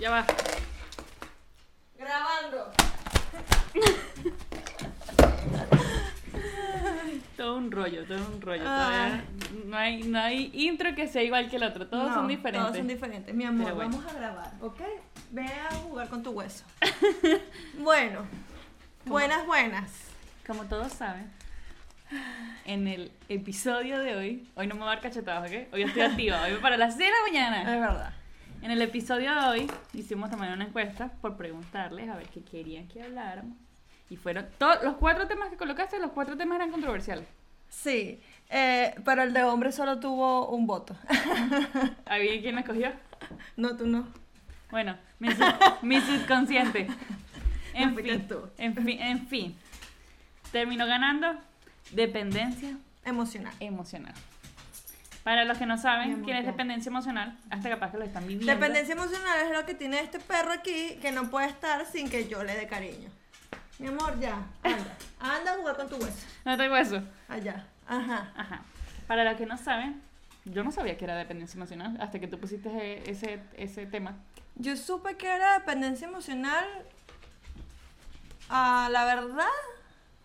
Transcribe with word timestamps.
Ya 0.00 0.10
va. 0.10 0.24
Grabando. 1.98 2.72
Todo 7.36 7.56
un 7.58 7.70
rollo, 7.70 8.04
todo 8.06 8.18
un 8.34 8.40
rollo. 8.40 8.62
Todavía 8.62 9.24
no, 9.64 9.76
hay, 9.76 10.02
no 10.02 10.18
hay 10.18 10.50
intro 10.54 10.94
que 10.94 11.06
sea 11.06 11.22
igual 11.22 11.48
que 11.48 11.56
el 11.56 11.62
otro. 11.62 11.86
Todos 11.86 12.08
No, 12.08 12.14
son 12.14 12.28
diferentes. 12.28 12.62
Todos 12.62 12.76
son 12.76 12.88
diferentes. 12.88 13.34
Mi 13.34 13.44
amor, 13.44 13.74
bueno. 13.74 13.90
vamos 13.90 14.10
a 14.10 14.14
grabar, 14.18 14.52
¿ok? 14.60 14.80
Ve 15.30 15.44
a 15.44 15.74
jugar 15.76 16.08
con 16.08 16.22
tu 16.22 16.30
hueso. 16.32 16.64
bueno, 17.78 18.24
buenas, 19.06 19.46
buenas. 19.46 19.90
Como 20.46 20.64
todos 20.64 20.92
saben, 20.92 21.30
en 22.66 22.88
el 22.88 23.12
episodio 23.28 23.98
de 24.00 24.16
hoy, 24.16 24.48
hoy 24.54 24.66
no 24.66 24.74
me 24.74 24.80
va 24.80 24.92
a 24.92 24.94
dar 24.96 25.00
cachetadas, 25.02 25.50
¿ok? 25.50 25.72
Hoy 25.72 25.82
estoy 25.82 26.02
activa, 26.02 26.42
hoy 26.42 26.56
para 26.60 26.76
las 26.76 26.96
6 26.96 27.06
de 27.06 27.10
la 27.10 27.22
mañana. 27.26 27.74
Es 27.74 27.80
verdad. 27.80 28.12
En 28.62 28.70
el 28.70 28.82
episodio 28.82 29.32
de 29.34 29.46
hoy 29.46 29.70
hicimos 29.94 30.30
también 30.30 30.52
una 30.52 30.64
encuesta 30.64 31.08
por 31.20 31.36
preguntarles 31.36 32.08
a 32.08 32.16
ver 32.16 32.28
qué 32.28 32.42
querían 32.42 32.86
que 32.88 33.02
habláramos. 33.02 33.56
Y 34.10 34.16
fueron 34.16 34.46
todos 34.58 34.82
los 34.82 34.96
cuatro 34.96 35.26
temas 35.26 35.48
que 35.48 35.56
colocaste, 35.56 35.98
los 35.98 36.10
cuatro 36.12 36.36
temas 36.36 36.56
eran 36.56 36.70
controversiales. 36.70 37.26
Sí, 37.68 38.20
eh, 38.50 38.94
pero 39.04 39.22
el 39.22 39.32
de 39.32 39.44
hombre 39.44 39.70
solo 39.72 39.98
tuvo 40.00 40.48
un 40.48 40.66
voto. 40.66 40.96
¿Alguien 42.06 42.42
quién 42.42 42.54
lo 42.56 42.60
escogió? 42.60 42.92
no, 43.56 43.76
tú 43.76 43.86
no. 43.86 44.08
Bueno, 44.70 44.96
mi, 45.20 45.30
sub- 45.32 45.54
mi 45.82 46.00
subconsciente. 46.00 46.88
En 47.72 47.94
No 47.94 47.96
fin, 48.02 48.26
tú. 48.28 48.40
en 48.58 48.74
fin, 48.74 49.00
en 49.00 49.26
fin. 49.28 49.56
Terminó 50.52 50.86
ganando 50.86 51.38
dependencia 51.92 52.76
Emocional. 53.04 53.52
emocional. 53.60 54.14
Para 55.24 55.44
los 55.44 55.58
que 55.58 55.66
no 55.66 55.76
saben 55.76 56.22
quién 56.24 56.38
es 56.38 56.46
dependencia 56.46 56.88
emocional, 56.88 57.36
hasta 57.50 57.68
capaz 57.68 57.90
que 57.90 57.98
lo 57.98 58.04
están 58.04 58.26
viviendo. 58.26 58.52
Dependencia 58.52 58.94
emocional 58.94 59.38
es 59.44 59.56
lo 59.56 59.66
que 59.66 59.74
tiene 59.74 60.00
este 60.00 60.18
perro 60.18 60.52
aquí 60.52 60.96
que 61.02 61.12
no 61.12 61.28
puede 61.30 61.46
estar 61.46 61.84
sin 61.84 62.08
que 62.08 62.26
yo 62.26 62.42
le 62.42 62.54
dé 62.56 62.66
cariño. 62.66 63.10
Mi 63.78 63.88
amor, 63.88 64.18
ya. 64.18 64.46
Anda. 64.62 64.96
Anda 65.20 65.52
a 65.52 65.56
jugar 65.56 65.76
con 65.76 65.88
tu 65.88 65.96
hueso. 65.96 66.26
No 66.44 66.56
tengo 66.56 66.76
eso. 66.76 67.02
Allá. 67.28 67.66
Ajá. 67.86 68.32
Ajá. 68.34 68.62
Para 69.06 69.24
los 69.24 69.36
que 69.36 69.46
no 69.46 69.58
saben, 69.58 70.00
yo 70.44 70.64
no 70.64 70.70
sabía 70.70 70.96
que 70.96 71.04
era 71.04 71.16
dependencia 71.16 71.56
emocional 71.56 71.96
hasta 72.00 72.18
que 72.18 72.28
tú 72.28 72.38
pusiste 72.38 73.10
ese, 73.10 73.40
ese 73.56 73.86
tema. 73.86 74.16
Yo 74.56 74.76
supe 74.76 75.16
que 75.16 75.28
era 75.28 75.58
dependencia 75.58 76.06
emocional, 76.06 76.64
a 78.48 78.88
la 78.90 79.04
verdad, 79.04 79.46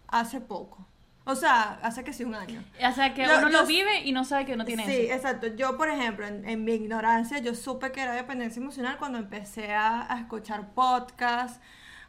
hace 0.07 0.41
poco. 0.41 0.85
O 1.27 1.35
sea, 1.35 1.79
hace 1.81 2.03
que 2.03 2.13
sí 2.13 2.23
un 2.23 2.35
año. 2.35 2.63
O 2.87 2.91
sea, 2.91 3.13
que 3.15 3.23
uno 3.23 3.49
yo- 3.49 3.61
lo 3.61 3.65
vive 3.65 4.01
y 4.03 4.11
no 4.11 4.23
sabe 4.25 4.45
que 4.45 4.55
no 4.55 4.63
tiene 4.63 4.85
Sí, 4.85 5.07
eso. 5.07 5.13
exacto. 5.15 5.47
Yo, 5.47 5.75
por 5.75 5.89
ejemplo, 5.89 6.25
en, 6.27 6.47
en 6.47 6.63
mi 6.63 6.73
ignorancia, 6.73 7.39
yo 7.39 7.55
supe 7.55 7.91
que 7.91 8.01
era 8.01 8.13
dependencia 8.13 8.61
emocional 8.61 8.97
cuando 8.97 9.17
empecé 9.17 9.73
a, 9.73 10.11
a 10.13 10.19
escuchar 10.19 10.69
podcasts, 10.75 11.59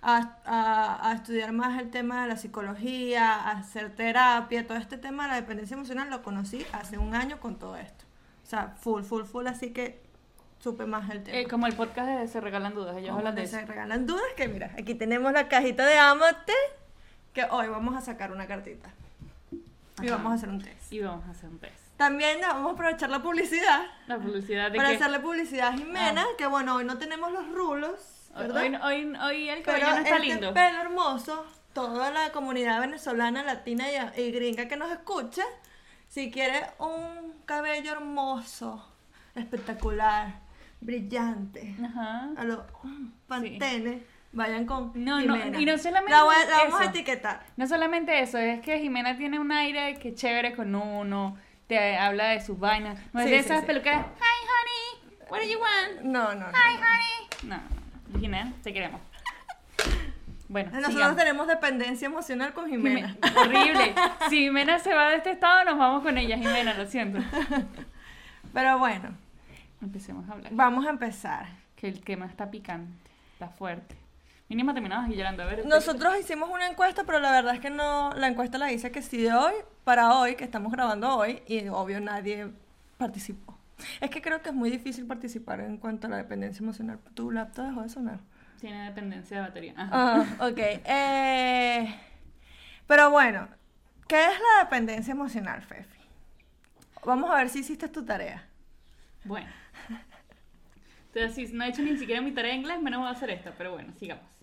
a, 0.02 0.36
a- 0.44 1.10
a 1.10 1.14
estudiar 1.14 1.52
más 1.52 1.80
el 1.80 1.90
tema 1.90 2.22
de 2.22 2.28
la 2.28 2.36
psicología, 2.36 3.32
a 3.34 3.52
hacer 3.52 3.94
terapia, 3.96 4.66
todo 4.66 4.76
este 4.76 4.98
tema 4.98 5.22
de 5.24 5.28
la 5.30 5.34
dependencia 5.36 5.74
emocional 5.74 6.10
lo 6.10 6.22
conocí 6.22 6.66
hace 6.72 6.98
un 6.98 7.14
año 7.14 7.40
con 7.40 7.58
todo 7.58 7.76
esto. 7.76 8.04
O 8.44 8.46
sea, 8.46 8.74
full, 8.78 9.02
full, 9.02 9.24
full, 9.24 9.46
así 9.46 9.70
que 9.72 10.02
supe 10.58 10.84
más 10.84 11.08
el 11.10 11.22
tema. 11.22 11.38
Eh, 11.38 11.48
como 11.48 11.66
el 11.66 11.72
podcast 11.74 12.06
de 12.08 12.28
Se 12.28 12.40
Regalan 12.42 12.74
Dudas, 12.74 12.96
ellos 12.98 13.08
Como 13.08 13.20
hablan 13.20 13.34
de 13.34 13.40
que 13.42 13.48
eso. 13.48 13.56
se 13.56 13.64
regalan 13.64 14.06
dudas, 14.06 14.22
que 14.36 14.46
mira, 14.48 14.72
aquí 14.78 14.94
tenemos 14.94 15.32
la 15.32 15.48
cajita 15.48 15.86
de 15.86 15.96
Amate, 15.98 16.52
que 17.32 17.44
hoy 17.50 17.68
vamos 17.68 17.96
a 17.96 18.02
sacar 18.02 18.30
una 18.30 18.46
cartita. 18.46 18.90
Y 20.02 20.06
Ajá. 20.08 20.16
vamos 20.16 20.32
a 20.32 20.34
hacer 20.36 20.48
un 20.50 20.60
test. 20.60 20.92
Y 20.92 21.00
vamos 21.00 21.24
a 21.26 21.30
hacer 21.30 21.48
un 21.50 21.58
test. 21.58 21.74
También 21.96 22.38
vamos 22.42 22.70
a 22.70 22.74
aprovechar 22.74 23.08
la 23.10 23.22
publicidad 23.22 23.86
La 24.06 24.18
publicidad 24.18 24.70
de 24.70 24.76
para 24.76 24.90
que... 24.90 24.96
hacerle 24.96 25.20
publicidad 25.20 25.68
a 25.68 25.72
Jimena, 25.78 26.22
Ah. 26.22 26.36
que 26.36 26.46
bueno, 26.46 26.74
hoy 26.76 26.84
no 26.84 26.98
tenemos 26.98 27.32
los 27.32 27.48
rulos, 27.52 28.30
Hoy, 28.34 28.42
¿verdad? 28.48 28.84
hoy, 28.84 29.14
hoy 29.24 29.48
el 29.48 29.62
Pero 29.62 29.78
cabello 29.78 29.90
no 29.92 29.96
está 30.04 30.16
este 30.16 30.26
lindo. 30.28 30.52
pelo 30.54 30.78
hermoso, 30.80 31.46
toda 31.72 32.10
la 32.10 32.32
comunidad 32.32 32.80
venezolana, 32.80 33.42
latina 33.42 33.84
y, 34.16 34.20
y 34.20 34.30
gringa 34.32 34.68
que 34.68 34.76
nos 34.76 34.90
escucha, 34.92 35.42
si 36.08 36.30
quiere 36.30 36.66
un 36.78 37.32
cabello 37.46 37.92
hermoso, 37.92 38.86
espectacular, 39.34 40.40
brillante, 40.82 41.74
Ajá. 41.82 42.28
a 42.36 42.44
los 42.44 42.58
Pantene, 43.26 44.04
vayan 44.36 44.66
con 44.66 44.92
No, 44.94 45.20
no, 45.20 45.34
Jimena. 45.36 45.60
y 45.60 45.64
no 45.64 45.76
solamente 45.78 46.12
la, 46.12 46.22
voy 46.22 46.34
a- 46.36 46.44
la 46.48 46.56
vamos 46.64 46.80
a 46.80 46.84
eso. 46.84 46.90
etiquetar. 46.90 47.40
No 47.56 47.66
solamente 47.66 48.20
eso, 48.20 48.38
es 48.38 48.60
que 48.60 48.78
Jimena 48.78 49.16
tiene 49.16 49.38
un 49.40 49.50
aire 49.50 49.94
que 49.98 50.14
chévere 50.14 50.54
con 50.54 50.74
uno, 50.74 51.36
te 51.66 51.96
habla 51.96 52.28
de 52.28 52.40
sus 52.40 52.58
vainas. 52.58 52.98
No 53.12 53.20
es 53.20 53.26
Sí, 53.26 53.32
de 53.32 53.38
esas 53.38 53.60
sí. 53.60 53.66
pelucas, 53.66 53.96
hi 53.96 54.46
honey, 54.52 55.28
what 55.30 55.40
do 55.40 55.44
you 55.46 55.58
want? 55.58 56.02
No, 56.04 56.34
no, 56.34 56.46
no. 56.46 56.56
Hi 56.56 56.76
honey. 56.76 57.48
No, 57.48 57.56
no, 57.56 57.62
no. 58.12 58.20
Jimena, 58.20 58.52
te 58.62 58.72
queremos. 58.72 59.00
Bueno, 60.48 60.68
Nosotros 60.70 60.94
sigamos. 60.94 61.16
tenemos 61.16 61.46
dependencia 61.48 62.06
emocional 62.06 62.52
con 62.54 62.68
Jimena. 62.68 63.16
Jime- 63.20 63.36
horrible. 63.36 63.94
Si 64.30 64.36
Jimena 64.44 64.78
se 64.78 64.94
va 64.94 65.08
de 65.10 65.16
este 65.16 65.32
estado, 65.32 65.64
nos 65.64 65.76
vamos 65.76 66.04
con 66.04 66.16
ella, 66.18 66.38
Jimena, 66.38 66.72
lo 66.74 66.86
siento. 66.86 67.18
Pero 68.54 68.78
bueno, 68.78 69.10
Empecemos 69.82 70.28
a 70.28 70.34
hablar. 70.34 70.52
vamos 70.54 70.86
a 70.86 70.90
empezar. 70.90 71.46
Que 71.74 71.88
el 71.88 72.00
tema 72.00 72.26
está 72.26 72.48
picante, 72.50 73.10
está 73.32 73.48
fuerte. 73.48 73.96
Mínimo 74.48 74.72
terminamos 74.72 75.10
y 75.10 75.16
llorando. 75.16 75.42
A 75.42 75.46
ver, 75.46 75.66
Nosotros 75.66 76.16
hicimos 76.18 76.48
una 76.50 76.68
encuesta, 76.68 77.04
pero 77.04 77.18
la 77.18 77.32
verdad 77.32 77.54
es 77.54 77.60
que 77.60 77.70
no, 77.70 78.12
la 78.12 78.28
encuesta 78.28 78.58
la 78.58 78.70
hice 78.72 78.92
que 78.92 79.02
sí 79.02 79.22
de 79.22 79.32
hoy 79.32 79.54
para 79.82 80.16
hoy, 80.16 80.36
que 80.36 80.44
estamos 80.44 80.70
grabando 80.72 81.16
hoy, 81.16 81.42
y 81.46 81.66
obvio 81.68 82.00
nadie 82.00 82.48
participó. 82.96 83.58
Es 84.00 84.08
que 84.10 84.22
creo 84.22 84.40
que 84.42 84.50
es 84.50 84.54
muy 84.54 84.70
difícil 84.70 85.06
participar 85.06 85.60
en 85.60 85.76
cuanto 85.78 86.06
a 86.06 86.10
la 86.10 86.16
dependencia 86.16 86.62
emocional. 86.62 86.98
Tu 87.14 87.30
laptop 87.30 87.66
dejó 87.66 87.82
de 87.82 87.88
sonar. 87.88 88.20
Tiene 88.60 88.84
dependencia 88.84 89.36
de 89.38 89.42
batería. 89.42 89.74
Ajá. 89.76 89.90
Ah, 90.40 90.46
ok. 90.46 90.58
Eh, 90.58 91.94
pero 92.86 93.10
bueno, 93.10 93.48
¿qué 94.08 94.24
es 94.24 94.30
la 94.30 94.64
dependencia 94.64 95.12
emocional, 95.12 95.62
Fefi? 95.62 96.00
Vamos 97.04 97.30
a 97.30 97.36
ver 97.36 97.48
si 97.50 97.58
hiciste 97.58 97.88
tu 97.88 98.04
tarea. 98.04 98.46
Bueno. 99.24 99.48
Entonces, 101.14 101.50
si 101.50 101.54
no 101.54 101.64
he 101.64 101.68
hecho 101.68 101.82
ni 101.82 101.96
siquiera 101.96 102.20
mi 102.20 102.32
tarea 102.32 102.52
de 102.52 102.58
inglés, 102.58 102.80
menos 102.80 103.00
voy 103.00 103.08
a 103.08 103.12
hacer 103.12 103.30
esto. 103.30 103.52
Pero 103.58 103.72
bueno, 103.72 103.92
sigamos. 103.98 104.35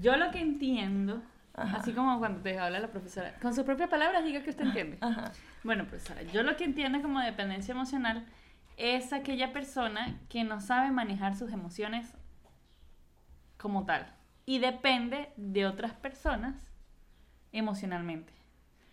Yo 0.00 0.16
lo 0.16 0.30
que 0.30 0.40
entiendo, 0.40 1.22
Ajá. 1.54 1.78
así 1.78 1.92
como 1.92 2.18
cuando 2.18 2.40
te 2.40 2.58
habla 2.58 2.80
la 2.80 2.88
profesora, 2.88 3.34
con 3.40 3.54
sus 3.54 3.64
propias 3.64 3.88
palabras 3.88 4.24
diga 4.24 4.42
que 4.42 4.50
usted 4.50 4.64
entiende. 4.64 4.98
Ajá. 5.00 5.32
Bueno, 5.62 5.86
profesora, 5.86 6.22
yo 6.22 6.42
lo 6.42 6.56
que 6.56 6.64
entiendo 6.64 7.00
como 7.00 7.20
dependencia 7.20 7.72
emocional 7.72 8.26
es 8.76 9.12
aquella 9.12 9.52
persona 9.52 10.18
que 10.28 10.44
no 10.44 10.60
sabe 10.60 10.90
manejar 10.90 11.36
sus 11.36 11.52
emociones 11.52 12.12
como 13.56 13.84
tal 13.86 14.06
y 14.46 14.58
depende 14.58 15.30
de 15.36 15.66
otras 15.66 15.92
personas 15.92 16.54
emocionalmente. 17.52 18.32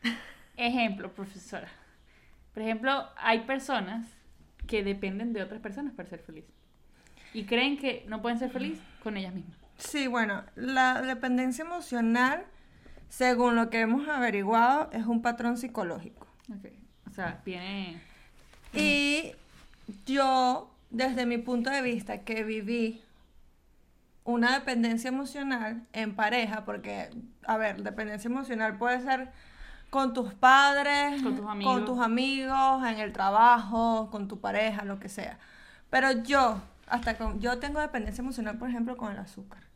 Ejemplo, 0.57 1.13
profesora. 1.13 1.67
Por 2.53 2.63
ejemplo, 2.63 3.09
hay 3.17 3.41
personas 3.41 4.07
que 4.67 4.83
dependen 4.83 5.33
de 5.33 5.41
otras 5.41 5.61
personas 5.61 5.93
para 5.93 6.07
ser 6.07 6.19
feliz 6.19 6.45
y 7.33 7.45
creen 7.45 7.77
que 7.77 8.05
no 8.07 8.21
pueden 8.21 8.37
ser 8.37 8.51
felices 8.51 8.81
con 9.01 9.17
ellas 9.17 9.33
mismas. 9.33 9.60
Sí, 9.87 10.07
bueno, 10.07 10.43
la 10.55 11.01
dependencia 11.01 11.63
emocional, 11.63 12.45
según 13.09 13.55
lo 13.55 13.69
que 13.69 13.81
hemos 13.81 14.07
averiguado, 14.07 14.89
es 14.91 15.05
un 15.05 15.21
patrón 15.21 15.57
psicológico. 15.57 16.27
Ok. 16.49 16.71
O 17.09 17.13
sea, 17.13 17.41
tiene... 17.43 18.01
Y 18.73 19.33
yo, 20.05 20.71
desde 20.89 21.25
mi 21.25 21.37
punto 21.37 21.69
de 21.69 21.81
vista, 21.81 22.19
que 22.19 22.43
viví 22.43 23.01
una 24.23 24.53
dependencia 24.53 25.09
emocional 25.09 25.85
en 25.93 26.15
pareja, 26.15 26.63
porque, 26.63 27.09
a 27.45 27.57
ver, 27.57 27.81
dependencia 27.83 28.29
emocional 28.29 28.77
puede 28.77 29.01
ser 29.01 29.31
con 29.89 30.13
tus 30.13 30.33
padres, 30.33 31.21
Con 31.21 31.35
tus 31.35 31.45
amigos. 31.45 31.73
con 31.73 31.85
tus 31.85 31.99
amigos, 31.99 32.87
en 32.87 32.99
el 32.99 33.11
trabajo, 33.11 34.09
con 34.09 34.27
tu 34.29 34.39
pareja, 34.39 34.85
lo 34.85 34.99
que 34.99 35.09
sea. 35.09 35.37
Pero 35.89 36.11
yo, 36.23 36.61
hasta 36.87 37.17
con, 37.17 37.41
yo 37.41 37.59
tengo 37.59 37.81
dependencia 37.81 38.21
emocional, 38.21 38.57
por 38.57 38.69
ejemplo, 38.69 38.95
con 38.95 39.11
el 39.11 39.17
azúcar. 39.17 39.70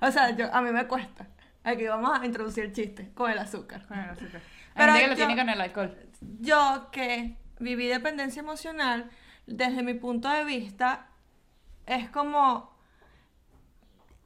O 0.00 0.10
sea, 0.10 0.30
yo, 0.36 0.52
a 0.54 0.60
mí 0.62 0.70
me 0.70 0.86
cuesta. 0.86 1.26
Aquí 1.64 1.86
vamos 1.86 2.18
a 2.18 2.24
introducir 2.24 2.64
el 2.64 2.72
chiste 2.72 3.12
con 3.14 3.30
el 3.30 3.38
azúcar. 3.38 3.86
Con 3.86 3.98
el 3.98 4.10
azúcar. 4.10 4.40
Pero 4.74 4.92
Hay 4.92 5.00
gente 5.00 5.02
que 5.02 5.08
lo 5.08 5.14
yo- 5.14 5.26
tiene 5.26 5.40
con 5.40 5.48
el 5.50 5.60
alcohol. 5.60 5.98
yo 6.40 6.88
que 6.92 7.36
viví 7.58 7.86
dependencia 7.88 8.40
emocional, 8.40 9.10
desde 9.46 9.82
mi 9.82 9.94
punto 9.94 10.28
de 10.28 10.44
vista, 10.44 11.08
es 11.86 12.08
como 12.10 12.72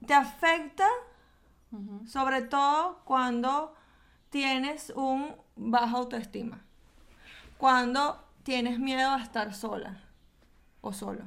te 0.07 0.15
afecta 0.15 0.87
sobre 2.07 2.43
todo 2.43 3.01
cuando 3.05 3.75
tienes 4.31 4.91
un 4.95 5.35
baja 5.57 5.97
autoestima, 5.97 6.61
cuando 7.57 8.23
tienes 8.43 8.79
miedo 8.79 9.11
a 9.11 9.23
estar 9.23 9.55
sola 9.55 10.01
o 10.83 10.93
solo, 10.93 11.25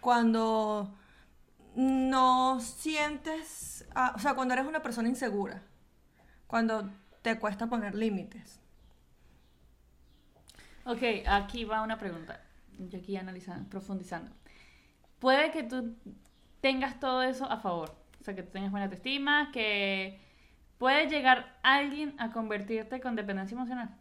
cuando 0.00 0.94
no 1.74 2.60
sientes, 2.60 3.86
ah, 3.94 4.12
o 4.14 4.18
sea, 4.18 4.34
cuando 4.34 4.54
eres 4.54 4.66
una 4.66 4.82
persona 4.82 5.08
insegura, 5.08 5.62
cuando 6.46 6.90
te 7.22 7.38
cuesta 7.38 7.66
poner 7.66 7.94
límites. 7.94 8.60
Ok, 10.84 11.02
aquí 11.26 11.64
va 11.64 11.82
una 11.82 11.98
pregunta. 11.98 12.40
Yo 12.78 12.98
aquí 12.98 13.16
analizando, 13.16 13.68
profundizando. 13.68 14.32
puede 15.18 15.50
que 15.52 15.62
tú 15.62 15.96
tengas 16.60 16.98
todo 16.98 17.22
eso 17.22 17.50
a 17.50 17.58
favor. 17.58 17.94
O 18.20 18.24
sea, 18.24 18.34
que 18.34 18.42
tengas 18.42 18.70
buena 18.70 18.84
autoestima, 18.84 19.50
que 19.52 20.20
puede 20.78 21.08
llegar 21.08 21.58
alguien 21.62 22.14
a 22.18 22.32
convertirte 22.32 23.00
con 23.00 23.16
dependencia 23.16 23.54
emocional. 23.54 23.96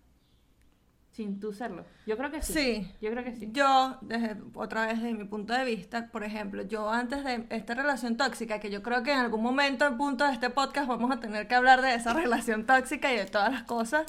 Sin 1.11 1.39
tú 1.39 1.51
serlo. 1.51 1.85
Yo 2.07 2.17
creo 2.17 2.31
que 2.31 2.41
sí. 2.41 2.53
Sí. 2.53 2.95
Yo 3.01 3.11
creo 3.11 3.23
que 3.23 3.35
sí. 3.35 3.49
Yo, 3.51 3.97
desde, 4.01 4.37
otra 4.53 4.87
vez 4.87 5.01
desde 5.01 5.13
mi 5.13 5.25
punto 5.25 5.53
de 5.53 5.65
vista, 5.65 6.07
por 6.07 6.23
ejemplo, 6.23 6.63
yo 6.63 6.89
antes 6.89 7.23
de 7.25 7.45
esta 7.49 7.73
relación 7.73 8.15
tóxica, 8.15 8.59
que 8.59 8.69
yo 8.69 8.81
creo 8.81 9.03
que 9.03 9.11
en 9.11 9.19
algún 9.19 9.43
momento, 9.43 9.85
al 9.85 9.97
punto 9.97 10.25
de 10.25 10.33
este 10.33 10.49
podcast, 10.49 10.87
vamos 10.87 11.11
a 11.11 11.19
tener 11.19 11.47
que 11.47 11.55
hablar 11.55 11.81
de 11.81 11.95
esa 11.95 12.13
relación 12.23 12.65
tóxica 12.65 13.11
y 13.13 13.17
de 13.17 13.25
todas 13.25 13.51
las 13.51 13.63
cosas 13.63 14.05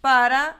para 0.00 0.58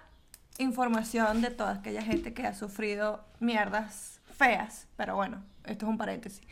información 0.58 1.42
de 1.42 1.50
toda 1.50 1.74
aquella 1.74 2.02
gente 2.02 2.34
que 2.34 2.46
ha 2.46 2.54
sufrido 2.54 3.24
mierdas 3.38 4.20
feas. 4.36 4.88
Pero 4.96 5.14
bueno, 5.16 5.44
esto 5.64 5.86
es 5.86 5.90
un 5.90 5.98
paréntesis. 5.98 6.42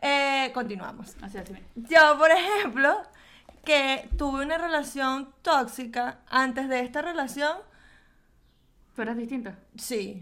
Eh, 0.00 0.50
continuamos. 0.54 1.16
Así, 1.22 1.38
así. 1.38 1.54
Yo, 1.74 2.18
por 2.18 2.30
ejemplo, 2.30 3.02
que 3.64 4.08
tuve 4.16 4.44
una 4.44 4.58
relación 4.58 5.28
tóxica 5.42 6.20
antes 6.28 6.68
de 6.68 6.80
esta 6.80 7.02
relación, 7.02 7.58
¿Tú 8.98 9.02
eras 9.02 9.16
distinta? 9.16 9.56
sí. 9.76 10.18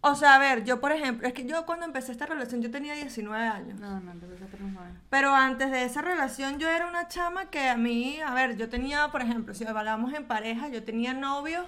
O 0.00 0.14
sea, 0.14 0.36
a 0.36 0.38
ver, 0.38 0.62
yo, 0.62 0.80
por 0.80 0.92
ejemplo, 0.92 1.26
es 1.26 1.34
que 1.34 1.44
yo 1.44 1.66
cuando 1.66 1.84
empecé 1.84 2.12
esta 2.12 2.26
relación 2.26 2.62
yo 2.62 2.70
tenía 2.70 2.94
19 2.94 3.44
años. 3.44 3.80
No, 3.80 3.98
no, 3.98 4.12
entonces 4.12 4.38
ya 4.38 4.46
tenemos 4.46 4.76
joven. 4.76 5.00
Pero 5.10 5.34
antes 5.34 5.72
de 5.72 5.82
esa 5.82 6.00
relación 6.00 6.60
yo 6.60 6.68
era 6.68 6.86
una 6.86 7.08
chama 7.08 7.46
que 7.46 7.68
a 7.68 7.76
mí, 7.76 8.20
a 8.20 8.32
ver, 8.34 8.56
yo 8.56 8.68
tenía, 8.68 9.08
por 9.08 9.22
ejemplo, 9.22 9.52
si 9.52 9.64
hablamos 9.64 10.14
en 10.14 10.28
pareja, 10.28 10.68
yo 10.68 10.84
tenía 10.84 11.12
novio 11.12 11.64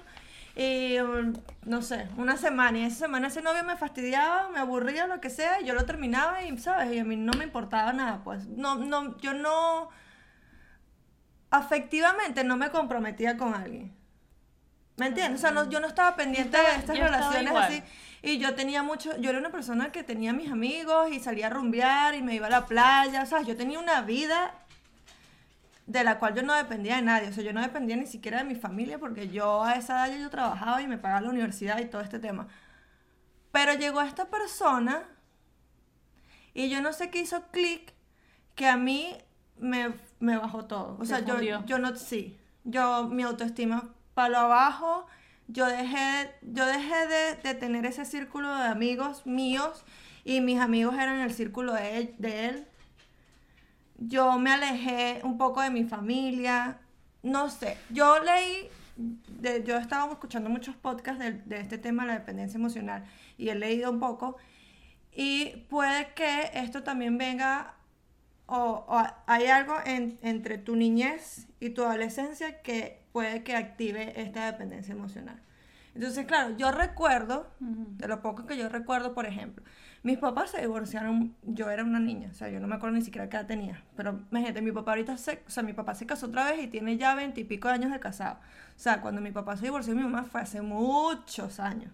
y, 0.55 0.97
um, 0.99 1.33
no 1.65 1.81
sé, 1.81 2.07
una 2.15 2.37
semana 2.37 2.77
y 2.77 2.83
esa 2.83 2.99
semana 2.99 3.27
ese 3.27 3.41
novio 3.41 3.65
me 3.65 3.75
fastidiaba, 3.75 4.47
me 4.47 4.59
aburría, 4.59 5.07
lo 5.07 5.19
que 5.19 5.29
sea, 5.29 5.59
y 5.59 5.65
yo 5.65 5.73
lo 5.73 5.83
terminaba 5.83 6.45
y, 6.45 6.57
¿sabes? 6.57 6.93
Y 6.93 6.99
a 6.99 7.03
mí 7.03 7.17
no 7.17 7.33
me 7.33 7.43
importaba 7.43 7.91
nada, 7.91 8.23
pues. 8.23 8.47
No, 8.47 8.75
no, 8.75 9.17
yo 9.17 9.33
no, 9.33 9.89
afectivamente 11.49 12.45
no 12.45 12.55
me 12.55 12.71
comprometía 12.71 13.35
con 13.35 13.53
alguien. 13.53 14.00
¿Me 15.01 15.07
entiendes? 15.07 15.39
O 15.39 15.41
sea, 15.41 15.51
no, 15.51 15.67
yo 15.69 15.79
no 15.79 15.87
estaba 15.87 16.15
pendiente 16.15 16.55
estaba- 16.57 16.69
de 16.73 16.79
estas 16.79 16.95
relaciones 16.97 17.53
así. 17.55 17.83
Y 18.21 18.37
yo 18.37 18.53
tenía 18.53 18.83
mucho, 18.83 19.17
yo 19.17 19.31
era 19.31 19.39
una 19.39 19.49
persona 19.49 19.91
que 19.91 20.03
tenía 20.03 20.31
mis 20.31 20.51
amigos 20.51 21.09
y 21.11 21.19
salía 21.19 21.47
a 21.47 21.49
rumbear 21.49 22.13
y 22.13 22.21
me 22.21 22.35
iba 22.35 22.45
a 22.45 22.49
la 22.51 22.65
playa, 22.67 23.23
o 23.23 23.25
sea, 23.25 23.41
yo 23.41 23.57
tenía 23.57 23.79
una 23.79 24.01
vida 24.01 24.53
de 25.87 26.03
la 26.03 26.19
cual 26.19 26.35
yo 26.35 26.43
no 26.43 26.53
dependía 26.53 26.97
de 26.97 27.01
nadie, 27.01 27.29
o 27.29 27.33
sea, 27.33 27.43
yo 27.43 27.51
no 27.51 27.61
dependía 27.61 27.95
ni 27.95 28.05
siquiera 28.05 28.37
de 28.37 28.43
mi 28.43 28.53
familia 28.53 28.99
porque 28.99 29.29
yo 29.29 29.63
a 29.63 29.73
esa 29.73 30.07
edad 30.07 30.19
yo 30.19 30.29
trabajaba 30.29 30.83
y 30.83 30.87
me 30.87 30.99
pagaba 30.99 31.21
la 31.21 31.29
universidad 31.31 31.79
y 31.79 31.85
todo 31.85 32.01
este 32.01 32.19
tema. 32.19 32.47
Pero 33.51 33.73
llegó 33.73 34.01
esta 34.01 34.25
persona 34.29 35.01
y 36.53 36.69
yo 36.69 36.79
no 36.81 36.93
sé 36.93 37.09
qué 37.09 37.21
hizo 37.21 37.41
clic 37.51 37.91
que 38.53 38.67
a 38.67 38.77
mí 38.77 39.17
me, 39.57 39.93
me 40.19 40.37
bajó 40.37 40.65
todo. 40.65 40.95
O 40.99 41.05
sea, 41.05 41.19
yo, 41.21 41.33
yo 41.65 41.79
no, 41.79 41.95
sí, 41.95 42.37
yo, 42.65 43.07
mi 43.07 43.23
autoestima 43.23 43.89
palo 44.13 44.37
abajo, 44.37 45.05
yo 45.47 45.65
dejé, 45.65 46.31
yo 46.41 46.65
dejé 46.65 47.07
de, 47.07 47.35
de 47.43 47.53
tener 47.55 47.85
ese 47.85 48.05
círculo 48.05 48.55
de 48.55 48.65
amigos 48.65 49.25
míos 49.25 49.83
y 50.23 50.41
mis 50.41 50.59
amigos 50.59 50.95
eran 50.95 51.19
el 51.19 51.33
círculo 51.33 51.73
de 51.73 51.97
él. 51.97 52.15
De 52.17 52.49
él. 52.49 52.67
Yo 53.97 54.37
me 54.39 54.51
alejé 54.51 55.21
un 55.23 55.37
poco 55.37 55.61
de 55.61 55.69
mi 55.69 55.83
familia, 55.83 56.79
no 57.23 57.49
sé, 57.49 57.77
yo 57.91 58.19
leí, 58.23 58.67
de, 58.95 59.63
yo 59.63 59.77
estaba 59.77 60.11
escuchando 60.11 60.49
muchos 60.49 60.75
podcasts 60.75 61.19
de, 61.19 61.33
de 61.33 61.59
este 61.59 61.77
tema 61.77 62.05
la 62.05 62.13
dependencia 62.13 62.57
emocional 62.57 63.05
y 63.37 63.49
he 63.49 63.55
leído 63.55 63.91
un 63.91 63.99
poco 63.99 64.37
y 65.13 65.65
puede 65.69 66.13
que 66.13 66.49
esto 66.53 66.83
también 66.83 67.17
venga 67.17 67.75
o, 68.51 68.85
o 68.87 69.03
hay 69.27 69.47
algo 69.47 69.75
en- 69.85 70.19
entre 70.21 70.57
tu 70.57 70.75
niñez 70.75 71.47
y 71.59 71.69
tu 71.71 71.83
adolescencia 71.83 72.61
que 72.61 73.01
puede 73.13 73.43
que 73.43 73.55
active 73.55 74.21
esta 74.21 74.45
dependencia 74.45 74.93
emocional. 74.93 75.39
Entonces, 75.95 76.25
claro, 76.25 76.55
yo 76.57 76.71
recuerdo, 76.71 77.49
de 77.59 78.07
lo 78.07 78.21
poco 78.21 78.45
que 78.45 78.57
yo 78.57 78.69
recuerdo, 78.69 79.13
por 79.13 79.25
ejemplo, 79.25 79.63
mis 80.03 80.17
papás 80.17 80.51
se 80.51 80.61
divorciaron, 80.61 81.35
yo 81.43 81.69
era 81.69 81.83
una 81.83 81.99
niña, 81.99 82.29
o 82.31 82.33
sea, 82.33 82.49
yo 82.49 82.59
no 82.59 82.67
me 82.67 82.75
acuerdo 82.75 82.95
ni 82.95 83.01
siquiera 83.03 83.29
qué 83.29 83.37
edad 83.37 83.45
tenía, 83.47 83.83
pero 83.97 84.21
imagínate, 84.31 84.61
mi 84.61 84.71
papá 84.71 84.91
ahorita 84.91 85.17
se, 85.17 85.43
o 85.47 85.49
sea, 85.49 85.63
mi 85.63 85.73
papá 85.73 85.93
se 85.95 86.05
casó 86.05 86.27
otra 86.27 86.45
vez 86.51 86.63
y 86.63 86.67
tiene 86.67 86.97
ya 86.97 87.13
veintipico 87.15 87.67
años 87.69 87.91
de 87.91 87.99
casado. 87.99 88.35
O 88.75 88.79
sea, 88.79 89.01
cuando 89.01 89.21
mi 89.21 89.31
papá 89.31 89.57
se 89.57 89.63
divorció 89.65 89.93
mi 89.95 90.03
mamá 90.03 90.23
fue 90.23 90.41
hace 90.41 90.61
muchos 90.61 91.59
años. 91.59 91.91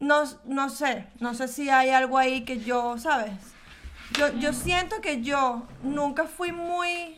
No, 0.00 0.24
no 0.46 0.68
sé, 0.68 1.06
no 1.20 1.32
sé 1.34 1.46
si 1.48 1.68
hay 1.70 1.90
algo 1.90 2.18
ahí 2.18 2.44
que 2.44 2.58
yo, 2.60 2.98
¿sabes? 2.98 3.32
Yo, 4.18 4.32
yo 4.38 4.52
siento 4.52 5.00
que 5.00 5.22
yo 5.22 5.66
nunca 5.82 6.24
fui 6.26 6.52
muy, 6.52 7.16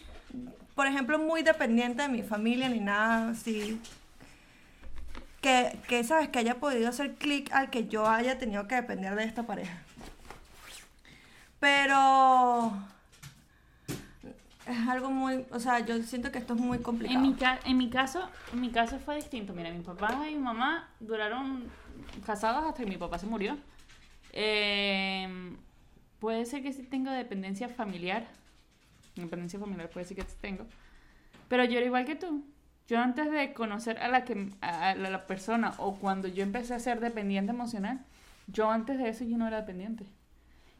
por 0.75 0.87
ejemplo, 0.87 1.19
muy 1.19 1.43
dependiente 1.43 2.03
de 2.03 2.09
mi 2.09 2.23
familia 2.23 2.69
ni 2.69 2.81
nada 2.81 3.31
así. 3.31 3.81
Que, 5.41 5.79
que, 5.89 6.03
¿sabes? 6.05 6.29
Que 6.29 6.39
haya 6.39 6.55
podido 6.61 6.89
hacer 6.89 7.15
clic 7.17 7.53
al 7.53 7.69
que 7.71 7.87
yo 7.89 8.07
haya 8.09 8.39
tenido 8.39 8.67
que 8.69 8.77
depender 8.77 9.15
de 9.15 9.25
esta 9.25 9.43
pareja. 9.43 9.77
Pero 11.61 12.73
es 14.67 14.89
algo 14.89 15.11
muy, 15.11 15.45
o 15.51 15.59
sea, 15.61 15.81
yo 15.81 16.03
siento 16.03 16.31
que 16.33 16.39
esto 16.39 16.55
es 16.55 16.61
muy 16.61 16.79
complicado. 16.79 17.17
En 17.19 17.23
mi, 17.23 17.35
ca- 17.35 17.59
en 17.65 17.77
mi 17.77 17.91
caso, 17.91 18.29
mi 18.53 18.71
caso 18.71 18.99
fue 18.99 19.17
distinto. 19.17 19.53
Mira, 19.53 19.71
mi 19.71 19.81
papá 19.83 20.17
y 20.31 20.35
mi 20.35 20.41
mamá 20.41 20.89
duraron 21.01 21.65
casados 22.25 22.65
hasta 22.65 22.83
que 22.83 22.89
mi 22.89 22.97
papá 22.97 23.19
se 23.19 23.27
murió. 23.27 23.57
Eh, 24.33 25.57
puede 26.25 26.47
ser 26.47 26.63
que 26.63 26.73
sí 26.73 26.83
tenga 26.85 27.13
dependencia 27.13 27.69
familiar. 27.69 28.25
Dependencia 29.15 29.59
familiar 29.61 29.91
puede 29.91 30.07
ser 30.07 30.17
que 30.17 30.23
sí 30.23 30.37
tengo. 30.41 30.65
Pero 31.49 31.65
yo 31.65 31.77
era 31.77 31.85
igual 31.87 32.07
que 32.07 32.15
tú. 32.15 32.43
Yo 32.89 32.99
antes 32.99 33.31
de 33.31 33.53
conocer 33.53 33.99
a 33.99 34.09
la 34.09 34.25
que 34.25 34.49
a 34.63 34.95
la, 34.95 35.11
la 35.11 35.27
persona 35.27 35.75
o 35.77 35.97
cuando 35.97 36.27
yo 36.29 36.43
empecé 36.43 36.73
a 36.73 36.79
ser 36.79 37.01
dependiente 37.01 37.53
emocional, 37.53 38.01
yo 38.47 38.71
antes 38.71 38.97
de 38.97 39.11
eso 39.11 39.23
yo 39.25 39.37
no 39.37 39.47
era 39.47 39.59
dependiente. 39.61 40.07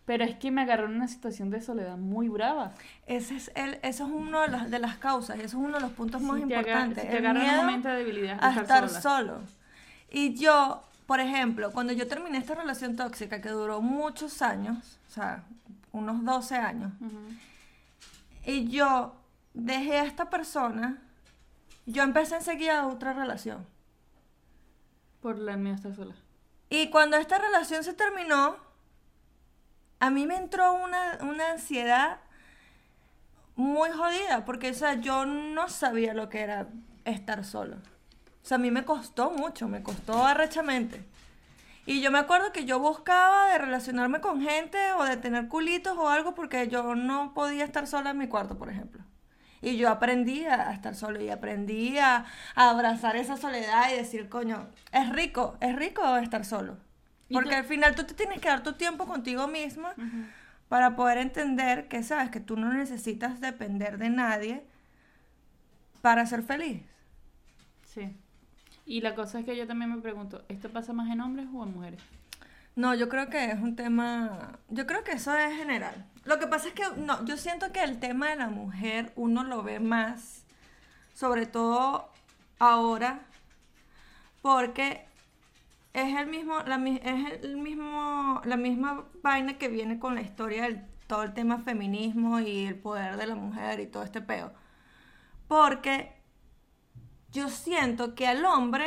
Pero 0.07 0.25
es 0.25 0.35
que 0.37 0.51
me 0.51 0.63
agarró 0.63 0.87
en 0.87 0.95
una 0.97 1.09
situación 1.09 1.51
de 1.51 1.61
soledad 1.61 1.99
muy 1.99 2.29
brava. 2.31 2.73
Ese 3.07 3.37
es 3.37 3.51
el, 3.55 3.79
eso 3.83 4.07
es 4.07 4.11
uno 4.13 4.41
de 4.41 4.49
las, 4.49 4.71
de 4.71 4.79
las 4.79 4.97
causas, 4.97 5.37
eso 5.37 5.45
es 5.59 5.63
uno 5.63 5.75
de 5.75 5.81
los 5.81 5.93
puntos 5.93 6.23
más 6.23 6.37
agarra- 6.43 6.61
importantes. 6.61 7.05
si 7.05 7.11
te 7.11 7.19
el 7.19 7.27
agarra 7.27 7.51
un 7.61 7.67
momento 7.67 7.89
de 7.91 7.97
debilidad, 7.97 8.41
de 8.41 8.47
a 8.47 8.49
estar 8.63 8.85
estar 8.85 8.89
sola. 8.89 9.01
solo. 9.01 9.41
Y 10.11 10.35
yo, 10.35 10.83
por 11.07 11.21
ejemplo, 11.21 11.71
cuando 11.73 11.93
yo 11.93 12.07
terminé 12.09 12.39
esta 12.39 12.55
relación 12.55 12.97
tóxica 12.97 13.41
que 13.41 13.51
duró 13.51 13.81
muchos 13.81 14.41
años, 14.41 14.99
o 15.09 15.11
sea, 15.13 15.45
unos 15.93 16.25
12 16.25 16.57
años, 16.57 16.93
y 18.45 18.69
yo 18.69 19.15
dejé 19.53 19.99
a 19.99 20.05
esta 20.05 20.31
persona, 20.31 20.99
yo 21.87 22.03
empecé 22.03 22.37
enseguida 22.37 22.87
otra 22.87 23.13
relación. 23.13 23.67
Por 25.21 25.39
la 25.39 25.57
mía 25.57 25.75
estar 25.75 25.95
sola. 25.95 26.15
Y 26.69 26.91
cuando 26.91 27.17
esta 27.17 27.39
relación 27.39 27.85
se 27.85 27.93
terminó, 27.93 28.57
a 30.01 30.11
mí 30.11 30.27
me 30.27 30.37
entró 30.37 30.75
una, 30.75 31.19
una 31.23 31.53
ansiedad 31.53 32.19
muy 33.57 33.91
jodida, 33.91 34.45
porque 34.45 34.71
o 34.71 34.75
sea, 34.75 34.95
yo 34.95 35.27
no 35.27 35.69
sabía 35.69 36.15
lo 36.15 36.29
que 36.29 36.41
era 36.41 36.69
estar 37.05 37.45
solo. 37.45 37.77
O 38.45 38.47
sea, 38.47 38.57
a 38.57 38.61
mí 38.61 38.71
me 38.71 38.85
costó 38.85 39.31
mucho, 39.31 39.69
me 39.69 39.83
costó 39.83 40.23
arrechamente. 40.23 41.03
Y 41.87 42.03
yo 42.03 42.11
me 42.11 42.19
acuerdo 42.19 42.53
que 42.53 42.67
yo 42.67 42.79
buscaba 42.79 43.49
de 43.51 43.57
relacionarme 43.57 44.21
con 44.21 44.43
gente 44.43 44.79
o 44.99 45.05
de 45.05 45.17
tener 45.17 45.49
culitos 45.49 45.97
o 45.97 46.11
algo 46.11 46.35
porque 46.35 46.69
yo 46.69 46.95
no 46.95 47.33
podía 47.33 47.65
estar 47.65 47.87
sola 47.87 48.11
en 48.11 48.19
mi 48.19 48.29
cuarto, 48.29 48.59
por 48.59 48.69
ejemplo. 48.69 49.03
Y 49.63 49.79
yo 49.79 49.89
aprendí 49.89 50.45
a 50.45 50.73
estar 50.73 50.95
solo 50.95 51.23
y 51.23 51.31
aprendí 51.31 51.97
a, 51.97 52.27
a 52.55 52.69
abrazar 52.69 53.17
esa 53.17 53.39
soledad 53.39 53.91
y 53.91 53.97
decir, 53.97 54.29
coño, 54.29 54.69
es 54.93 55.09
rico, 55.09 55.57
es 55.61 55.75
rico 55.75 56.19
estar 56.19 56.45
solo. 56.45 56.77
Porque 57.33 57.55
al 57.55 57.65
final 57.65 57.95
tú 57.95 58.05
te 58.05 58.13
tienes 58.13 58.43
que 58.43 58.49
dar 58.49 58.63
tu 58.63 58.75
tiempo 58.75 59.07
contigo 59.07 59.49
misma 59.49 59.95
para 60.69 60.97
poder 60.97 61.17
entender 61.17 61.89
que 61.89 62.03
sabes 62.03 62.29
que 62.29 62.41
tú 62.41 62.57
no 62.57 62.75
necesitas 62.75 63.41
depender 63.41 63.97
de 63.97 64.11
nadie 64.11 64.67
para 66.03 66.27
ser 66.27 66.43
feliz. 66.43 66.83
Sí. 67.87 68.15
Y 68.87 69.01
la 69.01 69.15
cosa 69.15 69.41
es 69.41 69.47
que 69.47 69.57
yo 69.57 69.67
también 69.67 69.95
me 69.95 70.01
pregunto, 70.01 70.45
¿esto 70.49 70.69
pasa 70.71 70.93
más 70.93 71.11
en 71.11 71.21
hombres 71.21 71.47
o 71.53 71.65
en 71.65 71.73
mujeres? 71.73 72.03
No, 72.77 72.95
yo 72.95 73.09
creo 73.09 73.31
que 73.31 73.53
es 73.53 73.61
un 73.61 73.77
tema, 73.77 74.59
yo 74.69 74.87
creo 74.87 75.05
que 75.05 75.13
eso 75.13 75.35
es 75.35 75.57
general. 75.57 76.07
Lo 76.25 76.39
que 76.39 76.47
pasa 76.47 76.69
es 76.69 76.75
que 76.75 76.83
no, 76.97 77.25
yo 77.25 77.37
siento 77.37 77.73
que 77.73 77.83
el 77.83 78.01
tema 78.01 78.31
de 78.31 78.37
la 78.37 78.49
mujer 78.49 79.13
uno 79.17 79.45
lo 79.45 79.63
ve 79.63 79.79
más, 79.79 80.45
sobre 81.15 81.47
todo 81.47 82.11
ahora, 82.59 83.21
porque 84.43 85.07
es 85.93 86.17
el 86.17 86.27
mismo, 86.27 86.61
la, 86.67 86.77
es 86.77 87.45
el 87.45 87.57
mismo, 87.57 88.43
la 88.45 88.57
misma 88.57 89.05
vaina 89.23 89.57
que 89.57 89.69
viene 89.69 89.99
con 89.99 90.17
la 90.17 90.23
historia 90.23 90.65
del 90.65 90.85
todo 91.07 91.23
el 91.23 91.35
tema 91.35 91.59
feminismo 91.59 92.41
y 92.41 92.67
el 92.67 92.77
poder 92.77 93.17
de 93.17 93.27
la 93.27 93.37
mujer 93.37 93.81
y 93.81 93.87
todo 93.87 94.03
este 94.03 94.21
peo. 94.21 94.53
Porque 95.47 96.13
yo 97.35 97.51
siento 97.51 98.15
que 98.15 98.27
al 98.27 98.45
hombre 98.47 98.87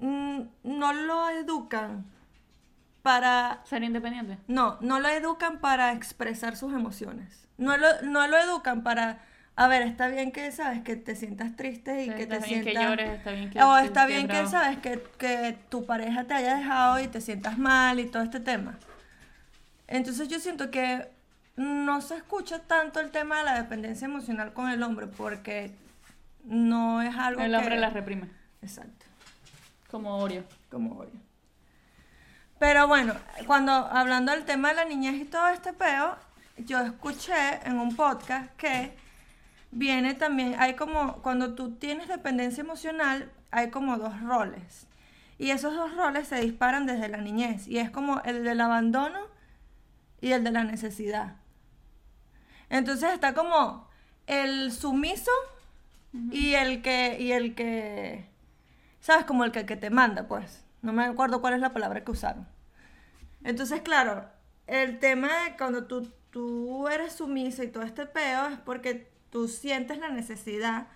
mm, 0.00 0.40
no 0.64 0.92
lo 0.92 1.28
educan 1.30 2.06
para 3.02 3.60
Ser 3.64 3.82
independiente. 3.84 4.38
no, 4.48 4.78
no 4.80 4.98
lo 4.98 5.08
educan 5.08 5.58
para 5.60 5.92
expresar 5.92 6.56
sus 6.56 6.72
emociones. 6.72 7.46
No 7.58 7.76
lo, 7.76 8.02
no 8.02 8.26
lo 8.26 8.38
educan 8.38 8.82
para, 8.82 9.20
a 9.56 9.68
ver, 9.68 9.82
está 9.82 10.08
bien 10.08 10.32
que, 10.32 10.50
sabes, 10.52 10.82
que 10.82 10.96
te 10.96 11.14
sientas 11.14 11.54
triste 11.56 12.02
y 12.04 12.08
Sí, 12.08 12.14
que 12.14 12.22
está 12.22 12.40
te 12.40 12.46
bien 12.46 12.64
que 12.64 12.70
sientas... 12.70 12.88
llores, 12.90 13.10
está 13.18 13.30
bien 13.32 13.50
que 13.50 13.62
O 13.62 13.76
está 13.76 14.06
bien 14.06 14.28
que, 14.28 14.46
sabes, 14.46 14.78
que, 14.78 15.02
que 15.18 15.58
tu 15.68 15.84
pareja 15.84 16.24
te 16.24 16.34
haya 16.34 16.56
dejado 16.56 16.98
y 17.00 17.08
te 17.08 17.20
sientas 17.20 17.58
mal 17.58 18.00
y 18.00 18.06
todo 18.06 18.22
este 18.22 18.40
tema. 18.40 18.78
Entonces 19.86 20.28
yo 20.28 20.38
siento 20.38 20.70
que 20.70 21.08
no 21.56 22.00
se 22.00 22.16
escucha 22.16 22.60
tanto 22.60 23.00
el 23.00 23.10
tema 23.10 23.38
de 23.38 23.44
la 23.44 23.54
dependencia 23.62 24.06
emocional 24.06 24.52
con 24.54 24.70
el 24.70 24.82
hombre 24.82 25.06
porque 25.06 25.74
no 26.44 27.02
es 27.02 27.14
algo 27.16 27.40
El 27.40 27.54
hombre 27.54 27.74
que... 27.74 27.80
la 27.80 27.90
reprime. 27.90 28.30
Exacto 28.62 29.06
Como 29.90 30.18
Oreo. 30.18 30.44
como 30.70 30.98
Oreo. 30.98 31.20
Pero 32.58 32.86
bueno, 32.86 33.14
cuando 33.46 33.72
hablando 33.72 34.32
del 34.32 34.44
tema 34.44 34.68
de 34.68 34.74
la 34.74 34.84
niñez 34.84 35.14
y 35.14 35.24
todo 35.24 35.48
este 35.48 35.72
peo, 35.72 36.16
yo 36.58 36.80
escuché 36.80 37.60
en 37.64 37.78
un 37.78 37.96
podcast 37.96 38.54
que 38.56 38.94
viene 39.70 40.14
también, 40.14 40.56
hay 40.58 40.74
como, 40.74 41.22
cuando 41.22 41.54
tú 41.54 41.76
tienes 41.76 42.08
dependencia 42.08 42.62
emocional, 42.62 43.32
hay 43.50 43.70
como 43.70 43.96
dos 43.96 44.20
roles. 44.20 44.86
Y 45.38 45.52
esos 45.52 45.74
dos 45.74 45.96
roles 45.96 46.28
se 46.28 46.40
disparan 46.40 46.84
desde 46.84 47.08
la 47.08 47.16
niñez. 47.16 47.66
Y 47.66 47.78
es 47.78 47.90
como 47.90 48.20
el 48.24 48.44
del 48.44 48.60
abandono 48.60 49.20
y 50.20 50.32
el 50.32 50.44
de 50.44 50.50
la 50.50 50.64
necesidad. 50.64 51.36
Entonces 52.68 53.12
está 53.14 53.32
como 53.32 53.88
el 54.26 54.70
sumiso 54.70 55.30
y 56.12 56.54
el 56.54 56.82
que, 56.82 57.20
y 57.20 57.32
el 57.32 57.54
que, 57.54 58.26
¿sabes? 59.00 59.24
Como 59.24 59.44
el 59.44 59.52
que, 59.52 59.66
que 59.66 59.76
te 59.76 59.90
manda, 59.90 60.26
pues. 60.26 60.64
No 60.82 60.92
me 60.92 61.04
acuerdo 61.04 61.40
cuál 61.40 61.54
es 61.54 61.60
la 61.60 61.72
palabra 61.72 62.04
que 62.04 62.10
usaron. 62.10 62.46
Entonces, 63.44 63.82
claro, 63.82 64.28
el 64.66 64.98
tema 64.98 65.28
de 65.44 65.56
cuando 65.56 65.84
tú, 65.84 66.10
tú 66.30 66.88
eres 66.88 67.14
sumisa 67.14 67.64
y 67.64 67.68
todo 67.68 67.82
este 67.82 68.06
peo 68.06 68.48
es 68.48 68.58
porque 68.58 69.10
tú 69.30 69.48
sientes 69.48 69.98
la 69.98 70.10
necesidad 70.10 70.88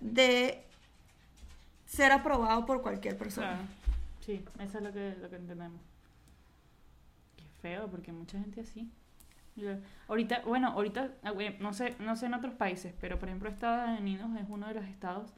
de 0.00 0.64
ser 1.86 2.12
aprobado 2.12 2.66
por 2.66 2.82
cualquier 2.82 3.18
persona. 3.18 3.48
Claro. 3.52 3.68
Sí, 4.24 4.44
eso 4.60 4.78
es 4.78 4.84
lo 4.84 4.92
que, 4.92 5.16
lo 5.20 5.28
que 5.28 5.36
entendemos. 5.36 5.80
Qué 7.36 7.44
feo, 7.60 7.88
porque 7.90 8.12
mucha 8.12 8.38
gente 8.38 8.60
así. 8.60 8.90
Ahorita, 10.08 10.42
bueno, 10.46 10.68
ahorita, 10.68 11.12
ah, 11.22 11.32
no 11.58 11.72
sé, 11.72 11.96
no 11.98 12.16
sé 12.16 12.26
en 12.26 12.34
otros 12.34 12.54
países, 12.54 12.94
pero 13.00 13.18
por 13.18 13.28
ejemplo 13.28 13.48
Estados 13.48 13.98
Unidos 14.00 14.30
es 14.40 14.46
uno 14.48 14.68
de 14.68 14.74
los 14.74 14.84
estados 14.84 15.32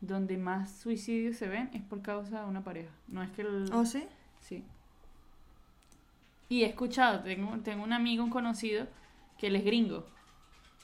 donde 0.00 0.36
más 0.38 0.70
suicidios 0.78 1.36
se 1.36 1.48
ven 1.48 1.70
es 1.72 1.82
por 1.82 2.02
causa 2.02 2.42
de 2.42 2.46
una 2.46 2.62
pareja. 2.62 2.90
No 3.08 3.22
es 3.22 3.30
que 3.30 3.42
el... 3.42 3.72
¿O 3.72 3.84
sí? 3.84 4.06
Sí. 4.40 4.64
Y 6.48 6.62
he 6.62 6.66
escuchado, 6.66 7.22
tengo, 7.22 7.58
tengo 7.58 7.84
un 7.84 7.92
amigo, 7.92 8.24
un 8.24 8.30
conocido, 8.30 8.86
que 9.36 9.48
él 9.48 9.56
es 9.56 9.64
gringo. 9.64 10.06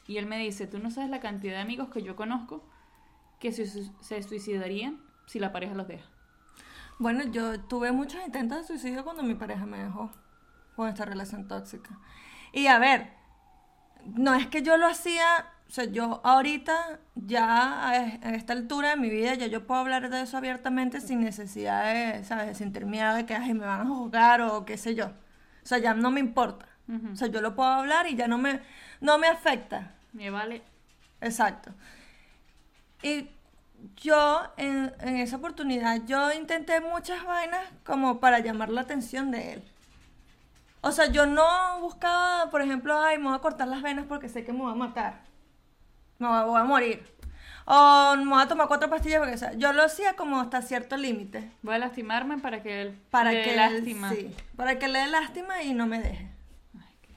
Y 0.06 0.18
él 0.18 0.26
me 0.26 0.38
dice, 0.38 0.66
tú 0.66 0.78
no 0.78 0.90
sabes 0.90 1.10
la 1.10 1.20
cantidad 1.20 1.54
de 1.54 1.60
amigos 1.60 1.88
que 1.88 2.02
yo 2.02 2.16
conozco 2.16 2.62
que 3.40 3.52
se, 3.52 3.66
se 3.66 4.22
suicidarían 4.22 5.00
si 5.26 5.38
la 5.38 5.52
pareja 5.52 5.74
los 5.74 5.88
deja. 5.88 6.08
Bueno, 6.98 7.24
yo 7.24 7.60
tuve 7.60 7.92
muchos 7.92 8.22
intentos 8.24 8.58
de 8.58 8.64
suicidio 8.66 9.04
cuando 9.04 9.22
mi 9.22 9.34
pareja 9.34 9.64
me 9.64 9.82
dejó 9.82 10.10
con 10.76 10.88
esta 10.88 11.04
relación 11.04 11.48
tóxica. 11.48 11.98
Y 12.54 12.68
a 12.68 12.78
ver, 12.78 13.08
no 14.04 14.34
es 14.34 14.46
que 14.48 14.62
yo 14.62 14.76
lo 14.76 14.86
hacía, 14.86 15.24
o 15.68 15.70
sea, 15.70 15.84
yo 15.84 16.20
ahorita 16.24 17.00
ya 17.14 17.88
a 17.88 17.96
es- 17.96 18.24
a 18.24 18.30
esta 18.34 18.52
altura 18.52 18.90
de 18.90 18.96
mi 18.96 19.10
vida 19.10 19.34
ya 19.34 19.46
yo 19.46 19.66
puedo 19.66 19.80
hablar 19.80 20.10
de 20.10 20.22
eso 20.22 20.36
abiertamente 20.36 21.00
sin 21.00 21.22
necesidad 21.22 21.84
de, 21.94 22.24
¿sabes? 22.24 22.46
De 22.48 22.54
sentir 22.54 22.86
miedo 22.86 23.14
de 23.14 23.26
que 23.26 23.34
ay, 23.34 23.54
me 23.54 23.66
van 23.66 23.82
a 23.82 23.86
juzgar 23.86 24.40
o 24.42 24.64
qué 24.64 24.76
sé 24.78 24.94
yo. 24.94 25.06
O 25.06 25.66
sea, 25.66 25.78
ya 25.78 25.94
no 25.94 26.10
me 26.10 26.20
importa. 26.20 26.66
O 27.12 27.16
sea, 27.16 27.28
yo 27.28 27.40
lo 27.40 27.54
puedo 27.56 27.68
hablar 27.70 28.06
y 28.08 28.14
ya 28.16 28.28
no 28.28 28.36
me, 28.38 28.60
no 29.00 29.16
me 29.18 29.26
afecta. 29.28 29.94
Me 30.12 30.30
vale. 30.30 30.62
Exacto. 31.20 31.72
Y 33.02 33.28
yo, 33.96 34.42
en, 34.56 34.92
en 35.00 35.16
esa 35.16 35.36
oportunidad, 35.36 36.02
yo 36.06 36.32
intenté 36.32 36.80
muchas 36.80 37.24
vainas 37.24 37.60
como 37.84 38.20
para 38.20 38.38
llamar 38.40 38.70
la 38.70 38.82
atención 38.82 39.30
de 39.30 39.54
él. 39.54 39.64
O 40.84 40.92
sea, 40.92 41.06
yo 41.06 41.26
no 41.26 41.80
buscaba, 41.80 42.50
por 42.50 42.60
ejemplo, 42.62 42.98
ay, 42.98 43.18
me 43.18 43.24
voy 43.24 43.34
a 43.34 43.38
cortar 43.38 43.68
las 43.68 43.82
venas 43.82 44.04
porque 44.06 44.28
sé 44.28 44.44
que 44.44 44.52
me 44.52 44.60
voy 44.60 44.72
a 44.72 44.74
matar. 44.74 45.22
Me 46.18 46.28
voy, 46.28 46.60
a 46.60 46.64
morir. 46.64 47.02
O 47.64 48.14
me 48.16 48.26
voy 48.30 48.42
a 48.42 48.46
tomar 48.48 48.68
cuatro 48.68 48.90
pastillas 48.90 49.18
porque, 49.20 49.34
o 49.34 49.38
sea, 49.38 49.52
yo 49.54 49.72
lo 49.72 49.82
hacía 49.82 50.14
como 50.14 50.38
hasta 50.40 50.60
cierto 50.62 50.96
límite. 50.96 51.50
Voy 51.62 51.74
a 51.74 51.78
lastimarme 51.78 52.38
para 52.38 52.62
que 52.62 52.82
él 52.82 53.00
Para 53.10 53.32
le 53.32 53.38
dé 53.38 53.44
que 53.44 53.50
él- 53.52 53.56
lástima. 53.56 54.10
sí, 54.10 54.34
para 54.56 54.78
que 54.78 54.88
le 54.88 54.98
dé 54.98 55.06
lástima 55.08 55.62
y 55.62 55.72
no 55.74 55.86
me 55.86 56.00
deje. 56.00 56.28
Ay, 56.78 56.94
qué. 57.02 57.14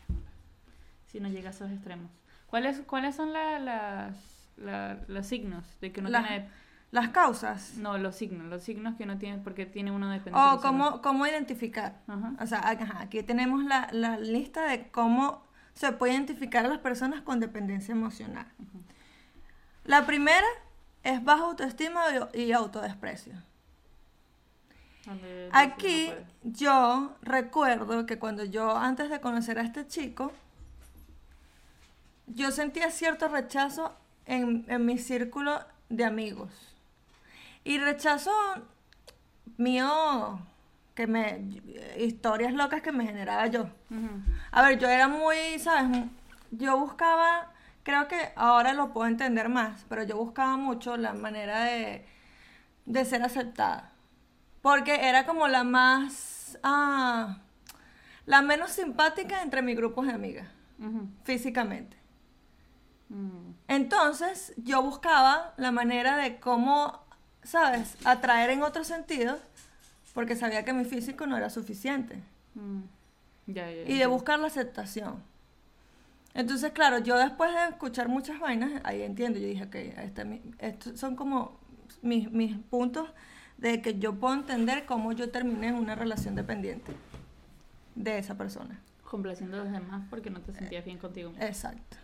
Si 1.07 1.19
no 1.19 1.27
llega 1.29 1.49
a 1.49 1.51
esos 1.51 1.69
extremos. 1.69 2.09
¿Cuáles, 2.47 2.79
cuáles 2.87 3.15
son 3.15 3.33
la- 3.33 3.59
las, 3.59 4.15
la- 4.55 4.97
los 5.07 5.25
signos 5.27 5.65
de 5.81 5.91
que 5.91 5.99
uno 5.99 6.09
Las- 6.09 6.25
tiene... 6.27 6.49
Las 6.91 7.09
causas. 7.09 7.75
No, 7.77 7.97
los 7.97 8.15
signos. 8.15 8.47
Los 8.47 8.63
signos 8.63 8.95
que 8.95 9.03
uno 9.03 9.17
tiene 9.17 9.39
porque 9.39 9.65
tiene 9.65 9.91
uno 9.91 10.09
de 10.09 10.21
O 10.33 10.59
cómo, 10.61 11.01
cómo 11.01 11.27
identificar. 11.27 11.99
Ajá. 12.07 12.33
O 12.39 12.47
sea, 12.47 12.59
ajá, 12.59 13.01
aquí 13.01 13.23
tenemos 13.23 13.63
la, 13.65 13.89
la 13.91 14.17
lista 14.17 14.65
de 14.65 14.89
cómo 14.89 15.43
se 15.73 15.91
puede 15.91 16.13
identificar 16.13 16.65
a 16.65 16.69
las 16.69 16.79
personas 16.79 17.21
con 17.21 17.39
dependencia 17.39 17.91
emocional. 17.91 18.47
La 19.83 20.05
primera 20.05 20.47
es 21.03 21.23
baja 21.23 21.43
autoestima 21.43 22.01
y, 22.33 22.51
autodesprecio. 22.51 23.33
Aquí 25.51 26.11
yo 26.43 27.15
recuerdo 27.21 28.05
que 28.05 28.19
cuando 28.19 28.43
yo, 28.43 28.75
antes 28.75 29.09
de 29.09 29.21
conocer 29.21 29.59
a 29.59 29.61
este 29.61 29.87
chico, 29.87 30.33
yo 32.25 32.51
sentía 32.51 32.91
cierto 32.91 33.29
rechazo 33.29 33.95
en, 34.25 34.65
en 34.67 34.85
mi 34.85 34.97
círculo 34.97 35.59
de 35.87 36.03
amigos. 36.03 36.76
Y 37.67 37.79
rechazo 37.79 38.31
mío, 39.57 40.39
que 40.95 41.05
me, 41.05 41.41
historias 41.97 42.53
locas 42.53 42.81
que 42.81 42.93
me 42.93 43.05
generaba 43.05 43.47
yo. 43.47 43.67
A 44.51 44.61
ver, 44.61 44.79
yo 44.79 44.87
era 44.87 45.09
muy, 45.09 45.59
¿sabes? 45.59 46.05
Yo 46.51 46.77
buscaba, 46.79 47.51
creo 47.83 48.07
que 48.07 48.31
ahora 48.37 48.71
lo 48.71 48.93
puedo 48.93 49.09
entender 49.09 49.49
más, 49.49 49.85
pero 49.89 50.03
yo 50.03 50.15
buscaba 50.15 50.55
mucho 50.55 50.95
la 50.95 51.11
manera 51.11 51.65
de, 51.65 52.05
de 52.85 53.03
ser 53.03 53.21
aceptada. 53.21 53.91
Porque 54.61 55.09
era 55.09 55.25
como 55.25 55.49
la 55.49 55.65
más, 55.65 56.57
ah, 56.63 57.39
la 58.25 58.41
menos 58.43 58.71
simpática 58.71 59.41
entre 59.41 59.61
mis 59.61 59.75
grupos 59.75 60.07
de 60.07 60.13
amigas, 60.13 60.47
físicamente. 61.25 61.97
Mm. 63.09 63.51
Entonces 63.67 64.53
yo 64.55 64.81
buscaba 64.81 65.53
la 65.57 65.73
manera 65.73 66.15
de 66.15 66.39
cómo, 66.39 67.06
¿sabes?, 67.47 67.95
atraer 68.03 68.49
en 68.51 68.61
otros 68.63 68.87
sentidos, 68.87 69.39
porque 70.13 70.35
sabía 70.35 70.63
que 70.65 70.73
mi 70.73 70.85
físico 70.85 71.25
no 71.27 71.37
era 71.37 71.49
suficiente. 71.49 72.19
Mm. 72.55 72.81
Y 73.87 73.97
de 73.97 74.05
buscar 74.07 74.39
la 74.39 74.47
aceptación. 74.47 75.23
Entonces, 76.33 76.71
claro, 76.71 76.99
yo 76.99 77.17
después 77.17 77.51
de 77.53 77.69
escuchar 77.69 78.09
muchas 78.09 78.39
vainas, 78.39 78.81
ahí 78.83 79.01
entiendo, 79.01 79.39
yo 79.39 79.47
dije, 79.47 79.63
ok, 79.63 79.75
este, 80.03 80.25
mi- 80.25 80.41
estos 80.59 80.99
son 80.99 81.15
como 81.15 81.57
mis, 82.01 82.29
mis 82.31 82.57
puntos 82.57 83.09
de 83.57 83.81
que 83.81 83.97
yo 83.97 84.13
puedo 84.15 84.35
entender 84.35 84.85
cómo 84.85 85.13
yo 85.13 85.31
terminé 85.31 85.69
en 85.69 85.75
una 85.75 85.95
relación 85.95 86.35
dependiente 86.35 86.91
de 87.95 88.19
esa 88.19 88.35
persona. 88.35 88.79
Complaciendo 89.09 89.57
a 89.61 89.63
los 89.63 89.71
demás 89.71 90.03
porque 90.09 90.29
no 90.29 90.41
te 90.41 90.53
sentías 90.53 90.83
bien 90.85 90.97
contigo. 90.99 91.29
mismo. 91.31 91.43
Exacto. 91.45 91.97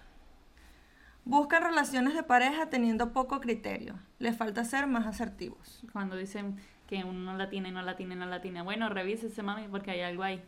Buscan 1.26 1.64
relaciones 1.64 2.16
de 2.16 2.24
pareja 2.24 2.70
teniendo 2.70 3.14
poco 3.14 3.40
criterio. 3.40 3.96
Les 4.20 4.36
falta 4.36 4.66
ser 4.66 4.88
más 4.88 5.08
asertivos. 5.08 5.84
Cuando 5.94 6.18
dicen 6.18 6.58
que 6.88 7.04
uno 7.04 7.20
no 7.20 7.38
la 7.38 7.50
tiene, 7.50 7.72
no 7.72 7.82
la 7.82 7.96
tiene, 7.96 8.16
no 8.16 8.26
la 8.26 8.42
tiene. 8.42 8.62
Bueno, 8.62 8.90
revísese, 8.90 9.42
mami, 9.42 9.68
porque 9.68 9.92
hay 9.92 10.02
algo 10.02 10.24
ahí. 10.24 10.44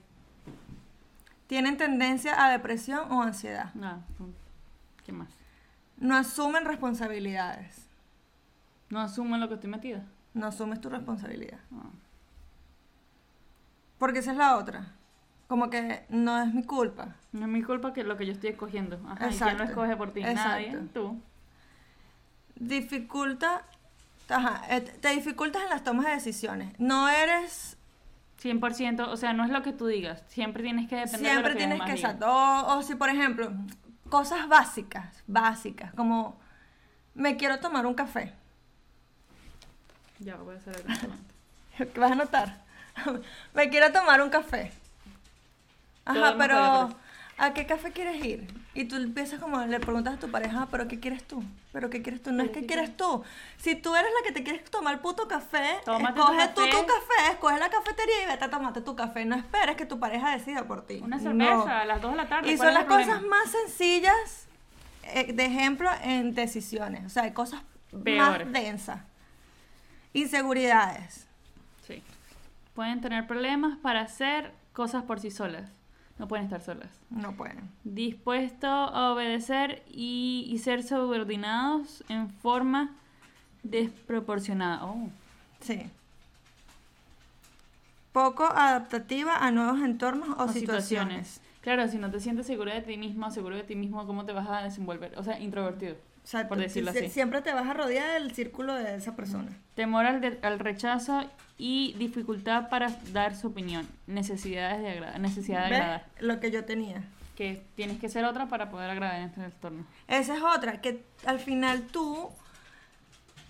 Tienen 1.48 1.77
tendencia 1.77 2.44
a 2.44 2.50
depresión 2.50 3.12
o 3.12 3.22
ansiedad. 3.22 3.74
No, 3.74 4.03
¿qué 5.05 5.12
más? 5.12 5.29
No 5.98 6.15
asumen 6.15 6.65
responsabilidades. 6.65 7.88
No 8.89 9.00
asumo 9.00 9.36
en 9.36 9.41
lo 9.41 9.48
que 9.48 9.55
estoy 9.55 9.70
metida. 9.70 10.03
No 10.34 10.48
asumes 10.48 10.82
tu 10.82 10.89
responsabilidad. 10.89 11.60
No. 11.72 11.91
Porque 13.98 14.20
esa 14.20 14.32
es 14.32 14.38
la 14.38 14.58
otra. 14.58 14.94
Como 15.47 15.69
que 15.69 16.05
no 16.09 16.41
es 16.41 16.53
mi 16.53 16.63
culpa. 16.63 17.15
No 17.31 17.45
es 17.45 17.51
mi 17.51 17.61
culpa 17.61 17.93
que 17.93 18.03
lo 18.03 18.17
que 18.17 18.25
yo 18.25 18.31
estoy 18.31 18.49
escogiendo. 18.49 18.99
Ajá, 19.05 19.13
¿y 19.13 19.17
quién 19.17 19.31
Exacto. 19.31 19.57
lo 19.57 19.69
escoge 19.69 19.95
por 19.95 20.11
ti? 20.11 20.21
Nadie. 20.21 20.67
Exacto. 20.67 20.89
Tú. 20.93 21.21
Dificulta. 22.55 23.63
Ajá, 24.29 24.63
eh, 24.69 24.81
te 24.81 25.09
dificultas 25.09 25.63
en 25.63 25.69
las 25.69 25.83
tomas 25.83 26.07
de 26.07 26.13
decisiones. 26.13 26.79
No 26.79 27.09
eres. 27.09 27.77
100%, 28.41 29.07
o 29.07 29.17
sea, 29.17 29.33
no 29.33 29.43
es 29.43 29.49
lo 29.49 29.61
que 29.63 29.71
tú 29.71 29.87
digas. 29.87 30.23
Siempre 30.27 30.61
tienes 30.61 30.87
que 30.87 30.97
depender 30.97 31.21
de 31.21 31.27
siempre 31.29 31.51
lo 31.51 31.57
que 31.57 31.65
tienes 31.65 31.81
que. 31.81 31.91
Exacto. 31.91 32.27
O, 32.27 32.77
o 32.77 32.81
si, 32.81 32.95
por 32.95 33.09
ejemplo, 33.09 33.51
cosas 34.09 34.47
básicas. 34.47 35.23
Básicas. 35.27 35.93
Como. 35.93 36.39
Me 37.13 37.37
quiero 37.37 37.59
tomar 37.59 37.85
un 37.85 37.93
café. 37.93 38.33
Ya, 40.19 40.35
voy 40.37 40.55
a 40.55 40.57
hacer 40.57 40.75
el 40.75 40.83
momento. 40.83 41.35
¿Qué 41.93 41.99
vas 41.99 42.11
a 42.11 42.15
notar? 42.15 42.61
me 43.53 43.69
quiero 43.69 43.91
tomar 43.91 44.21
un 44.21 44.29
café. 44.29 44.71
Ajá, 46.05 46.35
pero 46.38 46.89
¿a 47.38 47.53
qué 47.53 47.65
café 47.65 47.91
quieres 47.91 48.24
ir? 48.24 48.47
Y 48.74 48.85
tú 48.85 48.95
empiezas 48.97 49.39
como, 49.39 49.59
le 49.65 49.79
preguntas 49.79 50.15
a 50.15 50.19
tu 50.19 50.29
pareja, 50.29 50.63
"Ah, 50.63 50.67
pero 50.69 50.88
¿qué 50.88 51.00
quieres 51.00 51.24
tú? 51.25 51.43
¿Pero 51.71 51.89
qué 51.89 52.01
quieres 52.01 52.21
tú? 52.21 52.31
No 52.31 52.43
es 52.43 52.51
que 52.51 52.65
quieres 52.65 52.95
tú. 52.95 53.24
Si 53.57 53.75
tú 53.75 53.95
eres 53.95 54.09
la 54.21 54.27
que 54.27 54.33
te 54.33 54.43
quieres 54.43 54.63
tomar 54.69 55.01
puto 55.01 55.27
café, 55.27 55.77
Tómate 55.85 56.13
tu 56.13 56.19
escoge 56.21 56.47
tú 56.50 56.62
café. 56.62 56.71
tu 56.71 56.85
café, 56.85 57.31
escoge 57.31 57.59
la 57.59 57.69
cafetería 57.69 58.24
y 58.24 58.27
vete 58.27 58.45
a 58.45 58.50
tomarte 58.50 58.81
tu 58.81 58.95
café. 58.95 59.25
No 59.25 59.35
esperes 59.35 59.75
que 59.77 59.85
tu 59.85 60.00
pareja 60.00 60.31
decida 60.31 60.65
por 60.65 60.85
ti. 60.85 61.00
Una 61.03 61.17
No. 61.17 61.24
cerveza 61.24 61.81
a 61.81 61.85
las 61.85 62.01
2 62.01 62.12
de 62.12 62.17
la 62.17 62.27
tarde. 62.29 62.51
Y 62.51 62.57
¿cuál 62.57 62.67
son 62.67 62.67
es 62.67 62.74
las 62.74 62.83
el 62.83 62.88
cosas 62.89 63.19
problema? 63.19 63.38
más 63.43 63.51
sencillas, 63.51 64.47
eh, 65.03 65.33
de 65.33 65.45
ejemplo, 65.45 65.89
en 66.03 66.33
decisiones. 66.35 67.05
O 67.05 67.09
sea, 67.09 67.24
hay 67.24 67.31
cosas 67.31 67.62
Peores. 68.03 68.45
más 68.47 68.53
densas. 68.53 69.00
Inseguridades. 70.13 71.27
Sí. 71.88 72.01
Pueden 72.74 73.01
tener 73.01 73.27
problemas 73.27 73.77
para 73.77 74.01
hacer 74.01 74.53
cosas 74.74 75.03
por 75.03 75.19
sí 75.19 75.31
solas. 75.31 75.69
No 76.17 76.27
pueden 76.27 76.45
estar 76.45 76.62
solas. 76.62 76.89
No 77.10 77.34
pueden. 77.34 77.69
Dispuesto 77.84 78.67
a 78.67 79.12
obedecer 79.12 79.84
y, 79.89 80.48
y 80.50 80.60
ser 80.60 80.84
subordinados 80.84 82.03
en 82.07 82.29
forma 82.29 82.95
desproporcionada. 83.63 84.86
Oh. 84.86 85.10
Sí. 85.60 85.89
Poco 88.13 88.45
adaptativa 88.45 89.36
a 89.38 89.51
nuevos 89.51 89.81
entornos 89.81 90.29
o, 90.39 90.43
o 90.43 90.48
situaciones. 90.48 91.41
Claro, 91.60 91.88
si 91.89 91.98
no 91.98 92.10
te 92.12 92.19
sientes 92.19 92.45
seguro 92.45 92.72
de 92.72 92.81
ti 92.81 92.95
mismo, 92.95 93.29
seguro 93.31 93.55
de 93.57 93.63
ti 93.63 93.75
mismo, 93.75 94.05
¿cómo 94.07 94.24
te 94.24 94.31
vas 94.31 94.48
a 94.48 94.62
desenvolver? 94.62 95.17
O 95.17 95.24
sea, 95.24 95.39
introvertido. 95.39 95.95
O 96.25 96.27
sea, 96.27 96.48
por 96.48 96.58
tú- 96.58 96.63
decirlo 96.63 96.91
si- 96.91 96.98
así. 96.98 97.10
siempre 97.10 97.41
te 97.44 97.53
vas 97.53 97.67
a 97.67 97.74
rodear 97.74 98.20
del 98.20 98.34
círculo 98.34 98.74
de 98.74 98.96
esa 98.96 99.15
persona. 99.15 99.51
Temor 99.75 100.05
al, 100.08 100.20
de- 100.22 100.39
al 100.41 100.58
rechazo 100.60 101.24
y 101.58 101.94
dificultad 102.00 102.67
para 102.70 102.89
dar 103.13 103.36
su 103.36 103.48
opinión. 103.48 103.88
Necesidades 104.08 104.82
de 104.82 104.89
agrada- 104.89 105.17
necesidad 105.20 105.65
de 105.65 105.70
¿Ves? 105.70 105.79
agradar. 105.79 106.05
Lo 106.20 106.39
que 106.39 106.50
yo 106.51 106.65
tenía. 106.65 107.03
Que 107.36 107.63
tienes 107.75 108.00
que 108.00 108.10
ser 108.10 108.25
otra 108.25 108.48
para 108.48 108.70
poder 108.72 108.89
agradar 108.89 109.17
en 109.22 109.25
este 109.27 109.44
entorno. 109.44 109.86
Esa 110.08 110.36
es 110.36 110.41
otra, 110.41 110.82
que 110.82 111.03
al 111.25 111.39
final 111.39 111.84
tú 111.84 112.29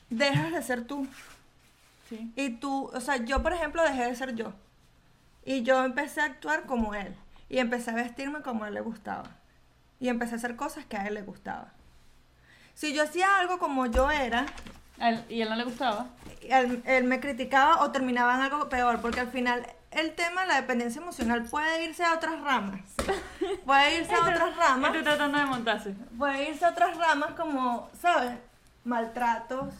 dejas 0.09 0.51
de 0.51 0.61
ser 0.61 0.85
tú. 0.85 1.07
Sí. 2.09 2.31
Y 2.35 2.49
tú, 2.51 2.91
o 2.93 2.99
sea, 2.99 3.17
yo 3.23 3.41
por 3.41 3.53
ejemplo 3.53 3.81
dejé 3.83 4.05
de 4.05 4.15
ser 4.15 4.35
yo. 4.35 4.53
Y 5.45 5.63
yo 5.63 5.83
empecé 5.85 6.21
a 6.21 6.25
actuar 6.25 6.65
como 6.65 6.93
él. 6.93 7.15
Y 7.47 7.59
empecé 7.59 7.91
a 7.91 7.95
vestirme 7.95 8.41
como 8.41 8.63
a 8.65 8.67
él 8.67 8.73
le 8.73 8.81
gustaba. 8.81 9.29
Y 9.99 10.09
empecé 10.09 10.33
a 10.33 10.37
hacer 10.37 10.55
cosas 10.55 10.85
que 10.85 10.97
a 10.97 11.07
él 11.07 11.13
le 11.13 11.21
gustaba. 11.21 11.71
Si 12.75 12.93
yo 12.93 13.03
hacía 13.03 13.39
algo 13.39 13.57
como 13.57 13.85
yo 13.87 14.11
era, 14.11 14.45
él- 14.99 15.23
¿Y 15.29 15.41
él 15.41 15.49
no 15.49 15.55
le 15.55 15.63
gustaba? 15.63 16.07
él, 16.41 16.83
él 16.85 17.03
me 17.05 17.19
criticaba 17.19 17.81
o 17.81 17.91
terminaba 17.91 18.35
en 18.35 18.41
algo 18.41 18.69
peor. 18.69 19.01
Porque 19.01 19.21
al 19.21 19.29
final 19.29 19.65
el 19.91 20.13
tema 20.13 20.41
de 20.41 20.47
la 20.47 20.55
dependencia 20.61 21.01
emocional 21.01 21.43
puede 21.43 21.85
irse 21.85 22.03
a 22.03 22.13
otras 22.13 22.39
ramas. 22.41 22.81
Puede 23.65 23.97
irse 23.99 24.13
a 24.13 24.21
otras 24.21 24.55
ramas. 24.57 24.89
Estoy 24.91 25.03
tratando 25.03 25.37
de 25.39 25.45
montarse. 25.45 25.95
Puede 26.17 26.49
irse 26.49 26.65
a 26.65 26.69
otras 26.69 26.95
ramas 26.97 27.31
como, 27.31 27.89
¿sabes? 27.99 28.33
Maltratos, 28.83 29.73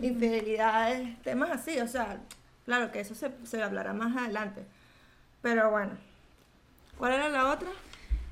infidelidades, 0.00 1.20
temas 1.22 1.50
así. 1.50 1.78
O 1.80 1.88
sea, 1.88 2.18
claro 2.64 2.92
que 2.92 3.00
eso 3.00 3.14
se, 3.14 3.30
se 3.44 3.62
hablará 3.62 3.92
más 3.92 4.16
adelante. 4.16 4.64
Pero 5.42 5.70
bueno. 5.70 5.92
¿Cuál 6.98 7.12
era 7.14 7.28
la 7.28 7.46
otra? 7.50 7.68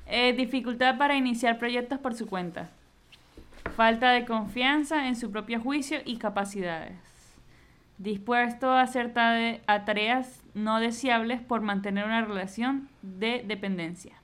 Eh, 0.07 0.33
dificultad 0.33 0.97
para 0.97 1.15
iniciar 1.15 1.57
proyectos 1.57 1.99
por 1.99 2.13
su 2.15 2.27
cuenta. 2.27 2.69
Falta 3.77 4.09
de 4.09 4.25
confianza 4.25 5.07
en 5.07 5.15
su 5.15 5.29
propio 5.29 5.61
juicio 5.61 5.99
y 6.03 6.17
capacidades. 6.17 6.97
Dispuesto 7.99 8.71
a 8.71 8.81
hacer 8.81 9.13
a 9.67 9.85
tareas 9.85 10.43
no 10.55 10.79
deseables 10.79 11.41
por 11.41 11.61
mantener 11.61 12.05
una 12.05 12.25
relación 12.25 12.89
de 13.03 13.43
dependencia. 13.45 14.19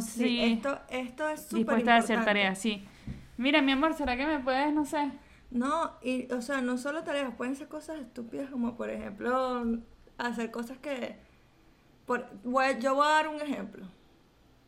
Sí, 0.00 0.40
esto, 0.42 0.80
esto 0.88 1.28
es 1.28 1.42
súper 1.42 1.58
dispuesta 1.58 1.96
a 1.96 1.98
hacer 1.98 2.24
tareas, 2.24 2.58
sí. 2.58 2.88
Mira, 3.36 3.60
mi 3.60 3.72
amor, 3.72 3.92
¿será 3.92 4.16
que 4.16 4.24
me 4.24 4.38
puedes, 4.38 4.72
no 4.72 4.86
sé? 4.86 5.10
No, 5.50 5.92
y, 6.02 6.32
o 6.32 6.40
sea, 6.40 6.62
no 6.62 6.78
solo 6.78 7.04
tareas, 7.04 7.34
pueden 7.34 7.54
ser 7.56 7.68
cosas 7.68 8.00
estúpidas 8.00 8.48
como, 8.48 8.74
por 8.74 8.88
ejemplo, 8.88 9.82
hacer 10.16 10.50
cosas 10.50 10.78
que... 10.78 11.18
Por, 12.06 12.26
voy 12.42 12.64
yo 12.80 12.94
voy 12.94 13.06
a 13.06 13.10
dar 13.10 13.28
un 13.28 13.42
ejemplo. 13.42 13.86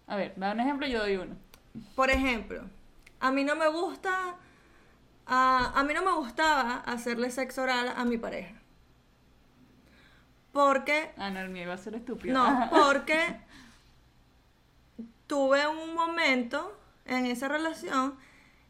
A 0.07 0.17
ver, 0.17 0.35
da 0.37 0.53
un 0.53 0.61
ejemplo 0.61 0.87
y 0.87 0.91
yo 0.91 0.99
doy 0.99 1.17
uno. 1.17 1.37
Por 1.95 2.11
ejemplo, 2.11 2.63
a 3.21 3.31
mí 3.33 3.45
no 3.45 3.57
me 3.57 3.69
gusta, 3.69 4.37
a, 5.27 5.73
a 5.79 5.83
mí 5.85 5.95
no 5.95 6.03
me 6.03 6.13
gustaba 6.13 6.77
hacerle 6.87 7.31
sexo 7.31 7.63
oral 7.63 7.93
a 7.97 8.05
mi 8.05 8.19
pareja. 8.19 8.55
Porque, 10.53 11.11
Ah, 11.19 11.31
no, 11.31 11.41
el 11.41 11.51
mío 11.51 11.65
iba 11.65 11.75
a 11.75 11.79
ser 11.79 11.95
estúpido. 11.95 12.33
no, 12.35 12.69
porque 12.71 13.41
tuve 15.27 15.67
un 15.67 15.95
momento 15.95 16.79
en 17.05 17.27
esa 17.27 17.49
relación 17.49 18.17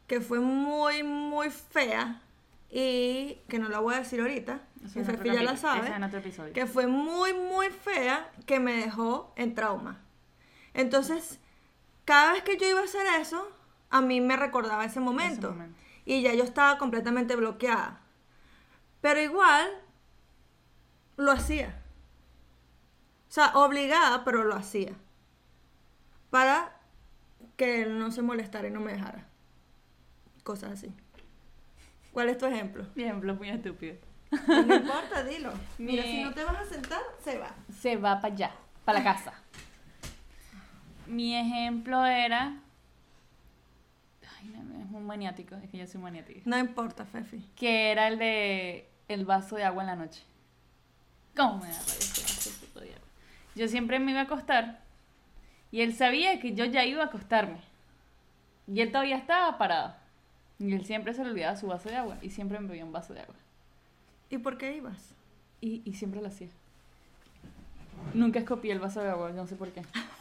que 0.07 0.21
fue 0.21 0.39
muy, 0.39 1.03
muy 1.03 1.49
fea 1.49 2.21
y 2.69 3.39
que 3.47 3.59
no 3.59 3.69
la 3.69 3.79
voy 3.79 3.95
a 3.95 3.99
decir 3.99 4.19
ahorita, 4.19 4.59
Fefi 4.93 5.29
ya 5.31 5.43
la 5.43 5.55
sabe 5.57 5.87
es 5.87 6.53
que 6.53 6.65
fue 6.65 6.87
muy, 6.87 7.33
muy 7.33 7.69
fea, 7.69 8.29
que 8.45 8.59
me 8.59 8.73
dejó 8.77 9.33
en 9.35 9.55
trauma. 9.55 9.99
Entonces, 10.73 11.39
cada 12.05 12.33
vez 12.33 12.43
que 12.43 12.57
yo 12.57 12.67
iba 12.69 12.81
a 12.81 12.83
hacer 12.83 13.05
eso, 13.19 13.49
a 13.89 14.01
mí 14.01 14.21
me 14.21 14.35
recordaba 14.37 14.85
ese 14.85 14.99
momento. 14.99 15.51
momento. 15.51 15.77
Y 16.05 16.21
ya 16.21 16.33
yo 16.33 16.43
estaba 16.43 16.77
completamente 16.77 17.35
bloqueada. 17.35 17.99
Pero 19.01 19.21
igual, 19.21 19.69
lo 21.17 21.31
hacía. 21.31 21.81
O 23.29 23.31
sea, 23.31 23.51
obligada, 23.55 24.23
pero 24.23 24.43
lo 24.43 24.55
hacía. 24.55 24.93
Para 26.29 26.73
que 27.57 27.81
él 27.83 27.99
no 27.99 28.11
se 28.11 28.21
molestara 28.21 28.67
y 28.67 28.71
no 28.71 28.79
me 28.79 28.93
dejara. 28.93 29.27
Cosas 30.43 30.71
así. 30.73 30.93
¿Cuál 32.13 32.29
es 32.29 32.37
tu 32.37 32.45
ejemplo? 32.45 32.85
Mi 32.95 33.03
ejemplo 33.03 33.35
muy 33.35 33.49
estúpido. 33.49 33.95
No 34.47 34.75
importa, 34.75 35.23
dilo. 35.23 35.51
Mira, 35.77 36.03
Mi- 36.03 36.09
si 36.11 36.23
no 36.23 36.33
te 36.33 36.43
vas 36.43 36.57
a 36.57 36.65
sentar, 36.65 37.01
se 37.23 37.37
va. 37.37 37.53
se 37.81 37.95
va 37.97 38.19
para 38.21 38.33
allá, 38.33 38.51
para 38.85 38.99
la 38.99 39.03
casa. 39.05 39.33
Mi 41.05 41.35
ejemplo 41.37 42.05
era. 42.05 42.57
Muy 44.97 45.05
maniático, 45.05 45.53
es 45.57 45.69
que 45.69 45.77
yo 45.77 45.85
soy 45.85 46.01
maniática. 46.01 46.41
No 46.45 46.57
importa, 46.57 47.05
Fefi. 47.05 47.45
Que 47.55 47.91
era 47.91 48.07
el 48.07 48.17
de 48.17 48.87
el 49.07 49.25
vaso 49.25 49.55
de 49.55 49.63
agua 49.63 49.83
en 49.83 49.87
la 49.87 49.95
noche. 49.95 50.23
¿Cómo 51.35 51.59
me 51.59 51.67
da 51.67 51.79
rabia? 52.73 52.95
Yo 53.53 53.67
siempre 53.67 53.99
me 53.99 54.09
iba 54.09 54.21
a 54.21 54.23
acostar 54.23 54.79
y 55.71 55.81
él 55.81 55.93
sabía 55.93 56.39
que 56.39 56.55
yo 56.55 56.65
ya 56.65 56.83
iba 56.83 57.03
a 57.03 57.05
acostarme. 57.07 57.59
Y 58.65 58.81
él 58.81 58.91
todavía 58.91 59.17
estaba 59.17 59.59
parado. 59.59 59.93
Y 60.57 60.73
él 60.73 60.83
siempre 60.83 61.13
se 61.13 61.23
le 61.23 61.29
olvidaba 61.29 61.55
su 61.55 61.67
vaso 61.67 61.89
de 61.89 61.97
agua 61.97 62.17
y 62.23 62.31
siempre 62.31 62.59
me 62.59 62.67
bebía 62.67 62.83
un 62.83 62.91
vaso 62.91 63.13
de 63.13 63.21
agua. 63.21 63.35
¿Y 64.31 64.39
por 64.39 64.57
qué 64.57 64.77
ibas? 64.77 65.13
Y, 65.61 65.83
y 65.85 65.93
siempre 65.93 66.21
lo 66.21 66.27
hacía. 66.27 66.49
Nunca 68.15 68.39
escopí 68.39 68.71
el 68.71 68.79
vaso 68.79 69.01
de 69.01 69.11
agua, 69.11 69.29
no 69.29 69.45
sé 69.45 69.55
por 69.55 69.69
qué. 69.69 69.83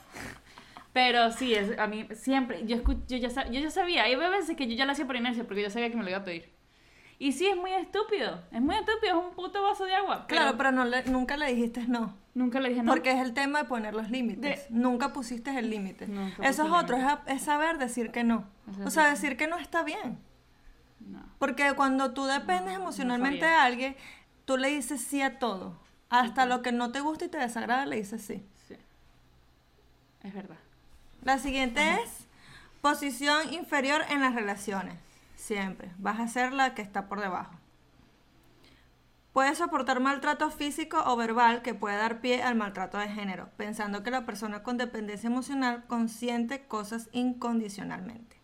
Pero 0.97 1.31
sí, 1.31 1.53
es, 1.55 1.79
a 1.79 1.87
mí 1.87 2.09
siempre, 2.15 2.65
yo, 2.67 2.79
escu- 2.79 3.03
yo, 3.07 3.19
ya, 3.19 3.29
sa- 3.29 3.47
yo 3.51 3.61
ya 3.61 3.71
sabía, 3.71 4.05
hay 4.05 4.17
veces 4.17 4.57
que 4.57 4.67
yo 4.67 4.75
ya 4.75 4.87
lo 4.87 4.93
hacía 4.93 5.07
por 5.07 5.15
inercia 5.17 5.45
porque 5.47 5.61
yo 5.63 5.69
sabía 5.69 5.91
que 5.91 5.97
me 5.97 6.03
lo 6.03 6.09
iba 6.09 6.21
a 6.21 6.25
pedir. 6.25 6.51
Y 7.19 7.33
sí, 7.33 7.47
es 7.47 7.55
muy 7.57 7.71
estúpido, 7.73 8.41
es 8.51 8.63
muy 8.63 8.77
estúpido, 8.77 9.19
es 9.19 9.27
un 9.27 9.35
puto 9.35 9.63
vaso 9.63 9.85
de 9.85 9.95
agua. 9.95 10.25
Pero 10.27 10.41
Claro, 10.41 10.57
pero 10.57 10.73
no 10.73 10.87
le- 10.87 11.05
nunca 11.05 11.37
le 11.37 11.53
dijiste 11.55 11.85
no. 11.87 12.17
nunca 12.33 12.61
le 12.61 12.71
dije 12.71 12.83
no. 12.83 12.91
Porque 12.91 13.11
es 13.11 13.21
el 13.21 13.35
tema 13.35 13.59
de 13.63 13.65
poner 13.67 13.93
los 13.95 14.11
límites. 14.11 14.69
De- 14.71 14.75
Nunca 14.75 15.13
pusiste 15.13 15.59
el 15.59 15.69
límite. 15.69 16.07
Eso 16.43 16.65
es 16.67 16.73
otro, 16.73 16.97
es, 16.97 17.05
a- 17.05 17.23
es 17.27 17.43
saber 17.43 17.77
decir 17.77 18.11
que 18.11 18.25
no. 18.25 18.45
O 18.87 18.89
sea, 18.91 19.11
decir 19.11 19.37
que 19.37 19.47
no 19.49 19.59
está 19.59 19.83
bien. 19.83 20.19
No. 21.01 21.23
Porque 21.39 21.75
cuando 21.77 22.13
tú 22.15 22.25
dependes 22.25 22.75
emocionalmente 22.75 23.45
de 23.45 23.53
alguien, 23.53 23.97
tú 24.47 24.57
le 24.57 24.69
dices 24.69 25.03
sí 25.03 25.21
a 25.21 25.39
todo. 25.39 25.79
Hasta 26.09 26.47
lo 26.47 26.63
que 26.63 26.73
no 26.73 26.91
te 26.91 27.01
gusta 27.01 27.27
y 27.27 27.29
te 27.29 27.37
desagrada, 27.37 27.85
le 27.85 27.97
dices 27.97 28.23
sí. 28.23 28.43
Sí. 28.67 28.77
Es 30.23 30.33
verdad. 30.35 30.57
La 31.27 31.39
siguiente 31.39 31.81
es 32.05 32.29
posición 32.81 33.53
inferior 33.53 34.03
en 34.11 34.21
las 34.21 34.35
relaciones. 34.35 34.95
Siempre. 35.35 35.91
Vas 35.99 36.21
a 36.21 36.29
ser 36.29 36.53
la 36.53 36.73
que 36.75 36.83
está 36.83 37.09
por 37.09 37.21
debajo. 37.21 37.53
Puedes 39.33 39.59
soportar 39.59 39.99
maltrato 40.01 40.51
físico 40.53 41.03
o 41.05 41.17
verbal 41.17 41.63
que 41.63 41.75
puede 41.75 41.97
dar 41.97 42.21
pie 42.21 42.43
al 42.45 42.55
maltrato 42.55 42.97
de 42.97 43.09
género, 43.09 43.51
pensando 43.57 44.05
que 44.05 44.11
la 44.13 44.25
persona 44.25 44.63
con 44.63 44.79
dependencia 44.79 45.27
emocional 45.27 45.85
consiente 45.89 46.65
cosas 46.67 47.09
incondicionalmente. 47.13 48.37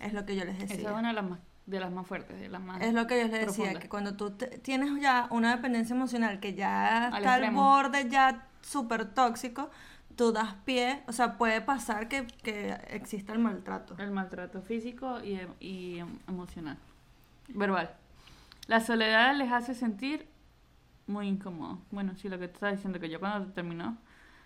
Es 0.00 0.14
lo 0.14 0.24
que 0.24 0.34
yo 0.36 0.44
les 0.46 0.56
Esa 0.56 0.66
decía. 0.74 0.90
es 0.90 0.96
una 0.98 1.08
de 1.08 1.14
las 1.14 1.24
más, 1.28 1.38
de 1.66 1.78
las 1.78 1.92
más 1.92 2.06
fuertes, 2.06 2.40
de 2.40 2.48
las 2.48 2.62
más 2.62 2.80
Es 2.82 2.94
lo 2.94 3.06
que 3.06 3.16
yo 3.18 3.22
les 3.24 3.32
decía, 3.32 3.44
profundas. 3.46 3.82
que 3.82 3.88
cuando 3.90 4.16
tú 4.16 4.30
te- 4.32 4.58
tienes 4.58 4.90
ya 5.00 5.28
una 5.30 5.54
dependencia 5.54 5.94
emocional 5.94 6.40
que 6.40 6.54
ya 6.54 7.08
Al 7.08 7.18
está 7.18 7.34
al 7.34 7.50
borde, 7.52 8.08
ya 8.08 8.48
súper 8.62 9.04
tóxico, 9.14 9.70
tú 10.16 10.32
das 10.32 10.54
pie, 10.64 11.02
o 11.06 11.12
sea, 11.12 11.36
puede 11.38 11.60
pasar 11.60 12.08
que, 12.08 12.26
que 12.42 12.72
exista 12.90 13.32
el 13.32 13.38
maltrato. 13.38 13.96
El 13.98 14.10
maltrato 14.10 14.62
físico 14.62 15.20
y, 15.22 15.34
em- 15.40 15.54
y 15.60 15.98
em- 15.98 16.18
emocional. 16.28 16.78
Verbal. 17.48 17.94
La 18.66 18.80
soledad 18.80 19.34
les 19.36 19.52
hace 19.52 19.74
sentir 19.74 20.26
muy 21.06 21.28
incómodo. 21.28 21.78
Bueno, 21.90 22.14
sí, 22.16 22.28
lo 22.28 22.38
que 22.38 22.48
te 22.48 22.54
estaba 22.54 22.72
diciendo, 22.72 22.98
que 22.98 23.10
yo 23.10 23.20
cuando 23.20 23.52
terminó, 23.52 23.96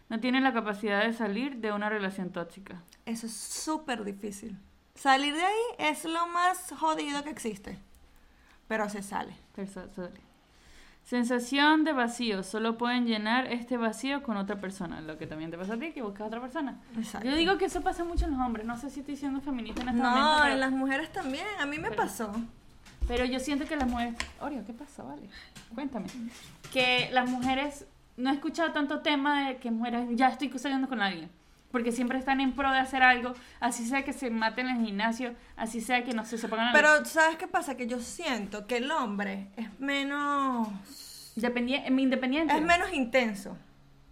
no 0.08 0.20
tiene 0.20 0.40
la 0.40 0.52
capacidad 0.52 1.04
de 1.04 1.12
salir 1.12 1.56
de 1.58 1.70
una 1.72 1.88
relación 1.88 2.30
tóxica. 2.30 2.82
Eso 3.06 3.26
es 3.26 3.34
súper 3.34 4.04
difícil. 4.04 4.56
Salir 4.94 5.34
de 5.34 5.44
ahí 5.44 5.62
es 5.78 6.04
lo 6.04 6.26
más 6.28 6.72
jodido 6.76 7.22
que 7.22 7.30
existe. 7.30 7.78
Pero 8.66 8.88
se 8.88 9.02
sale. 9.02 9.34
Persa- 9.56 9.88
sale. 9.94 10.20
Sensación 11.12 11.84
de 11.84 11.94
vacío. 11.94 12.42
Solo 12.42 12.76
pueden 12.76 13.06
llenar 13.06 13.46
este 13.46 13.78
vacío 13.78 14.22
con 14.22 14.36
otra 14.36 14.60
persona. 14.60 15.00
Lo 15.00 15.16
que 15.16 15.26
también 15.26 15.50
te 15.50 15.56
pasa 15.56 15.72
a 15.72 15.78
ti, 15.78 15.92
que 15.92 16.02
buscas 16.02 16.20
a 16.20 16.26
otra 16.26 16.38
persona. 16.38 16.76
Exacto. 16.98 17.26
Yo 17.26 17.34
digo 17.34 17.56
que 17.56 17.64
eso 17.64 17.80
pasa 17.80 18.04
mucho 18.04 18.26
en 18.26 18.32
los 18.32 18.40
hombres. 18.40 18.66
No 18.66 18.76
sé 18.76 18.90
si 18.90 19.00
estoy 19.00 19.16
siendo 19.16 19.40
feminista 19.40 19.80
en 19.80 19.88
este 19.88 20.02
momento. 20.02 20.20
No, 20.20 20.46
en 20.46 20.60
las 20.60 20.70
mujeres 20.70 21.10
también. 21.10 21.46
A 21.58 21.64
mí 21.64 21.78
me 21.78 21.88
Pero- 21.88 22.02
pasó. 22.02 22.30
Pero 23.06 23.24
yo 23.24 23.40
siento 23.40 23.64
que 23.64 23.74
las 23.76 23.88
mujeres. 23.88 24.16
Oreo, 24.38 24.66
¿qué 24.66 24.74
pasa? 24.74 25.02
Vale. 25.02 25.30
Cuéntame. 25.74 26.08
Que 26.74 27.08
las 27.10 27.30
mujeres. 27.30 27.86
No 28.18 28.28
he 28.28 28.34
escuchado 28.34 28.72
tanto 28.72 29.00
tema 29.00 29.48
de 29.48 29.56
que 29.56 29.70
mujeres. 29.70 30.10
Ya 30.12 30.28
estoy 30.28 30.50
saliendo 30.58 30.88
con 30.90 31.00
alguien. 31.00 31.30
Porque 31.70 31.92
siempre 31.92 32.18
están 32.18 32.40
en 32.40 32.52
pro 32.54 32.70
de 32.72 32.78
hacer 32.78 33.02
algo. 33.02 33.34
Así 33.60 33.86
sea 33.86 34.02
que 34.04 34.12
se 34.14 34.30
maten 34.30 34.68
en 34.68 34.76
el 34.78 34.86
gimnasio. 34.86 35.34
Así 35.56 35.80
sea 35.82 36.02
que 36.04 36.14
no 36.14 36.24
sé, 36.24 36.38
se 36.38 36.48
pongan. 36.48 36.72
Pero, 36.72 37.04
¿sabes 37.04 37.36
qué 37.36 37.46
pasa? 37.46 37.76
Que 37.76 37.86
yo 37.86 38.00
siento 38.00 38.66
que 38.66 38.78
el 38.78 38.90
hombre 38.90 39.50
es 39.56 39.68
menos. 39.78 40.68
Dependien- 41.36 41.84
independiente. 42.00 42.54
Es 42.56 42.62
menos 42.62 42.92
intenso. 42.92 43.56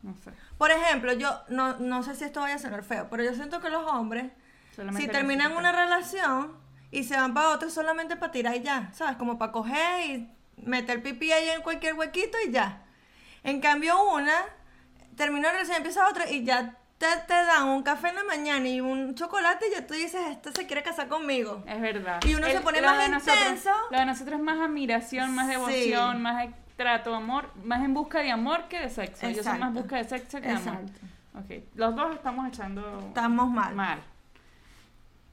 No 0.03 0.15
sé. 0.23 0.31
Por 0.59 0.71
ejemplo, 0.71 1.13
yo 1.15 1.41
no, 1.49 1.79
no 1.79 2.03
sé 2.03 2.15
si 2.15 2.25
esto 2.25 2.41
vaya 2.41 2.57
a 2.57 2.59
sonar 2.59 2.85
feo, 2.85 3.09
pero 3.11 3.25
yo 3.25 3.35
siento 3.35 3.61
que 3.61 3.71
los 3.71 3.91
hombres, 3.91 4.31
Solamente 4.75 5.03
si 5.07 5.09
terminan 5.11 5.51
necesitan- 5.53 5.59
una 5.59 5.73
relación 5.73 6.53
y 6.91 7.05
se 7.05 7.17
van 7.17 7.35
para 7.35 7.49
otra 7.49 7.71
solamente 7.71 8.17
para 8.17 8.31
tirar 8.33 8.55
y 8.55 8.61
ya, 8.63 8.91
¿sabes? 8.93 9.17
Como 9.17 9.39
para 9.39 9.51
coger 9.51 10.05
y 10.11 10.31
meter 10.63 11.03
pipí 11.03 11.33
ahí 11.33 11.49
en 11.49 11.63
cualquier 11.63 11.95
huequito 11.95 12.37
y 12.47 12.53
ya. 12.53 12.85
En 13.43 13.61
cambio, 13.61 13.97
una 14.13 14.35
termina 15.17 15.49
una 15.49 15.53
relación, 15.53 15.79
empieza 15.79 16.07
otra 16.09 16.31
y 16.31 16.45
ya 16.45 16.77
te, 16.99 17.07
te 17.27 17.35
dan 17.35 17.69
un 17.69 17.83
café 17.83 18.09
en 18.09 18.15
la 18.17 18.25
mañana 18.25 18.67
y 18.69 18.81
un 18.81 19.15
chocolate 19.15 19.69
y 19.69 19.73
ya 19.73 19.87
tú 19.87 19.95
dices, 19.95 20.21
este 20.31 20.53
se 20.53 20.67
quiere 20.67 20.83
casar 20.83 21.09
conmigo. 21.09 21.63
Es 21.67 21.81
verdad. 21.81 22.21
Y 22.27 22.35
uno 22.35 22.47
se 22.47 22.61
pone 22.61 22.81
más 22.83 22.99
de 22.99 23.09
nosotros- 23.09 23.37
intenso. 23.39 23.71
Lo 23.91 23.99
de 23.99 24.07
nosotros 24.07 24.39
es 24.39 24.45
más 24.45 24.59
admiración, 24.61 25.35
más 25.35 25.47
Sí. 25.47 25.53
devoción, 25.53 26.23
más 26.23 26.47
trato, 26.77 27.15
amor, 27.15 27.51
más 27.65 27.83
en 27.85 27.95
busca 27.95 28.21
de 28.21 28.31
amor 28.31 28.69
que 28.69 28.79
de 28.81 28.89
sexo. 28.91 29.29
Yo 29.29 29.43
soy 29.43 29.59
más 29.59 29.71
Exacto. 29.71 29.81
busca 29.81 29.97
de 29.97 30.05
sexo 30.05 30.41
que 30.41 30.49
de 30.49 30.53
amor. 30.55 30.75
Exacto. 30.75 31.01
Ok, 31.39 31.65
los 31.75 31.95
dos 31.97 32.15
estamos 32.15 32.49
echando 32.49 32.99
Estamos 33.09 33.51
mal. 33.51 33.75
mal. 33.75 33.99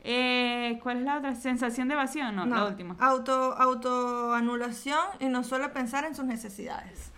Eh, 0.06 0.80
¿Cuál 0.84 0.98
es 0.98 1.04
la 1.04 1.18
otra? 1.20 1.34
¿Sensación 1.34 1.88
de 1.88 1.96
vacío? 1.96 2.30
No, 2.34 2.46
la 2.46 2.66
última. 2.66 2.98
Auto, 3.00 3.54
autoanulación 3.58 5.00
y 5.20 5.28
no 5.28 5.46
suele 5.46 5.70
pensar 5.70 6.04
en 6.04 6.14
sus 6.14 6.26
necesidades. 6.26 7.13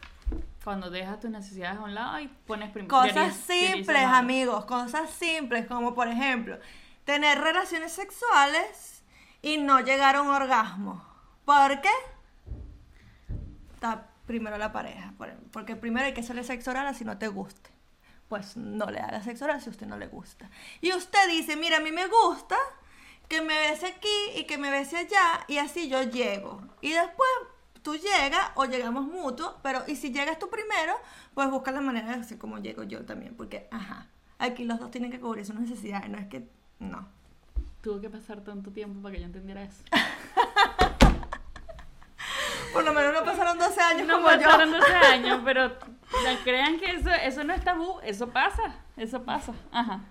Cuando 0.66 0.90
dejas 0.90 1.20
tus 1.22 1.30
necesidades 1.30 1.78
a 1.78 1.84
un 1.84 1.94
lado 1.96 2.20
y 2.20 2.28
pones 2.28 2.72
prim- 2.72 2.88
Cosas 2.88 3.34
simples, 3.36 4.04
amigos, 4.04 4.66
cosas 4.66 5.10
simples, 5.12 5.66
como 5.68 5.94
por 5.96 6.08
ejemplo, 6.10 6.60
tener 7.06 7.40
relaciones 7.40 7.94
sexuales 7.94 9.04
y 9.42 9.58
no 9.60 9.80
llegar 9.80 10.16
a 10.18 10.22
un 10.24 10.28
orgasmo. 10.30 11.06
¿Por 11.46 11.80
qué? 11.82 11.90
Está 13.76 14.08
primero 14.26 14.58
la 14.58 14.72
pareja, 14.72 15.14
por- 15.18 15.34
porque 15.52 15.76
primero 15.76 16.06
hay 16.08 16.14
que 16.14 16.22
hacerle 16.22 16.44
sexo 16.44 16.72
oral 16.72 16.88
así 16.88 17.06
no 17.06 17.18
te 17.18 17.28
guste. 17.28 17.70
Pues 18.28 18.58
no 18.58 18.88
le 18.88 19.00
haga 19.00 19.22
sexo 19.22 19.46
oral 19.46 19.62
si 19.62 19.70
a 19.70 19.72
usted 19.72 19.86
no 19.86 19.98
le 19.98 20.08
gusta. 20.08 20.50
Y 20.82 20.92
usted 20.94 21.28
dice, 21.30 21.56
mira, 21.56 21.78
a 21.78 21.82
mí 21.82 21.92
me 21.92 22.08
gusta 22.08 22.58
que 23.30 23.42
me 23.42 23.56
bese 23.70 23.86
aquí 23.86 24.18
y 24.36 24.46
que 24.46 24.58
me 24.58 24.72
bese 24.72 24.98
allá 24.98 25.46
y 25.48 25.60
así 25.60 25.90
yo 25.90 26.02
llego. 26.04 26.60
Y 26.82 26.92
después 26.94 27.30
tú 27.86 27.96
llegas 27.96 28.50
o 28.56 28.66
llegamos 28.66 29.06
mutuos, 29.06 29.54
pero 29.62 29.84
y 29.86 29.96
si 29.96 30.12
llegas 30.12 30.40
tú 30.40 30.50
primero, 30.50 30.96
pues 31.36 31.52
busca 31.52 31.72
la 31.72 31.82
manera 31.82 32.08
de 32.08 32.22
hacer 32.22 32.40
como 32.40 32.58
llego 32.58 32.82
yo 32.82 33.06
también, 33.06 33.36
porque, 33.36 33.68
ajá, 33.70 34.08
aquí 34.40 34.66
los 34.66 34.80
dos 34.80 34.90
tienen 34.90 35.12
que 35.12 35.20
cubrir 35.20 35.46
sus 35.46 35.56
necesidades, 35.56 36.10
no 36.10 36.18
es 36.18 36.26
que, 36.26 36.48
no. 36.80 37.08
Tuvo 37.84 38.02
que 38.02 38.10
pasar 38.10 38.42
tanto 38.42 38.72
tiempo 38.72 39.00
para 39.04 39.14
que 39.14 39.20
yo 39.22 39.28
entendiera 39.28 39.62
eso. 39.62 39.84
Por 42.74 42.84
lo 42.84 42.92
menos 42.92 43.14
no 43.14 43.24
pasaron 43.24 43.58
12 43.60 43.80
años 43.80 44.08
No 44.08 44.16
como 44.16 44.32
yo. 44.32 44.42
pasaron 44.42 44.72
12 44.72 44.92
años, 45.14 45.42
pero 45.46 45.70
no 45.70 46.44
crean 46.44 46.80
que 46.80 46.90
eso, 46.92 47.12
eso 47.12 47.44
no 47.44 47.54
es 47.54 47.64
tabú. 47.64 48.00
Eso 48.04 48.30
pasa, 48.30 48.76
eso 48.98 49.24
pasa. 49.24 49.54
Ajá. 49.72 50.02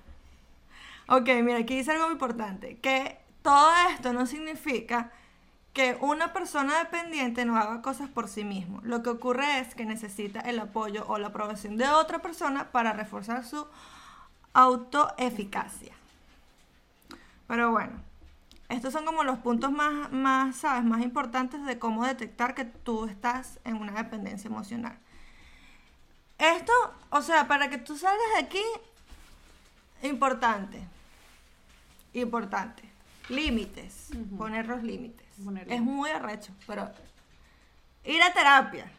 Ok, 1.08 1.28
mira, 1.42 1.58
aquí 1.58 1.74
dice 1.76 1.90
algo 1.90 2.04
muy 2.04 2.12
importante, 2.12 2.78
que 2.78 3.18
todo 3.42 3.68
esto 3.90 4.12
no 4.12 4.26
significa 4.26 5.10
que 5.74 5.98
una 6.00 6.32
persona 6.32 6.78
dependiente 6.78 7.44
no 7.44 7.56
haga 7.58 7.82
cosas 7.82 8.08
por 8.08 8.28
sí 8.28 8.44
mismo. 8.44 8.80
Lo 8.82 9.02
que 9.02 9.10
ocurre 9.10 9.58
es 9.58 9.74
que 9.74 9.84
necesita 9.84 10.40
el 10.40 10.58
apoyo 10.58 11.04
o 11.08 11.18
la 11.18 11.28
aprobación 11.28 11.76
de 11.76 11.88
otra 11.88 12.20
persona 12.20 12.70
para 12.70 12.92
reforzar 12.92 13.44
su 13.44 13.66
autoeficacia. 14.54 15.92
Pero 17.46 17.72
bueno, 17.72 17.92
estos 18.70 18.92
son 18.92 19.04
como 19.04 19.24
los 19.24 19.38
puntos 19.40 19.70
más, 19.70 20.10
más, 20.10 20.56
¿sabes? 20.56 20.84
Más 20.84 21.02
importantes 21.02 21.66
de 21.66 21.78
cómo 21.78 22.06
detectar 22.06 22.54
que 22.54 22.64
tú 22.64 23.04
estás 23.04 23.58
en 23.64 23.76
una 23.76 23.92
dependencia 23.92 24.48
emocional. 24.48 24.96
Esto, 26.38 26.72
o 27.10 27.20
sea, 27.20 27.46
para 27.46 27.68
que 27.68 27.78
tú 27.78 27.98
salgas 27.98 28.32
de 28.36 28.44
aquí, 28.44 28.62
Importante. 30.04 30.86
Importante. 32.12 32.82
Límites. 33.28 34.10
Poner 34.36 34.66
los 34.66 34.82
límites. 34.82 35.26
Poner 35.42 35.70
es 35.72 35.80
muy 35.80 36.10
arrecho, 36.10 36.52
pero 36.66 36.90
ir 38.04 38.22
a 38.22 38.32
terapia. 38.32 38.90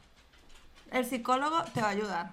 El 0.91 1.05
psicólogo 1.05 1.63
te 1.73 1.81
va 1.81 1.87
a 1.87 1.91
ayudar. 1.91 2.31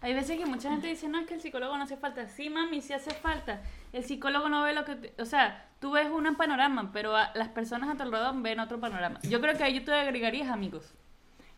Hay 0.00 0.14
veces 0.14 0.38
que 0.38 0.46
mucha 0.46 0.70
gente 0.70 0.86
dice, 0.86 1.08
no, 1.08 1.18
es 1.18 1.26
que 1.26 1.34
el 1.34 1.40
psicólogo 1.40 1.76
no 1.76 1.84
hace 1.84 1.96
falta. 1.96 2.28
Sí, 2.28 2.48
mami, 2.50 2.80
sí 2.80 2.92
hace 2.92 3.12
falta. 3.12 3.62
El 3.92 4.04
psicólogo 4.04 4.48
no 4.48 4.62
ve 4.62 4.72
lo 4.74 4.84
que... 4.84 4.94
te- 4.94 5.22
O 5.22 5.24
sea, 5.24 5.68
tú 5.80 5.92
ves 5.92 6.08
un 6.10 6.36
panorama, 6.36 6.90
pero 6.92 7.16
a- 7.16 7.32
las 7.34 7.48
personas 7.48 7.88
a 7.90 7.96
tu 7.96 8.02
alrededor 8.02 8.40
ven 8.42 8.60
otro 8.60 8.78
panorama. 8.78 9.18
Yo 9.22 9.40
creo 9.40 9.56
que 9.56 9.64
ahí 9.64 9.80
te 9.80 9.92
agregarías 9.92 10.48
amigos. 10.50 10.92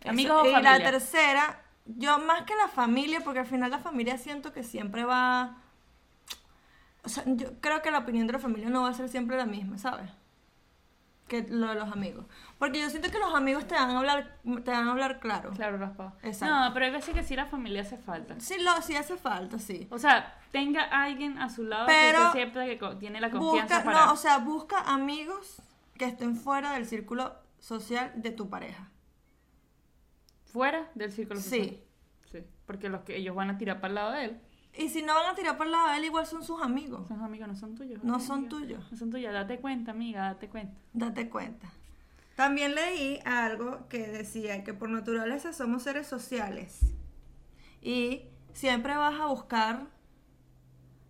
Amigos 0.07 0.47
Eso. 0.47 0.57
o 0.57 0.61
y 0.61 0.63
la 0.63 0.71
familia. 0.71 0.91
tercera, 0.93 1.63
yo 1.87 2.19
más 2.21 2.43
que 2.43 2.55
la 2.55 2.69
familia, 2.69 3.21
porque 3.23 3.41
al 3.41 3.47
final 3.47 3.71
la 3.71 3.81
familia 3.81 4.17
siento 4.19 4.53
que 4.53 4.63
siempre 4.63 5.05
va... 5.05 5.57
O 7.09 7.11
sea, 7.11 7.25
yo 7.27 7.59
creo 7.63 7.81
que 7.81 7.91
la 7.91 8.01
opinión 8.01 8.27
de 8.27 8.35
la 8.35 8.39
familia 8.39 8.69
no 8.69 8.83
va 8.83 8.91
a 8.91 8.93
ser 8.93 9.09
siempre 9.09 9.39
la 9.39 9.47
misma, 9.47 9.79
¿sabes? 9.79 10.11
Que 11.27 11.47
lo 11.49 11.69
de 11.69 11.75
los 11.75 11.91
amigos. 11.91 12.27
Porque 12.59 12.83
yo 12.83 12.91
siento 12.91 13.11
que 13.11 13.19
los 13.19 13.35
amigos 13.35 13.67
te 13.67 13.75
van 13.75 13.89
a 13.89 13.99
hablar, 13.99 14.37
te 14.63 14.71
van 14.71 14.89
a 14.89 14.91
hablar 14.91 15.19
claro. 15.19 15.51
Claro, 15.53 15.79
raspado. 15.79 16.13
Exacto. 16.23 16.55
No, 16.55 16.75
pero 16.75 16.85
hay 16.85 16.93
veces 16.93 17.15
que 17.15 17.23
sí 17.23 17.35
la 17.35 17.47
familia 17.47 17.81
hace 17.81 17.97
falta. 17.97 18.39
Sí, 18.41 18.61
lo, 18.61 18.83
sí 18.83 18.95
hace 18.95 19.17
falta, 19.17 19.59
sí. 19.59 19.89
O 19.91 19.99
sea, 19.99 20.39
tenga 20.53 20.83
alguien 20.83 21.39
a 21.39 21.49
su 21.49 21.65
lado 21.65 21.87
Pero 21.87 22.31
que 22.35 22.45
sepa 22.45 22.67
que 22.67 22.97
tiene 23.01 23.23
la 23.23 23.31
confianza 23.31 23.77
Busca, 23.77 23.85
para... 23.91 24.07
no, 24.07 24.13
o 24.13 24.17
sea, 24.17 24.37
busca 24.37 24.81
amigos 24.81 25.63
que 25.97 26.05
estén 26.05 26.37
fuera 26.37 26.75
del 26.75 26.85
círculo 26.85 27.35
social 27.59 28.13
de 28.17 28.33
tu 28.33 28.51
pareja. 28.51 28.91
Fuera 30.45 30.91
del 30.95 31.11
círculo 31.11 31.41
social. 31.41 31.69
Sí. 31.69 31.85
Sí. 32.31 32.45
Porque 32.67 32.91
los 32.91 33.01
que 33.01 33.17
ellos 33.17 33.35
van 33.35 33.49
a 33.49 33.57
tirar 33.57 33.81
para 33.81 33.89
el 33.89 33.95
lado 33.95 34.13
de 34.13 34.25
él, 34.27 34.41
Y 34.79 34.91
si 34.91 35.03
no 35.03 35.13
van 35.13 35.27
a 35.27 35.35
tirar 35.35 35.57
por 35.57 35.67
el 35.67 35.73
lado 35.73 35.91
de 35.91 35.97
él, 35.97 36.05
igual 36.05 36.25
son 36.25 36.45
sus 36.45 36.63
amigos. 36.63 37.09
son 37.09 37.21
amigos, 37.21 37.49
no 37.49 37.57
son 37.57 37.75
tuyos. 37.75 38.05
No 38.05 38.21
son 38.21 38.49
tuyos. 38.49 38.87
No 38.93 38.97
son 38.97 39.11
tuyos. 39.11 39.33
Date 39.33 39.59
cuenta, 39.59 39.91
amiga, 39.91 40.23
date 40.23 40.49
cuenta. 40.49 40.79
Date 40.93 41.29
cuenta. 41.29 41.69
También 42.37 42.77
leí 42.77 43.19
algo 43.25 43.89
que 43.89 44.07
decía 44.07 44.63
que 44.63 44.75
por 44.75 44.89
naturaleza 44.89 45.53
somos 45.53 45.83
seres 45.83 46.07
sociales. 46.07 46.79
Y 47.83 48.23
siempre 48.53 48.97
vas 48.97 49.19
a 49.19 49.27
buscar, 49.27 49.89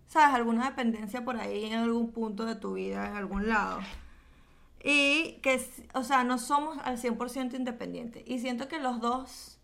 ¿sabes? 0.06 0.34
Alguna 0.34 0.70
dependencia 0.70 1.22
por 1.22 1.36
ahí 1.36 1.66
en 1.66 1.74
algún 1.74 2.10
punto 2.10 2.46
de 2.46 2.56
tu 2.56 2.72
vida, 2.72 3.06
en 3.06 3.16
algún 3.16 3.48
lado. 3.48 3.80
Y 4.82 5.40
que, 5.42 5.62
o 5.92 6.04
sea, 6.04 6.24
no 6.24 6.38
somos 6.38 6.78
al 6.78 6.96
100% 6.96 7.54
independientes. 7.54 8.22
Y 8.26 8.38
siento 8.38 8.66
que 8.66 8.78
los 8.78 8.98
dos 9.02 9.58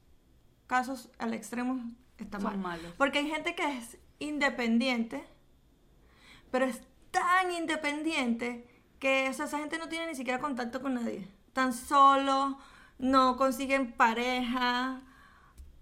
casos 0.66 1.10
al 1.18 1.32
extremo 1.32 1.90
están 2.18 2.40
Son 2.40 2.60
mal. 2.60 2.78
malos. 2.78 2.92
Porque 2.96 3.18
hay 3.18 3.28
gente 3.28 3.54
que 3.54 3.78
es 3.78 3.98
independiente, 4.20 5.24
pero 6.50 6.64
es 6.66 6.80
tan 7.10 7.50
independiente 7.52 8.68
que 8.98 9.28
o 9.28 9.32
sea, 9.32 9.46
esa 9.46 9.58
gente 9.58 9.78
no 9.78 9.88
tiene 9.88 10.06
ni 10.06 10.14
siquiera 10.14 10.38
contacto 10.38 10.80
con 10.80 10.94
nadie. 10.94 11.28
Tan 11.52 11.72
solo, 11.72 12.58
no 12.98 13.36
consiguen 13.36 13.92
pareja. 13.92 15.02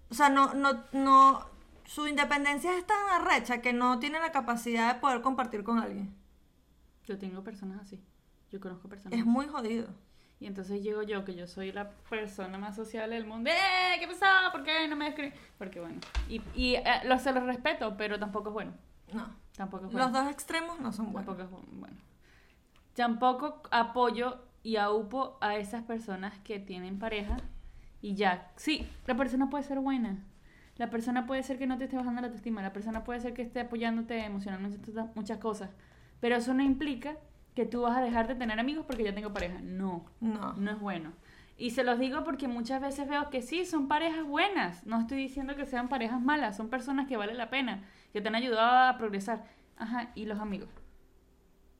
O 0.09 0.13
sea, 0.13 0.29
no, 0.29 0.53
no, 0.53 0.83
no. 0.91 1.45
Su 1.85 2.07
independencia 2.07 2.77
es 2.77 2.85
tan 2.87 2.97
arrecha 3.21 3.61
que 3.61 3.73
no 3.73 3.99
tienen 3.99 4.21
la 4.21 4.31
capacidad 4.31 4.93
de 4.93 4.99
poder 5.01 5.21
compartir 5.21 5.63
con 5.63 5.79
alguien. 5.79 6.15
Yo 7.05 7.17
tengo 7.19 7.43
personas 7.43 7.81
así. 7.81 8.01
Yo 8.51 8.59
conozco 8.59 8.87
personas 8.87 9.13
Es 9.13 9.21
así. 9.21 9.29
muy 9.29 9.47
jodido. 9.47 9.89
Y 10.43 10.47
entonces 10.47 10.83
llego 10.83 11.03
yo, 11.03 11.23
que 11.23 11.35
yo 11.35 11.47
soy 11.47 11.71
la 11.71 11.91
persona 12.09 12.57
más 12.57 12.75
sociable 12.75 13.15
del 13.15 13.25
mundo. 13.25 13.49
¡Eh! 13.49 13.97
¿Qué 13.99 14.07
pasó? 14.07 14.25
¿Por 14.51 14.63
qué 14.63 14.87
no 14.89 14.95
me 14.97 15.07
escribes? 15.07 15.33
Porque 15.57 15.79
bueno. 15.79 15.99
Y, 16.27 16.41
y 16.53 16.75
eh, 16.75 16.83
lo, 17.05 17.17
se 17.17 17.31
los 17.31 17.43
respeto, 17.43 17.95
pero 17.97 18.19
tampoco 18.19 18.49
es 18.49 18.53
bueno. 18.53 18.73
No. 19.13 19.27
Tampoco 19.55 19.85
es 19.85 19.91
bueno. 19.93 20.07
Los 20.07 20.13
dos 20.13 20.29
extremos 20.31 20.79
no 20.81 20.91
son 20.91 21.13
buenos. 21.13 21.37
Tampoco 21.37 21.57
es 21.57 21.63
bu- 21.65 21.79
bueno. 21.79 21.95
Tampoco 22.93 23.61
apoyo 23.71 24.39
y 24.63 24.75
aupo 24.77 25.37
a 25.41 25.55
esas 25.57 25.83
personas 25.83 26.37
que 26.39 26.59
tienen 26.59 26.99
pareja 26.99 27.37
Y 28.01 28.15
ya, 28.15 28.51
sí, 28.57 28.87
la 29.07 29.15
persona 29.15 29.49
puede 29.49 29.63
ser 29.63 29.79
buena. 29.79 30.23
La 30.75 30.89
persona 30.89 31.25
puede 31.25 31.43
ser 31.43 31.57
que 31.57 31.67
no 31.67 31.77
te 31.77 31.85
esté 31.85 31.95
bajando 31.95 32.19
la 32.21 32.27
autoestima. 32.27 32.61
La 32.61 32.73
persona 32.73 33.03
puede 33.05 33.19
ser 33.21 33.33
que 33.33 33.41
esté 33.43 33.61
apoyándote 33.61 34.25
emocionalmente 34.25 34.75
en 34.75 34.93
muchas- 34.95 35.15
muchas 35.15 35.37
cosas. 35.37 35.69
Pero 36.19 36.35
eso 36.35 36.53
no 36.53 36.63
implica 36.63 37.15
que 37.55 37.65
tú 37.65 37.81
vas 37.81 37.97
a 37.97 38.01
dejar 38.01 38.27
de 38.27 38.35
tener 38.35 38.59
amigos 38.59 38.85
porque 38.85 39.03
ya 39.03 39.13
tengo 39.13 39.31
pareja. 39.33 39.59
No, 39.61 40.05
No. 40.19 40.53
no 40.53 40.71
es 40.71 40.79
bueno. 40.79 41.13
Y 41.55 41.69
se 41.71 41.83
los 41.83 41.99
digo 41.99 42.23
porque 42.23 42.47
muchas 42.47 42.81
veces 42.81 43.07
veo 43.07 43.29
que 43.29 43.41
sí, 43.41 43.63
son 43.65 43.87
parejas 43.87 44.25
buenas. 44.25 44.85
No 44.87 44.99
estoy 44.99 45.17
diciendo 45.19 45.55
que 45.55 45.65
sean 45.65 45.87
parejas 45.87 46.19
malas. 46.19 46.57
Son 46.57 46.67
personas 46.69 47.07
que 47.07 47.15
vale 47.15 47.33
la 47.35 47.49
pena, 47.51 47.83
que 48.11 48.21
te 48.21 48.27
han 48.27 48.35
ayudado 48.35 48.89
a 48.89 48.97
progresar. 48.97 49.43
Ajá, 49.77 50.09
y 50.15 50.25
los 50.25 50.39
amigos. 50.39 50.69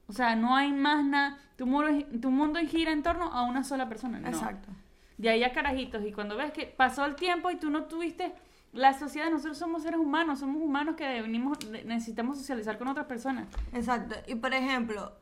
O 0.07 0.13
sea, 0.13 0.35
no 0.35 0.55
hay 0.55 0.71
más 0.71 1.03
nada. 1.03 1.37
Tu 1.55 1.65
mundo, 1.65 2.05
tu 2.21 2.29
mundo 2.29 2.59
gira 2.59 2.91
en 2.91 3.01
torno 3.03 3.25
a 3.25 3.41
una 3.43 3.63
sola 3.63 3.89
persona. 3.89 4.19
No. 4.19 4.27
Exacto. 4.27 4.69
De 5.17 5.29
ahí 5.29 5.43
a 5.43 5.53
carajitos. 5.53 6.05
Y 6.05 6.11
cuando 6.11 6.35
ves 6.37 6.51
que 6.51 6.65
pasó 6.67 7.05
el 7.05 7.15
tiempo 7.15 7.49
y 7.49 7.55
tú 7.55 7.69
no 7.71 7.85
tuviste 7.85 8.33
la 8.73 8.93
sociedad, 8.93 9.29
nosotros 9.31 9.57
somos 9.57 9.83
seres 9.83 9.99
humanos, 9.99 10.39
somos 10.39 10.61
humanos 10.61 10.95
que 10.95 11.21
venimos, 11.21 11.57
necesitamos 11.85 12.37
socializar 12.37 12.77
con 12.77 12.87
otras 12.87 13.05
personas. 13.07 13.47
Exacto. 13.71 14.15
Y 14.27 14.35
por 14.35 14.53
ejemplo, 14.53 15.13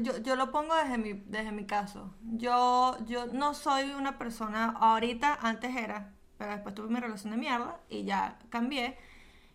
yo, 0.00 0.18
yo 0.18 0.36
lo 0.36 0.50
pongo 0.50 0.74
desde 0.76 0.98
mi, 0.98 1.12
desde 1.14 1.52
mi 1.52 1.66
caso. 1.66 2.14
Yo, 2.22 2.96
yo 3.06 3.26
no 3.26 3.54
soy 3.54 3.90
una 3.92 4.18
persona, 4.18 4.74
ahorita, 4.78 5.38
antes 5.40 5.74
era, 5.76 6.12
pero 6.36 6.52
después 6.52 6.74
tuve 6.74 6.88
mi 6.88 7.00
relación 7.00 7.30
de 7.32 7.36
mierda 7.38 7.78
y 7.88 8.04
ya 8.04 8.38
cambié 8.50 8.98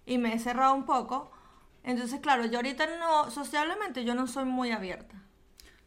y 0.05 0.17
me 0.17 0.33
he 0.33 0.39
cerrado 0.39 0.73
un 0.73 0.85
poco. 0.85 1.31
Entonces, 1.83 2.19
claro, 2.21 2.45
yo 2.45 2.57
ahorita 2.57 2.85
no, 2.99 3.29
sociablemente 3.29 4.03
yo 4.05 4.15
no 4.15 4.27
soy 4.27 4.45
muy 4.45 4.71
abierta. 4.71 5.15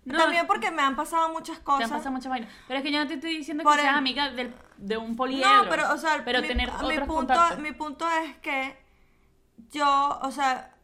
No, 0.05 0.19
También 0.19 0.47
porque 0.47 0.71
me 0.71 0.83
han 0.83 0.95
pasado 0.95 1.31
muchas 1.31 1.59
te 1.59 1.65
cosas. 1.65 1.91
han 1.91 1.97
pasado 1.99 2.13
muchas 2.13 2.31
vainas. 2.31 2.53
Pero 2.69 2.79
es 2.79 2.85
que 2.85 2.93
yo 2.93 3.01
no 3.01 3.09
te 3.09 3.15
estoy 3.15 3.37
diciendo 3.39 3.65
que 3.65 3.73
seas 3.75 3.89
el- 3.89 3.95
amiga 3.97 4.31
del- 4.31 4.55
de 4.77 4.97
un 4.97 5.17
poliedro. 5.17 5.65
No, 5.65 5.69
pero, 5.69 5.93
o 5.93 5.97
sea, 5.99 6.23
pero 6.25 6.41
mi, 6.43 6.47
tener 6.49 6.71
mi 6.71 6.99
punto, 7.01 7.35
mi 7.59 7.73
punto 7.73 8.07
es 8.09 8.37
que 8.37 8.79
yo, 9.73 10.19
o 10.23 10.31
sea, 10.31 10.76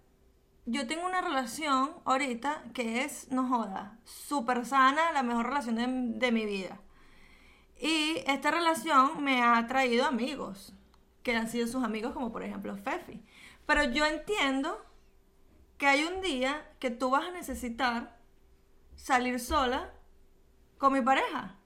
yo 0.64 0.86
tengo 0.86 1.06
una 1.06 1.20
relación 1.20 1.92
ahorita 2.04 2.64
que 2.74 3.04
es, 3.04 3.30
no 3.30 3.48
joda, 3.48 3.98
súper 4.04 4.64
sana, 4.64 5.12
la 5.12 5.22
mejor 5.22 5.46
relación 5.46 5.76
de, 5.76 5.86
de 6.26 6.32
mi 6.32 6.46
vida. 6.46 6.80
Y 7.80 8.22
esta 8.26 8.50
relación 8.50 9.24
me 9.24 9.42
ha 9.42 9.66
traído 9.66 10.06
amigos, 10.06 10.74
que 11.22 11.34
han 11.34 11.48
sido 11.48 11.66
sus 11.66 11.82
amigos, 11.82 12.12
como 12.12 12.32
por 12.32 12.44
ejemplo 12.44 12.76
Fefi. 12.76 13.24
Pero 13.66 13.84
yo 13.84 14.06
entiendo 14.06 14.84
que 15.78 15.86
hay 15.86 16.04
un 16.04 16.20
día 16.20 16.70
que 16.78 16.90
tú 16.90 17.10
vas 17.10 17.26
a 17.26 17.32
necesitar 17.32 18.16
salir 18.94 19.40
sola 19.40 19.92
con 20.78 20.92
mi 20.92 21.00
pareja. 21.00 21.56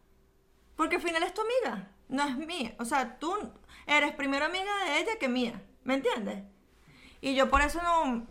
Porque 0.74 0.96
al 0.96 1.02
final 1.02 1.22
es 1.22 1.34
tu 1.34 1.42
amiga, 1.42 1.90
no 2.08 2.22
es 2.22 2.36
mía. 2.36 2.74
O 2.78 2.84
sea, 2.84 3.18
tú 3.18 3.34
eres 3.86 4.12
primero 4.12 4.46
amiga 4.46 4.72
de 4.84 5.00
ella 5.00 5.18
que 5.18 5.28
mía. 5.28 5.62
¿Me 5.84 5.94
entiendes? 5.94 6.44
Y 7.20 7.34
yo 7.34 7.50
por 7.50 7.60
eso 7.62 7.82
no. 7.82 8.26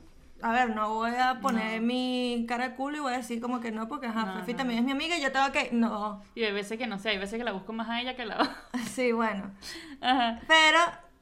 A 0.45 0.51
ver, 0.51 0.75
no 0.75 0.93
voy 0.93 1.12
a 1.15 1.39
poner 1.41 1.81
No. 1.81 1.88
mi 1.88 2.45
cara 2.47 2.69
de 2.69 2.75
culo 2.75 2.97
y 2.97 2.99
voy 2.99 3.13
a 3.13 3.17
decir 3.17 3.41
como 3.41 3.60
que 3.62 3.71
no, 3.71 3.88
porque 3.88 4.05
ajá, 4.05 4.25
No, 4.25 4.34
Fefi 4.41 4.51
no. 4.51 4.58
también 4.60 4.79
es 4.79 4.86
mi 4.86 4.91
amiga 4.91 5.17
y 5.17 5.21
yo 5.21 5.31
tengo 5.31 5.51
que. 5.51 5.69
No. 5.71 6.21
Y 6.36 6.43
hay 6.43 6.51
veces 6.53 6.77
que 6.77 6.86
no 6.86 6.99
sé, 6.99 7.10
hay 7.10 7.17
veces 7.17 7.39
que 7.39 7.43
la 7.43 7.51
busco 7.51 7.73
más 7.73 7.89
a 7.89 7.99
ella 7.99 8.15
que 8.15 8.21
a 8.21 8.25
la 8.25 8.55
Sí, 8.93 9.12
bueno. 9.12 9.51
Ajá. 10.01 10.39
Pero, 10.47 10.79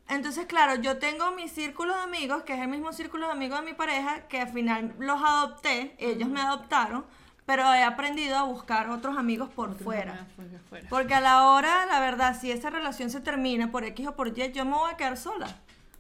entonces, 0.10 0.46
claro, 0.46 0.76
yo 0.76 0.98
tengo 0.98 1.32
mi 1.32 1.48
círculo 1.48 1.96
de 1.96 2.02
amigos, 2.02 2.44
que 2.44 2.54
es 2.54 2.60
el 2.60 2.68
mismo 2.68 2.92
círculo 2.92 3.28
de 3.28 3.32
amigos 3.32 3.60
de 3.62 3.66
mi 3.66 3.74
pareja, 3.74 4.28
que 4.28 4.42
al 4.42 4.50
final 4.50 4.94
los 5.00 5.22
adopté, 5.24 5.96
ellos 6.00 6.28
me 6.28 6.42
adoptaron, 6.42 7.06
pero 7.46 7.64
he 7.74 7.82
aprendido 7.84 8.38
a 8.38 8.44
buscar 8.44 8.90
otros 8.90 9.18
amigos 9.18 9.48
por 9.50 9.74
fuera. 9.76 10.26
Fuera, 10.36 10.60
fuera. 10.70 10.90
Porque 10.90 11.14
a 11.14 11.22
la 11.22 11.46
hora, 11.46 11.86
la 11.86 12.02
verdad, 12.02 12.38
si 12.38 12.52
esa 12.52 12.70
relación 12.70 13.10
se 13.10 13.22
termina 13.22 13.72
por 13.72 13.86
X 13.86 14.06
o 14.08 14.16
por 14.18 14.38
Y, 14.38 14.52
yo 14.52 14.66
me 14.66 14.72
voy 14.74 14.92
a 14.92 14.98
quedar 14.98 15.16
sola. 15.16 15.48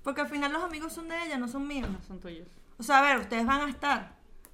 Porque 0.04 0.20
al 0.20 0.28
final 0.28 0.52
los 0.52 0.62
amigos 0.62 0.92
son 0.92 1.08
de 1.08 1.16
ella, 1.26 1.38
no 1.38 1.48
son 1.48 1.66
míos. 1.66 1.88
No 1.90 2.02
son 2.06 2.20
tuyos. 2.20 2.48
O 2.84 2.86
sea, 2.86 3.00
a 3.00 3.02
ver, 3.02 3.18
ustedes 3.20 3.46
van 3.46 3.62
a 3.62 3.70
estar. 3.70 4.12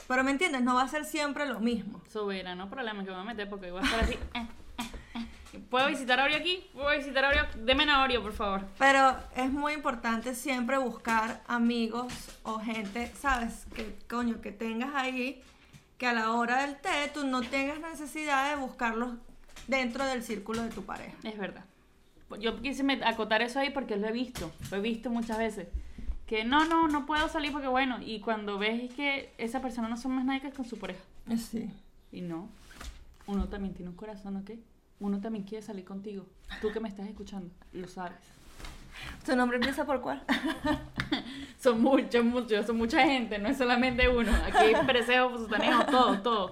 Pero 0.07 0.23
me 0.23 0.29
entiendes, 0.29 0.61
no 0.61 0.75
va 0.75 0.83
a 0.83 0.87
ser 0.87 1.03
siempre 1.03 1.47
lo 1.47 1.59
mismo. 1.59 1.99
Sobera, 2.07 2.53
no 2.53 2.69
problema 2.69 3.03
que 3.03 3.09
me 3.09 3.15
voy 3.15 3.25
a 3.25 3.25
meter 3.25 3.49
porque 3.49 3.71
voy 3.71 3.81
a 3.81 3.85
estar 3.85 4.01
así. 4.01 4.13
eh, 4.13 4.47
eh, 4.77 5.25
eh. 5.53 5.59
¿Puedo 5.67 5.87
visitar 5.87 6.19
a 6.19 6.25
Oreo 6.25 6.37
aquí? 6.37 6.69
¿Puedo 6.71 6.95
visitar 6.95 7.25
a 7.25 7.29
Oreo? 7.29 7.47
Deme 7.55 7.89
a 7.89 8.03
Oreo, 8.03 8.21
por 8.21 8.33
favor. 8.33 8.67
Pero 8.77 9.17
es 9.35 9.51
muy 9.51 9.73
importante 9.73 10.35
siempre 10.35 10.77
buscar 10.77 11.41
amigos 11.47 12.13
o 12.43 12.59
gente, 12.59 13.11
¿sabes? 13.19 13.65
Que 13.73 13.97
coño, 14.07 14.41
que 14.41 14.51
tengas 14.51 14.93
ahí, 14.93 15.41
que 15.97 16.05
a 16.05 16.13
la 16.13 16.29
hora 16.33 16.61
del 16.61 16.75
té 16.75 17.09
tú 17.11 17.25
no 17.25 17.41
tengas 17.41 17.79
necesidad 17.79 18.51
de 18.51 18.61
buscarlos 18.61 19.15
dentro 19.65 20.05
del 20.05 20.21
círculo 20.21 20.61
de 20.61 20.69
tu 20.69 20.85
pareja. 20.85 21.17
Es 21.23 21.39
verdad. 21.39 21.65
Yo 22.39 22.61
quise 22.61 22.83
acotar 23.03 23.41
eso 23.41 23.57
ahí 23.57 23.71
porque 23.71 23.97
lo 23.97 24.07
he 24.07 24.11
visto, 24.11 24.51
lo 24.69 24.77
he 24.77 24.81
visto 24.81 25.09
muchas 25.09 25.39
veces. 25.39 25.67
Que 26.29 26.43
no, 26.43 26.63
no, 26.65 26.87
no 26.87 27.07
puedo 27.07 27.27
salir 27.27 27.51
porque 27.51 27.67
bueno, 27.67 27.97
y 28.05 28.19
cuando 28.19 28.59
ves 28.59 28.93
que 28.93 29.33
esa 29.39 29.63
persona 29.63 29.89
no 29.89 29.97
son 29.97 30.11
más 30.11 30.25
nadie 30.25 30.41
que 30.41 30.51
con 30.51 30.63
su 30.63 30.77
pareja. 30.77 31.01
Sí. 31.35 31.71
Y 32.11 32.21
no, 32.21 32.49
uno 33.25 33.49
también 33.49 33.73
tiene 33.73 33.89
un 33.89 33.95
corazón, 33.95 34.37
¿ok? 34.37 34.51
Uno 34.99 35.19
también 35.21 35.43
quiere 35.43 35.65
salir 35.65 35.85
contigo. 35.85 36.27
Tú 36.61 36.71
que 36.71 36.79
me 36.79 36.87
estás 36.87 37.07
escuchando, 37.07 37.49
lo 37.73 37.87
sabes. 37.87 38.19
¿Tu 39.25 39.35
nombre 39.35 39.57
empieza 39.57 39.87
por 39.87 40.01
cuál? 40.01 40.21
Son 41.57 41.81
muchos, 41.81 42.23
muchos, 42.23 42.67
son 42.67 42.77
mucha 42.77 43.03
gente, 43.03 43.39
no 43.39 43.49
es 43.49 43.57
solamente 43.57 44.07
uno. 44.07 44.31
Aquí 44.45 44.75
hay 44.75 44.85
preseo, 44.85 45.35
sustaneo, 45.35 45.83
todo, 45.87 46.21
todo. 46.21 46.51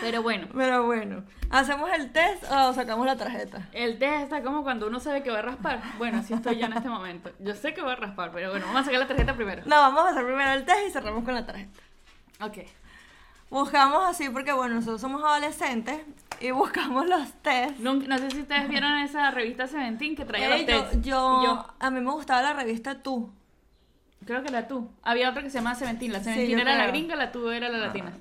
Pero 0.00 0.22
bueno, 0.22 0.48
Pero 0.54 0.84
bueno, 0.86 1.24
¿hacemos 1.50 1.90
el 1.92 2.12
test 2.12 2.44
o 2.50 2.72
sacamos 2.72 3.06
la 3.06 3.16
tarjeta? 3.16 3.68
el 3.72 3.98
test 3.98 4.22
está 4.24 4.42
como 4.42 4.62
cuando 4.62 4.86
uno 4.86 5.00
sabe 5.00 5.22
que 5.22 5.30
va 5.30 5.38
a 5.40 5.42
raspar. 5.42 5.80
Bueno, 5.98 6.18
así 6.18 6.34
estoy 6.34 6.58
yo 6.58 6.66
en 6.66 6.72
este 6.74 6.88
momento. 6.88 7.30
Yo 7.40 7.54
sé 7.54 7.74
que 7.74 7.82
voy 7.82 7.92
a 7.92 7.96
raspar, 7.96 8.30
pero 8.32 8.50
bueno, 8.50 8.66
vamos 8.66 8.82
a 8.82 8.84
sacar 8.84 9.00
la 9.00 9.06
tarjeta 9.08 9.34
primero. 9.34 9.62
No, 9.66 9.76
vamos 9.76 10.04
a 10.04 10.10
hacer 10.10 10.24
primero 10.24 10.50
el 10.52 10.64
test 10.64 10.78
y 10.88 10.90
cerramos 10.90 11.24
con 11.24 11.34
la 11.34 11.44
tarjeta. 11.46 11.80
Ok. 12.40 12.58
Buscamos 13.50 14.04
así 14.06 14.28
porque, 14.28 14.52
bueno, 14.52 14.74
nosotros 14.74 15.00
somos 15.00 15.22
adolescentes 15.24 16.02
y 16.38 16.50
buscamos 16.50 17.06
los 17.06 17.32
test. 17.42 17.78
Nunca- 17.78 18.06
no 18.06 18.18
sé 18.18 18.30
si 18.30 18.40
ustedes 18.42 18.68
vieron 18.68 18.92
esa 18.98 19.30
revista 19.30 19.66
Seventeen 19.66 20.14
que 20.14 20.26
traía 20.26 20.54
Ey, 20.54 20.66
los 20.66 20.70
yo, 20.74 20.82
tests. 20.84 20.96
yo- 21.06 21.42
yo, 21.44 21.66
a 21.80 21.90
mí 21.90 22.00
me 22.00 22.10
gustaba 22.10 22.42
la 22.42 22.52
revista 22.52 23.02
Tú. 23.02 23.32
creo 24.26 24.42
que 24.42 24.50
la 24.50 24.68
tú. 24.68 24.90
Había 25.02 25.30
otra 25.30 25.42
que 25.42 25.48
se 25.48 25.56
llamaba 25.58 25.74
Seventeen. 25.76 26.12
La 26.12 26.18
Sí, 26.18 26.24
Seventeen 26.26 26.50
yo 26.50 26.58
era 26.58 26.72
la 26.72 26.78
creo. 26.80 26.90
gringa, 26.92 27.16
la 27.16 27.32
tú 27.32 27.48
era 27.50 27.70
la 27.70 27.78
latina. 27.78 28.12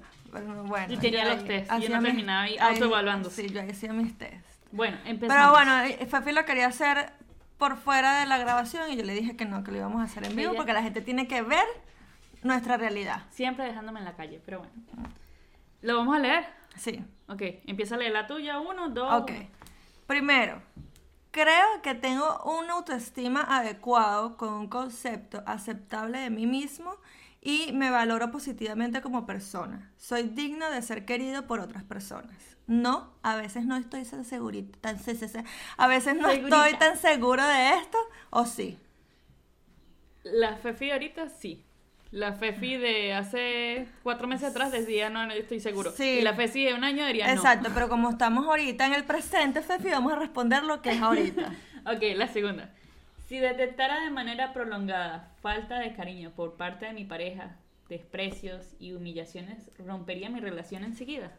Bueno, 0.45 0.63
bueno, 0.63 0.93
Y 0.93 0.97
tenía 0.97 1.23
yo 1.25 1.35
los 1.35 1.45
test, 1.45 1.71
y 1.71 1.85
uno 1.87 1.97
mis- 2.01 2.03
terminaba 2.05 2.41
ahí 2.43 2.57
autoevaluándose. 2.57 3.41
Sí, 3.47 3.53
yo 3.53 3.61
hacía 3.61 3.93
mis 3.93 4.17
test. 4.17 4.45
Bueno, 4.71 4.97
empezamos. 5.05 5.35
Pero 5.35 5.51
bueno, 5.51 5.81
eh, 5.83 6.05
Fefi 6.05 6.31
lo 6.31 6.45
quería 6.45 6.67
hacer 6.67 7.11
por 7.57 7.77
fuera 7.77 8.19
de 8.19 8.25
la 8.25 8.37
grabación 8.37 8.91
y 8.91 8.97
yo 8.97 9.03
le 9.03 9.13
dije 9.13 9.35
que 9.35 9.45
no, 9.45 9.63
que 9.63 9.71
lo 9.71 9.77
íbamos 9.77 10.01
a 10.01 10.03
hacer 10.05 10.25
en 10.25 10.35
vivo 10.35 10.53
porque 10.55 10.73
la 10.73 10.83
gente 10.83 11.01
tiene 11.01 11.27
que 11.27 11.41
ver 11.41 11.65
nuestra 12.43 12.77
realidad. 12.77 13.23
Siempre 13.31 13.65
dejándome 13.65 13.99
en 13.99 14.05
la 14.05 14.15
calle, 14.15 14.41
pero 14.45 14.59
bueno. 14.59 14.73
¿Lo 15.81 15.97
vamos 15.97 16.15
a 16.15 16.19
leer? 16.19 16.45
Sí. 16.75 17.03
Ok, 17.27 17.41
empieza 17.65 17.95
a 17.95 17.97
leer 17.97 18.11
la 18.11 18.27
tuya. 18.27 18.59
Uno, 18.59 18.89
dos. 18.89 19.21
Ok. 19.21 19.31
Primero, 20.05 20.61
creo 21.31 21.81
que 21.81 21.95
tengo 21.95 22.41
una 22.59 22.73
autoestima 22.73 23.41
adecuado 23.41 24.37
con 24.37 24.53
un 24.53 24.67
concepto 24.67 25.43
aceptable 25.45 26.19
de 26.19 26.29
mí 26.29 26.45
mismo 26.45 26.95
y 27.49 27.71
me 27.71 27.89
valoro 27.89 28.29
positivamente 28.29 28.99
como 28.99 29.25
persona. 29.25 29.89
Soy 29.95 30.23
digno 30.23 30.69
de 30.69 30.81
ser 30.81 31.05
querido 31.05 31.47
por 31.47 31.61
otras 31.61 31.81
personas. 31.85 32.35
No, 32.67 33.13
a 33.23 33.37
veces 33.37 33.65
no 33.65 33.77
estoy 33.77 34.03
tan 34.03 34.25
segurita, 34.25 34.77
tan, 34.81 34.99
se- 34.99 35.15
se- 35.15 35.29
se- 35.29 35.45
a 35.77 35.87
veces 35.87 36.17
no 36.17 36.29
Segurita. 36.29 36.67
estoy 36.67 36.79
tan 36.79 36.97
seguro 36.97 37.47
de 37.47 37.69
esto, 37.75 37.97
o 38.31 38.45
sí. 38.45 38.77
La 40.23 40.57
Fefi 40.57 40.91
ahorita 40.91 41.29
sí. 41.29 41.63
La 42.11 42.33
Fefi 42.33 42.75
de 42.75 43.13
hace 43.13 43.87
cuatro 44.03 44.27
meses 44.27 44.49
atrás 44.49 44.73
decía 44.73 45.09
no, 45.09 45.25
no 45.25 45.31
estoy 45.31 45.61
seguro. 45.61 45.91
Sí. 45.91 46.17
Y 46.19 46.21
la 46.21 46.33
Fefi 46.33 46.65
de 46.65 46.73
un 46.73 46.83
año 46.83 47.05
diría 47.05 47.27
no. 47.27 47.33
Exacto, 47.33 47.69
pero 47.73 47.87
como 47.87 48.09
estamos 48.09 48.45
ahorita 48.45 48.85
en 48.87 48.93
el 48.93 49.05
presente, 49.05 49.61
Fefi, 49.61 49.89
vamos 49.89 50.11
a 50.11 50.17
responder 50.17 50.63
lo 50.63 50.81
que 50.81 50.91
es 50.91 51.01
ahorita. 51.01 51.53
Ok, 51.89 52.03
la 52.17 52.27
segunda. 52.27 52.73
Si 53.27 53.39
detectara 53.39 54.05
de 54.05 54.09
manera 54.09 54.53
prolongada 54.53 55.33
falta 55.41 55.79
de 55.79 55.93
cariño 55.93 56.31
por 56.31 56.55
parte 56.55 56.85
de 56.85 56.93
mi 56.93 57.03
pareja, 57.03 57.57
desprecios 57.89 58.73
y 58.79 58.93
humillaciones, 58.93 59.69
rompería 59.85 60.29
mi 60.29 60.39
relación 60.39 60.85
enseguida. 60.85 61.33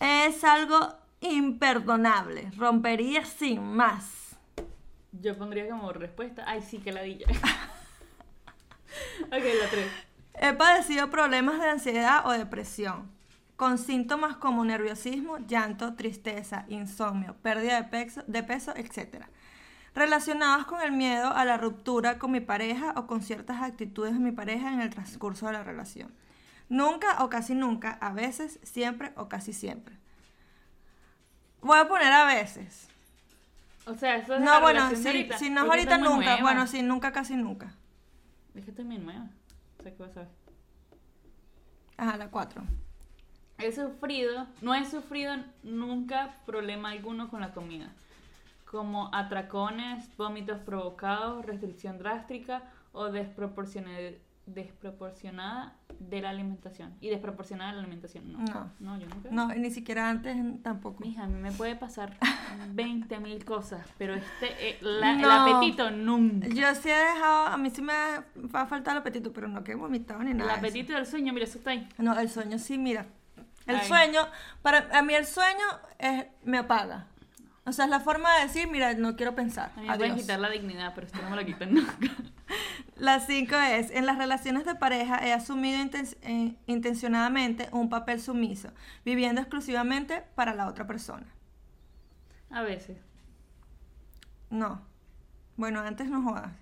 es 0.00 0.42
algo 0.44 0.94
imperdonable, 1.20 2.50
rompería 2.56 3.26
sin 3.26 3.62
más. 3.62 4.38
Yo 5.12 5.36
pondría 5.36 5.68
como 5.68 5.92
respuesta, 5.92 6.44
ay 6.46 6.62
sí, 6.62 6.78
que 6.78 6.92
ladilla. 6.92 7.26
ok, 9.26 9.30
la 9.30 9.68
tres. 9.70 9.92
He 10.40 10.54
padecido 10.54 11.10
problemas 11.10 11.60
de 11.60 11.68
ansiedad 11.68 12.26
o 12.26 12.32
depresión, 12.32 13.10
con 13.56 13.78
síntomas 13.78 14.36
como 14.36 14.64
nerviosismo, 14.64 15.38
llanto, 15.38 15.94
tristeza, 15.94 16.64
insomnio, 16.68 17.36
pérdida 17.42 17.80
de 17.80 17.88
peso, 17.88 18.22
de 18.26 18.42
peso 18.42 18.74
etc. 18.76 19.24
Relacionados 19.94 20.66
con 20.66 20.82
el 20.82 20.92
miedo 20.92 21.28
a 21.32 21.44
la 21.44 21.56
ruptura 21.56 22.18
con 22.18 22.32
mi 22.32 22.40
pareja 22.40 22.94
o 22.96 23.06
con 23.06 23.22
ciertas 23.22 23.62
actitudes 23.62 24.12
de 24.14 24.18
mi 24.18 24.32
pareja 24.32 24.72
en 24.72 24.80
el 24.80 24.90
transcurso 24.90 25.46
de 25.46 25.52
la 25.52 25.62
relación. 25.62 26.12
Nunca 26.68 27.22
o 27.22 27.28
casi 27.28 27.54
nunca, 27.54 27.92
a 28.00 28.12
veces, 28.12 28.58
siempre 28.62 29.12
o 29.16 29.28
casi 29.28 29.52
siempre. 29.52 29.96
Voy 31.60 31.78
a 31.78 31.86
poner 31.86 32.12
a 32.12 32.24
veces. 32.24 32.88
O 33.86 33.94
sea, 33.94 34.16
eso 34.16 34.34
es 34.34 34.40
No, 34.40 34.52
la 34.52 34.60
bueno, 34.60 34.82
ahorita, 34.82 35.38
si 35.38 35.50
no 35.50 35.64
es 35.64 35.70
ahorita 35.70 35.98
nunca. 35.98 36.16
nueva. 36.16 36.40
Bueno, 36.40 36.66
sí, 36.66 36.82
nunca, 36.82 37.12
casi 37.12 37.36
nunca. 37.36 37.74
Es 38.54 38.64
que 38.64 38.70
estoy 38.70 38.84
muy 38.84 38.98
nueva. 38.98 39.28
O 39.78 39.82
sea, 39.82 39.92
¿qué 39.94 40.02
vas 40.02 40.16
a 40.16 40.20
ver? 40.20 40.28
Ajá, 41.96 42.16
la 42.16 42.28
4. 42.30 42.64
He 43.58 43.70
sufrido, 43.72 44.46
no 44.62 44.74
he 44.74 44.84
sufrido 44.84 45.34
nunca 45.62 46.34
problema 46.46 46.90
alguno 46.90 47.28
con 47.30 47.40
la 47.40 47.52
comida, 47.52 47.92
como 48.64 49.10
atracones, 49.14 50.04
vómitos 50.16 50.58
provocados, 50.60 51.44
restricción 51.46 51.98
drástica 51.98 52.62
o 52.92 53.06
desproporcione- 53.10 54.18
desproporcionada 54.46 55.74
de 56.00 56.20
la 56.20 56.30
alimentación. 56.30 56.92
Y 57.00 57.08
desproporcionada 57.08 57.70
de 57.70 57.76
la 57.76 57.82
alimentación, 57.82 58.30
no. 58.32 58.38
No. 58.40 58.70
No, 58.80 58.98
yo 58.98 59.06
nunca. 59.06 59.28
No, 59.30 59.48
ni 59.54 59.70
siquiera 59.70 60.10
antes 60.10 60.36
tampoco. 60.62 61.02
Mija, 61.04 61.24
a 61.24 61.26
mí 61.28 61.40
me 61.40 61.52
puede 61.52 61.76
pasar 61.76 62.16
20 62.74 63.20
mil 63.20 63.44
cosas, 63.44 63.86
pero 63.96 64.14
este, 64.14 64.68
eh, 64.70 64.78
la- 64.82 65.12
el 65.12 65.20
No. 65.22 65.30
apetito 65.30 65.90
nunca. 65.92 66.48
Yo 66.48 66.74
sí 66.74 66.90
he 66.90 66.94
dejado, 66.96 67.46
a 67.46 67.56
mí 67.56 67.70
sí 67.70 67.80
me 67.82 67.92
va 67.92 68.62
a 68.62 68.66
faltar 68.66 68.94
el 68.96 69.00
apetito, 69.00 69.32
pero 69.32 69.48
no 69.48 69.62
que 69.64 69.72
he 69.72 69.76
vomitado 69.76 70.22
ni 70.24 70.32
El 70.32 70.38
nada. 70.38 70.50
eso. 70.52 70.58
apetito 70.58 70.92
y 70.92 70.96
el 70.96 71.06
sueño, 71.06 71.32
mira, 71.32 71.46
eso 71.46 71.58
está 71.58 71.70
ahí. 71.70 71.88
No, 71.98 72.18
el 72.18 72.28
sueño 72.28 72.58
sí, 72.58 72.76
mira. 72.76 73.06
El 73.66 73.76
Ay. 73.76 73.88
sueño, 73.88 74.26
para 74.62 74.88
a 74.96 75.02
mí 75.02 75.14
el 75.14 75.26
sueño 75.26 75.64
es, 75.98 76.26
me 76.42 76.58
apaga. 76.58 77.06
O 77.66 77.72
sea, 77.72 77.86
es 77.86 77.90
la 77.90 78.00
forma 78.00 78.34
de 78.36 78.42
decir, 78.42 78.68
mira, 78.68 78.92
no 78.94 79.16
quiero 79.16 79.34
pensar. 79.34 79.72
A 79.76 79.80
mí 79.80 79.88
me 79.88 79.96
pueden 79.96 80.16
quitar 80.16 80.38
la 80.38 80.50
dignidad, 80.50 80.92
pero 80.94 81.06
esto 81.06 81.22
no 81.22 81.30
me 81.30 81.36
lo 81.36 81.44
quitan 81.46 81.72
nunca. 81.74 81.96
La 82.96 83.18
5 83.20 83.56
es, 83.56 83.90
en 83.90 84.06
las 84.06 84.18
relaciones 84.18 84.64
de 84.66 84.76
pareja 84.76 85.18
he 85.26 85.32
asumido 85.32 85.78
inten- 85.82 86.16
eh, 86.22 86.54
intencionadamente 86.66 87.68
un 87.72 87.88
papel 87.88 88.20
sumiso, 88.20 88.70
viviendo 89.04 89.40
exclusivamente 89.40 90.22
para 90.36 90.54
la 90.54 90.68
otra 90.68 90.86
persona. 90.86 91.26
A 92.50 92.62
veces. 92.62 92.98
No. 94.50 94.80
Bueno, 95.56 95.80
antes 95.80 96.08
no 96.08 96.22
jodas. 96.22 96.52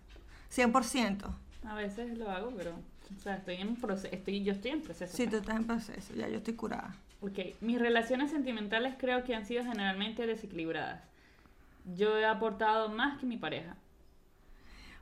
100%. 0.54 1.34
A 1.66 1.74
veces 1.74 2.16
lo 2.16 2.30
hago, 2.30 2.52
pero. 2.56 2.76
O 3.16 3.20
sea, 3.20 3.36
estoy 3.36 3.56
en 3.56 3.76
proceso. 3.76 4.08
Estoy, 4.14 4.42
yo 4.42 4.52
estoy 4.52 4.70
en 4.72 4.82
proceso. 4.82 5.16
Sí, 5.16 5.24
tú 5.24 5.30
pues. 5.30 5.42
estás 5.42 5.56
en 5.56 5.66
proceso, 5.66 6.14
ya 6.14 6.28
yo 6.28 6.38
estoy 6.38 6.54
curada. 6.54 6.94
Ok, 7.20 7.38
mis 7.60 7.78
relaciones 7.78 8.30
sentimentales 8.30 8.94
creo 8.98 9.22
que 9.24 9.34
han 9.34 9.46
sido 9.46 9.64
generalmente 9.64 10.26
desequilibradas. 10.26 11.02
Yo 11.94 12.18
he 12.18 12.24
aportado 12.26 12.88
más 12.88 13.18
que 13.18 13.26
mi 13.26 13.36
pareja. 13.36 13.76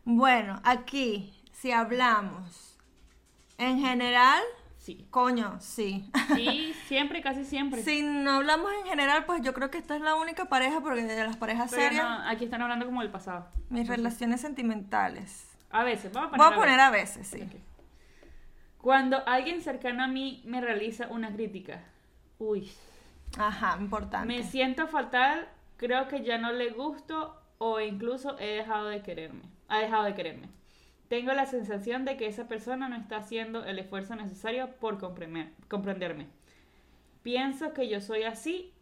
Bueno, 0.04 0.60
aquí, 0.64 1.32
si 1.52 1.72
hablamos 1.72 2.76
en 3.58 3.80
general, 3.80 4.42
Sí. 4.78 5.06
coño, 5.10 5.58
sí. 5.60 6.10
Sí, 6.34 6.74
siempre, 6.88 7.20
casi 7.20 7.44
siempre. 7.44 7.82
Si 7.82 8.02
no 8.02 8.30
hablamos 8.32 8.72
en 8.82 8.88
general, 8.88 9.26
pues 9.26 9.42
yo 9.42 9.52
creo 9.52 9.70
que 9.70 9.76
esta 9.76 9.94
es 9.94 10.00
la 10.00 10.14
única 10.14 10.46
pareja, 10.46 10.80
porque 10.80 11.02
de 11.02 11.22
las 11.24 11.36
parejas 11.36 11.70
Pero 11.70 11.82
serias, 11.82 12.02
no, 12.08 12.28
aquí 12.28 12.44
están 12.44 12.62
hablando 12.62 12.86
como 12.86 13.02
del 13.02 13.10
pasado. 13.10 13.46
mis 13.68 13.86
relaciones 13.86 14.40
sentimentales. 14.40 15.46
A 15.70 15.84
veces, 15.84 16.10
vamos 16.12 16.28
a 16.28 16.30
poner. 16.36 16.46
Voy 16.46 16.54
a 16.54 16.60
poner 16.60 16.80
a 16.80 16.90
veces, 16.90 17.28
sí. 17.28 17.42
Ok. 17.42 17.60
Cuando 18.82 19.22
alguien 19.26 19.60
cercano 19.60 20.02
a 20.02 20.08
mí 20.08 20.42
me 20.46 20.60
realiza 20.60 21.08
una 21.08 21.32
crítica. 21.32 21.82
Uy. 22.38 22.70
Ajá, 23.38 23.76
importante. 23.80 24.26
Me 24.26 24.42
siento 24.42 24.86
fatal, 24.88 25.48
creo 25.76 26.08
que 26.08 26.22
ya 26.24 26.38
no 26.38 26.52
le 26.52 26.70
gusto 26.70 27.36
o 27.58 27.78
incluso 27.80 28.38
he 28.38 28.46
dejado 28.56 28.88
de 28.88 29.02
quererme. 29.02 29.42
Ha 29.68 29.78
dejado 29.80 30.04
de 30.04 30.14
quererme. 30.14 30.48
Tengo 31.08 31.32
la 31.32 31.46
sensación 31.46 32.04
de 32.04 32.16
que 32.16 32.26
esa 32.26 32.48
persona 32.48 32.88
no 32.88 32.96
está 32.96 33.18
haciendo 33.18 33.64
el 33.64 33.78
esfuerzo 33.78 34.14
necesario 34.16 34.70
por 34.80 34.98
comprender- 34.98 35.50
comprenderme. 35.68 36.28
Pienso 37.22 37.72
que 37.74 37.88
yo 37.88 38.00
soy 38.00 38.22
así 38.22 38.72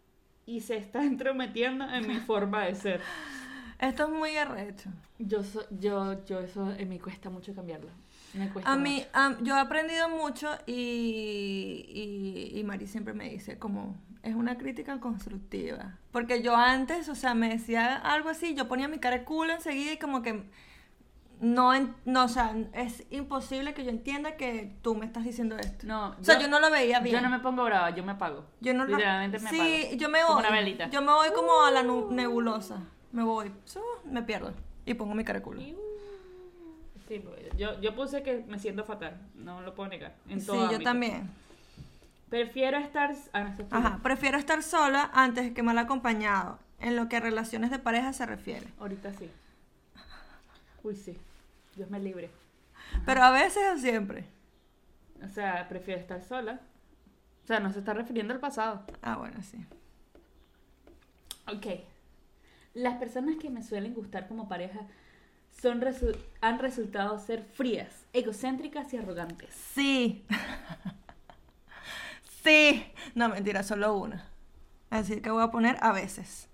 y 0.47 0.61
se 0.61 0.77
está 0.77 1.03
entrometiendo 1.05 1.89
en 1.91 2.07
mi 2.07 2.17
forma 2.17 2.65
de 2.65 2.75
ser. 2.75 3.01
Esto 3.81 4.05
es 4.05 4.11
muy 4.11 4.37
arrecho. 4.37 4.91
Yo, 5.19 5.43
so- 5.43 5.67
yo, 5.71 6.25
yo 6.25 6.41
eso 6.41 6.73
eh, 6.73 6.87
me 6.87 6.99
cuesta 7.01 7.31
mucho 7.31 7.55
cambiarlo. 7.55 7.91
Me 8.35 8.49
cuesta 8.51 8.71
A 8.73 8.77
mí, 8.77 9.05
mucho. 9.15 9.45
yo 9.45 9.57
he 9.57 9.61
aprendido 9.61 10.09
mucho 10.09 10.49
y, 10.67 12.53
y, 12.53 12.59
y 12.59 12.65
Mari 12.65 12.87
siempre 12.87 13.15
me 13.15 13.29
dice 13.31 13.59
como, 13.59 13.97
es 14.23 14.35
una 14.35 14.59
crítica 14.59 15.01
constructiva. 15.01 15.97
Porque 16.13 16.43
yo 16.43 16.55
antes, 16.57 17.09
o 17.09 17.15
sea, 17.15 17.35
me 17.35 17.49
decía 17.49 17.97
algo 17.97 18.29
así, 18.29 18.55
yo 18.55 18.69
ponía 18.69 18.89
mi 18.89 18.99
cara 18.99 19.19
de 19.19 19.25
culo 19.25 19.53
enseguida 19.53 19.93
y 19.93 19.99
como 19.99 20.23
que 20.23 20.45
no, 21.41 21.71
no, 22.05 22.25
o 22.25 22.29
sea, 22.29 22.55
es 22.73 23.07
imposible 23.11 23.73
que 23.73 23.85
yo 23.85 23.91
entienda 23.91 24.37
que 24.37 24.77
tú 24.83 24.97
me 24.97 25.07
estás 25.07 25.25
diciendo 25.25 25.57
esto. 25.57 25.87
No, 25.87 26.17
o 26.21 26.25
sea, 26.25 26.39
yo, 26.41 26.49
no 26.49 26.59
lo 26.59 26.69
veía 26.71 26.99
bien. 26.99 27.15
Yo 27.17 27.23
no 27.23 27.31
me 27.31 27.39
pongo 27.39 27.65
brava, 27.65 27.91
yo 27.91 28.03
me 28.03 28.13
apago. 28.13 28.45
Yo 28.61 28.75
no 28.75 28.85
lo- 28.85 28.97
Literalmente 28.97 29.39
me 29.39 29.51
sí, 29.51 29.57
apago. 29.85 29.97
yo 29.97 30.09
me 30.09 30.21
Como 30.23 30.35
voy. 30.35 30.45
una 30.45 30.51
velita. 30.51 30.91
Yo 30.91 31.01
me 31.01 31.13
voy 31.13 31.29
como 31.33 31.63
a 31.63 31.71
la 31.71 31.83
nebulosa. 31.85 32.83
Me 33.13 33.23
voy, 33.23 33.53
me 34.05 34.23
pierdo 34.25 34.53
y 34.85 34.95
pongo 34.95 35.15
mi 35.15 35.25
cara 35.25 35.39
de 35.39 35.45
culo. 35.45 35.63
Sí, 37.09 37.21
pues, 37.21 37.57
yo, 37.57 37.81
yo 37.81 37.95
puse 37.95 38.23
que 38.23 38.45
me 38.47 38.59
siento 38.59 38.85
fatal, 38.85 39.19
no 39.35 39.63
lo 39.63 39.75
puedo 39.75 39.89
negar. 39.89 40.15
En 40.29 40.41
Sí, 40.41 40.47
todo 40.47 40.57
yo 40.57 40.63
ámbito. 40.65 40.83
también. 40.85 41.31
Prefiero 42.29 42.77
estar. 42.77 43.15
Ah, 43.33 43.45
no. 43.45 43.67
Ajá, 43.71 44.01
prefiero 44.03 44.37
estar 44.37 44.63
sola 44.63 45.11
antes 45.15 45.53
que 45.55 45.63
mal 45.63 45.79
acompañado, 45.79 46.59
en 46.81 46.95
lo 46.97 47.09
que 47.09 47.17
a 47.17 47.21
relaciones 47.21 47.71
de 47.71 47.79
pareja 47.79 48.13
se 48.13 48.27
refiere. 48.27 48.67
Ahorita 48.79 49.13
sí. 49.15 49.31
Uy, 50.83 50.95
sí. 50.95 51.17
Dios 51.77 51.89
me 51.91 51.99
libre. 51.99 52.31
Pero 53.07 53.23
a 53.23 53.31
veces 53.31 53.63
o 53.75 53.79
siempre. 53.79 54.27
O 55.25 55.29
sea, 55.29 55.67
prefiero 55.69 56.01
estar 56.01 56.23
sola. 56.23 56.61
O 57.45 57.47
sea, 57.47 57.61
no 57.61 57.73
se 57.73 57.79
está 57.79 57.95
refiriendo 57.95 58.35
al 58.35 58.41
pasado. 58.41 58.83
Ah, 59.01 59.17
bueno, 59.17 59.41
sí. 59.43 59.65
Ok. 61.47 61.67
Las 62.75 62.97
personas 62.99 63.37
que 63.37 63.49
me 63.49 63.63
suelen 63.63 63.95
gustar 63.95 64.29
como 64.29 64.49
pareja 64.49 64.81
son 65.61 65.81
resu- 65.81 66.17
han 66.41 66.59
resultado 66.59 67.19
ser 67.19 67.43
frías, 67.43 68.07
egocéntricas 68.13 68.93
y 68.93 68.99
arrogantes. 68.99 69.55
Sí. 69.75 70.25
sí. 72.45 72.93
No, 73.15 73.29
mentira, 73.29 73.63
solo 73.63 73.97
una. 73.97 74.29
Así 74.91 75.21
que 75.21 75.31
voy 75.31 75.43
a 75.43 75.51
poner 75.51 75.77
a 75.81 75.93
veces. 75.93 76.49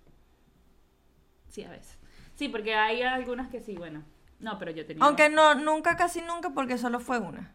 Sí, 1.50 1.62
a 1.64 1.70
veces. 1.70 1.98
Sí, 2.36 2.48
porque 2.48 2.74
hay 2.74 3.02
algunas 3.02 3.48
que 3.48 3.60
sí, 3.60 3.76
bueno. 3.76 4.02
No, 4.40 4.58
pero 4.58 4.72
yo 4.72 4.84
tenía. 4.86 5.04
Aunque 5.04 5.28
no, 5.28 5.54
nunca, 5.54 5.96
casi 5.96 6.20
nunca, 6.20 6.50
porque 6.50 6.78
solo 6.78 6.98
fue 6.98 7.18
una. 7.18 7.52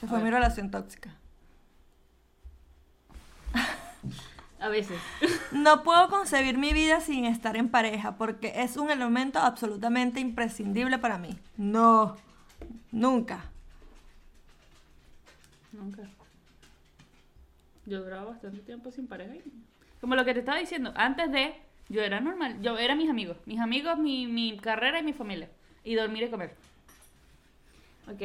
Que 0.00 0.06
fue 0.06 0.20
mi 0.20 0.30
relación 0.30 0.70
tóxica. 0.70 1.14
A 4.60 4.68
veces. 4.68 4.98
No 5.52 5.82
puedo 5.84 6.08
concebir 6.08 6.58
mi 6.58 6.72
vida 6.72 7.00
sin 7.00 7.24
estar 7.24 7.56
en 7.56 7.68
pareja 7.68 8.16
porque 8.16 8.52
es 8.56 8.76
un 8.76 8.90
elemento 8.90 9.38
absolutamente 9.38 10.18
imprescindible 10.20 10.98
para 10.98 11.16
mí. 11.18 11.38
No, 11.56 12.16
nunca. 12.90 13.44
Nunca. 15.72 16.02
Yo 17.86 18.02
duraba 18.02 18.24
bastante 18.30 18.58
tiempo 18.60 18.90
sin 18.90 19.06
pareja. 19.06 19.36
y- 19.36 19.42
Como 20.00 20.14
lo 20.16 20.24
que 20.24 20.34
te 20.34 20.40
estaba 20.40 20.58
diciendo, 20.58 20.92
antes 20.96 21.30
de, 21.30 21.54
yo 21.88 22.02
era 22.02 22.20
normal. 22.20 22.60
Yo 22.60 22.76
era 22.78 22.94
mis 22.94 23.08
amigos. 23.08 23.36
Mis 23.46 23.60
amigos, 23.60 23.98
mi, 23.98 24.26
mi 24.26 24.58
carrera 24.58 24.98
y 25.00 25.04
mi 25.04 25.12
familia. 25.12 25.48
Y 25.84 25.94
dormir 25.94 26.24
y 26.24 26.30
comer. 26.30 26.54
Ok. 28.10 28.22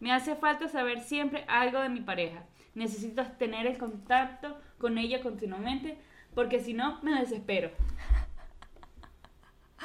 Me 0.00 0.12
hace 0.12 0.34
falta 0.36 0.68
saber 0.68 1.00
siempre 1.00 1.44
algo 1.46 1.78
de 1.80 1.88
mi 1.88 2.00
pareja. 2.00 2.42
Necesito 2.74 3.24
tener 3.38 3.66
el 3.66 3.78
contacto 3.78 4.60
con 4.78 4.98
ella 4.98 5.22
continuamente 5.22 5.98
porque 6.34 6.60
si 6.60 6.74
no 6.74 7.00
me 7.02 7.20
desespero. 7.20 7.70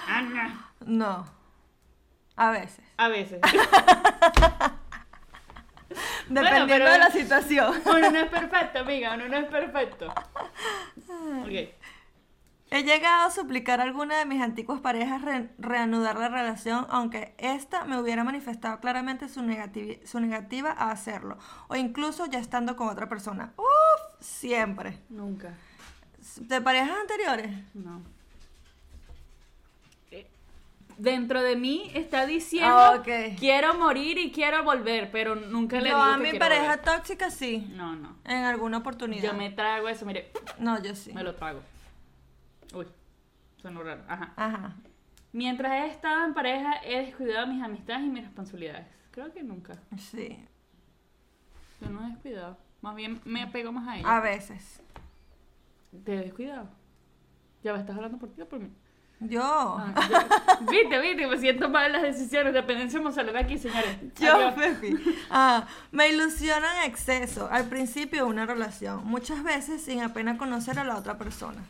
Ana. 0.07 0.71
No. 0.85 1.25
A 2.35 2.51
veces. 2.51 2.85
A 2.97 3.07
veces. 3.09 3.41
Dependiendo 6.29 6.89
de 6.89 6.97
la 6.97 7.09
situación. 7.11 7.81
Uno 7.85 8.11
no 8.11 8.19
es 8.19 8.29
perfecto, 8.29 8.79
amiga. 8.79 9.13
Uno 9.15 9.27
no 9.27 9.37
es 9.37 9.45
perfecto. 9.45 10.13
Ok. 11.41 11.78
He 12.71 12.83
llegado 12.83 13.27
a 13.27 13.31
suplicar 13.31 13.79
a 13.79 13.83
alguna 13.83 14.17
de 14.19 14.25
mis 14.25 14.41
antiguas 14.43 14.79
parejas 14.79 15.23
re- 15.23 15.49
reanudar 15.57 16.17
la 16.19 16.29
relación, 16.29 16.85
aunque 16.89 17.33
ésta 17.39 17.85
me 17.85 17.99
hubiera 17.99 18.23
manifestado 18.23 18.79
claramente 18.79 19.27
su, 19.27 19.41
negativa 19.41 20.71
a 20.77 20.91
hacerlo, 20.91 21.39
o 21.67 21.75
incluso 21.75 22.27
ya 22.27 22.37
estando 22.37 22.75
con 22.75 22.87
otra 22.87 23.09
persona. 23.09 23.53
Uf, 23.57 23.65
siempre. 24.23 24.99
Nunca. 25.09 25.55
¿De 26.41 26.61
parejas 26.61 26.95
anteriores? 27.01 27.49
No. 27.73 28.03
Eh, 30.11 30.27
Dentro 30.99 31.41
de 31.41 31.55
mí 31.55 31.89
está 31.95 32.27
diciendo 32.27 32.69
Ah, 32.77 33.01
quiero 33.39 33.73
morir 33.73 34.19
y 34.19 34.31
quiero 34.31 34.63
volver, 34.63 35.09
pero 35.11 35.33
nunca 35.33 35.77
le 35.81 35.89
Yo 35.89 35.95
digo 35.95 36.01
a 36.07 36.17
que 36.17 36.23
mi 36.23 36.29
quiero 36.29 36.45
pareja 36.45 36.61
volver. 36.77 36.81
tóxica 36.81 37.31
sí, 37.31 37.67
No, 37.73 37.95
no. 37.95 38.15
en 38.25 38.43
alguna 38.43 38.77
oportunidad. 38.77 39.23
Yo 39.23 39.33
me 39.33 39.49
trago 39.49 39.89
eso, 39.89 40.05
mire, 40.05 40.31
No, 40.59 40.79
yo 40.83 40.93
sí. 40.93 41.11
me 41.13 41.23
lo 41.23 41.33
trago. 41.33 41.61
Uy, 42.73 42.87
suena 43.61 43.81
raro. 43.81 44.03
Ajá. 44.07 44.33
Ajá. 44.35 44.75
Mientras 45.31 45.71
he 45.71 45.87
estado 45.87 46.25
en 46.25 46.33
pareja, 46.33 46.73
he 46.83 47.05
descuidado 47.05 47.47
mis 47.47 47.61
amistades 47.63 48.03
y 48.05 48.09
mis 48.09 48.23
responsabilidades. 48.23 48.87
Creo 49.11 49.31
que 49.33 49.43
nunca. 49.43 49.73
Sí. 49.97 50.43
Yo 51.81 51.89
no 51.89 52.05
he 52.05 52.09
descuidado. 52.11 52.57
Más 52.81 52.95
bien 52.95 53.21
me 53.25 53.43
apego 53.43 53.71
más 53.71 53.87
a 53.87 53.91
A 53.93 53.97
ella. 53.99 54.19
veces. 54.21 54.81
Te 56.03 56.13
he 56.15 56.17
descuidado. 56.19 56.69
Ya 57.63 57.73
me 57.73 57.79
estás 57.79 57.95
hablando 57.95 58.17
por 58.17 58.29
ti 58.29 58.41
o 58.41 58.47
por 58.47 58.59
mí. 58.59 58.69
Yo. 59.21 59.41
Ah, 59.43 59.93
ya. 60.09 60.27
Viste, 60.71 60.97
viste, 61.01 61.27
me 61.27 61.37
siento 61.37 61.67
mal 61.69 61.87
en 61.87 61.91
las 61.93 62.01
decisiones. 62.03 62.53
Dependencia 62.53 62.99
emocional 62.99 63.35
aquí, 63.35 63.57
señores. 63.57 63.97
Yo. 64.17 64.55
Pepi. 64.55 64.95
Ah, 65.29 65.67
me 65.91 66.07
ilusiona 66.07 66.83
en 66.85 66.89
exceso 66.89 67.49
al 67.51 67.65
principio 67.65 68.23
de 68.23 68.29
una 68.29 68.45
relación, 68.45 69.05
muchas 69.05 69.43
veces 69.43 69.83
sin 69.83 70.01
apenas 70.01 70.37
conocer 70.37 70.79
a 70.79 70.85
la 70.85 70.95
otra 70.95 71.17
persona. 71.17 71.61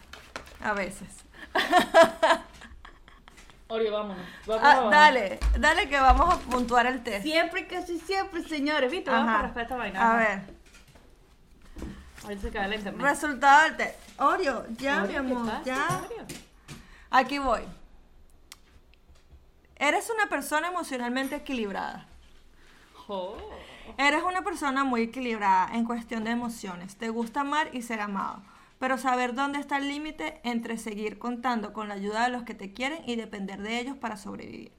A 0.62 0.74
veces. 0.74 1.08
Oreo, 3.68 3.92
vámonos. 3.94 4.26
Ah, 4.48 4.58
vámonos. 4.62 4.92
dale, 4.92 5.40
dale 5.60 5.88
que 5.90 6.00
vamos 6.00 6.34
a 6.34 6.38
puntuar 6.40 6.88
el 6.88 7.04
test. 7.04 7.22
Siempre, 7.24 7.68
casi 7.68 8.00
siempre, 8.00 8.44
señores. 8.44 8.90
¿Viste? 8.92 9.12
Vamos 9.12 9.30
Ajá. 9.30 9.40
a 9.40 9.42
respetar 9.44 9.64
esta 9.64 9.76
vaina. 9.78 10.12
A 10.12 10.16
ver, 10.18 10.42
Ahorita 12.24 12.42
se 12.42 12.52
cae 12.52 12.76
internet. 12.76 13.02
resultado 13.02 13.64
del 13.64 13.78
test. 13.78 14.20
Oreo, 14.20 14.66
ya, 14.78 15.04
Oreo, 15.04 15.24
mi 15.24 15.30
¿qué 15.32 15.38
amor, 15.38 15.64
ya. 15.64 16.02
Oreo? 16.06 16.26
Aquí 17.12 17.38
voy. 17.40 17.62
Eres 19.76 20.10
una 20.10 20.28
persona 20.28 20.68
emocionalmente 20.68 21.36
equilibrada. 21.36 22.06
Jo. 23.08 23.38
Eres 23.98 24.24
una 24.24 24.42
persona 24.42 24.84
muy 24.84 25.04
equilibrada 25.04 25.70
en 25.76 25.86
cuestión 25.86 26.24
de 26.24 26.32
emociones. 26.32 26.96
Te 26.98 27.10
gusta 27.10 27.42
amar 27.42 27.70
y 27.74 27.82
ser 27.84 28.02
amado. 28.02 28.42
Pero 28.80 28.98
saber 28.98 29.36
dónde 29.36 29.60
está 29.60 29.78
el 29.78 29.88
límite 29.88 30.40
entre 30.44 30.78
seguir 30.78 31.20
contando 31.20 31.74
con 31.74 31.90
la 31.90 31.96
ayuda 31.96 32.24
de 32.24 32.30
los 32.30 32.44
que 32.44 32.56
te 32.56 32.74
quieren 32.74 33.04
y 33.06 33.16
depender 33.18 33.62
de 33.62 33.80
ellos 33.80 33.98
para 33.98 34.18
sobrevivir. 34.18 34.72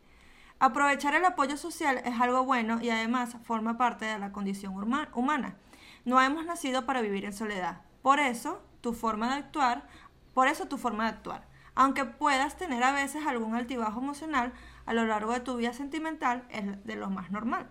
Aprovechar 0.59 1.15
el 1.15 1.25
apoyo 1.25 1.57
social 1.57 2.03
es 2.05 2.21
algo 2.21 2.45
bueno 2.45 2.81
y 2.83 2.91
además 2.91 3.37
forma 3.45 3.79
parte 3.79 4.05
de 4.07 4.19
la 4.19 4.33
condición 4.33 4.75
huma- 4.75 5.09
humana. 5.15 5.57
No 6.05 6.21
hemos 6.21 6.45
nacido 6.47 6.87
para 6.87 7.03
vivir 7.03 7.25
en 7.27 7.33
soledad. 7.33 7.83
Por 8.03 8.21
eso, 8.21 8.63
tu 8.81 8.95
forma 8.95 9.29
de 9.29 9.35
actuar, 9.41 9.87
por 10.35 10.49
eso 10.49 10.67
tu 10.67 10.79
forma 10.79 11.05
de 11.05 11.11
actuar. 11.11 11.47
Aunque 11.75 12.05
puedas 12.05 12.57
tener 12.57 12.83
a 12.83 12.93
veces 12.93 13.27
algún 13.27 13.55
altibajo 13.55 14.01
emocional 14.01 14.53
a 14.87 14.95
lo 14.95 15.07
largo 15.07 15.33
de 15.33 15.41
tu 15.41 15.57
vida 15.57 15.73
sentimental, 15.73 16.45
es 16.51 16.85
de 16.85 16.97
lo 16.97 17.11
más 17.11 17.31
normal. 17.31 17.69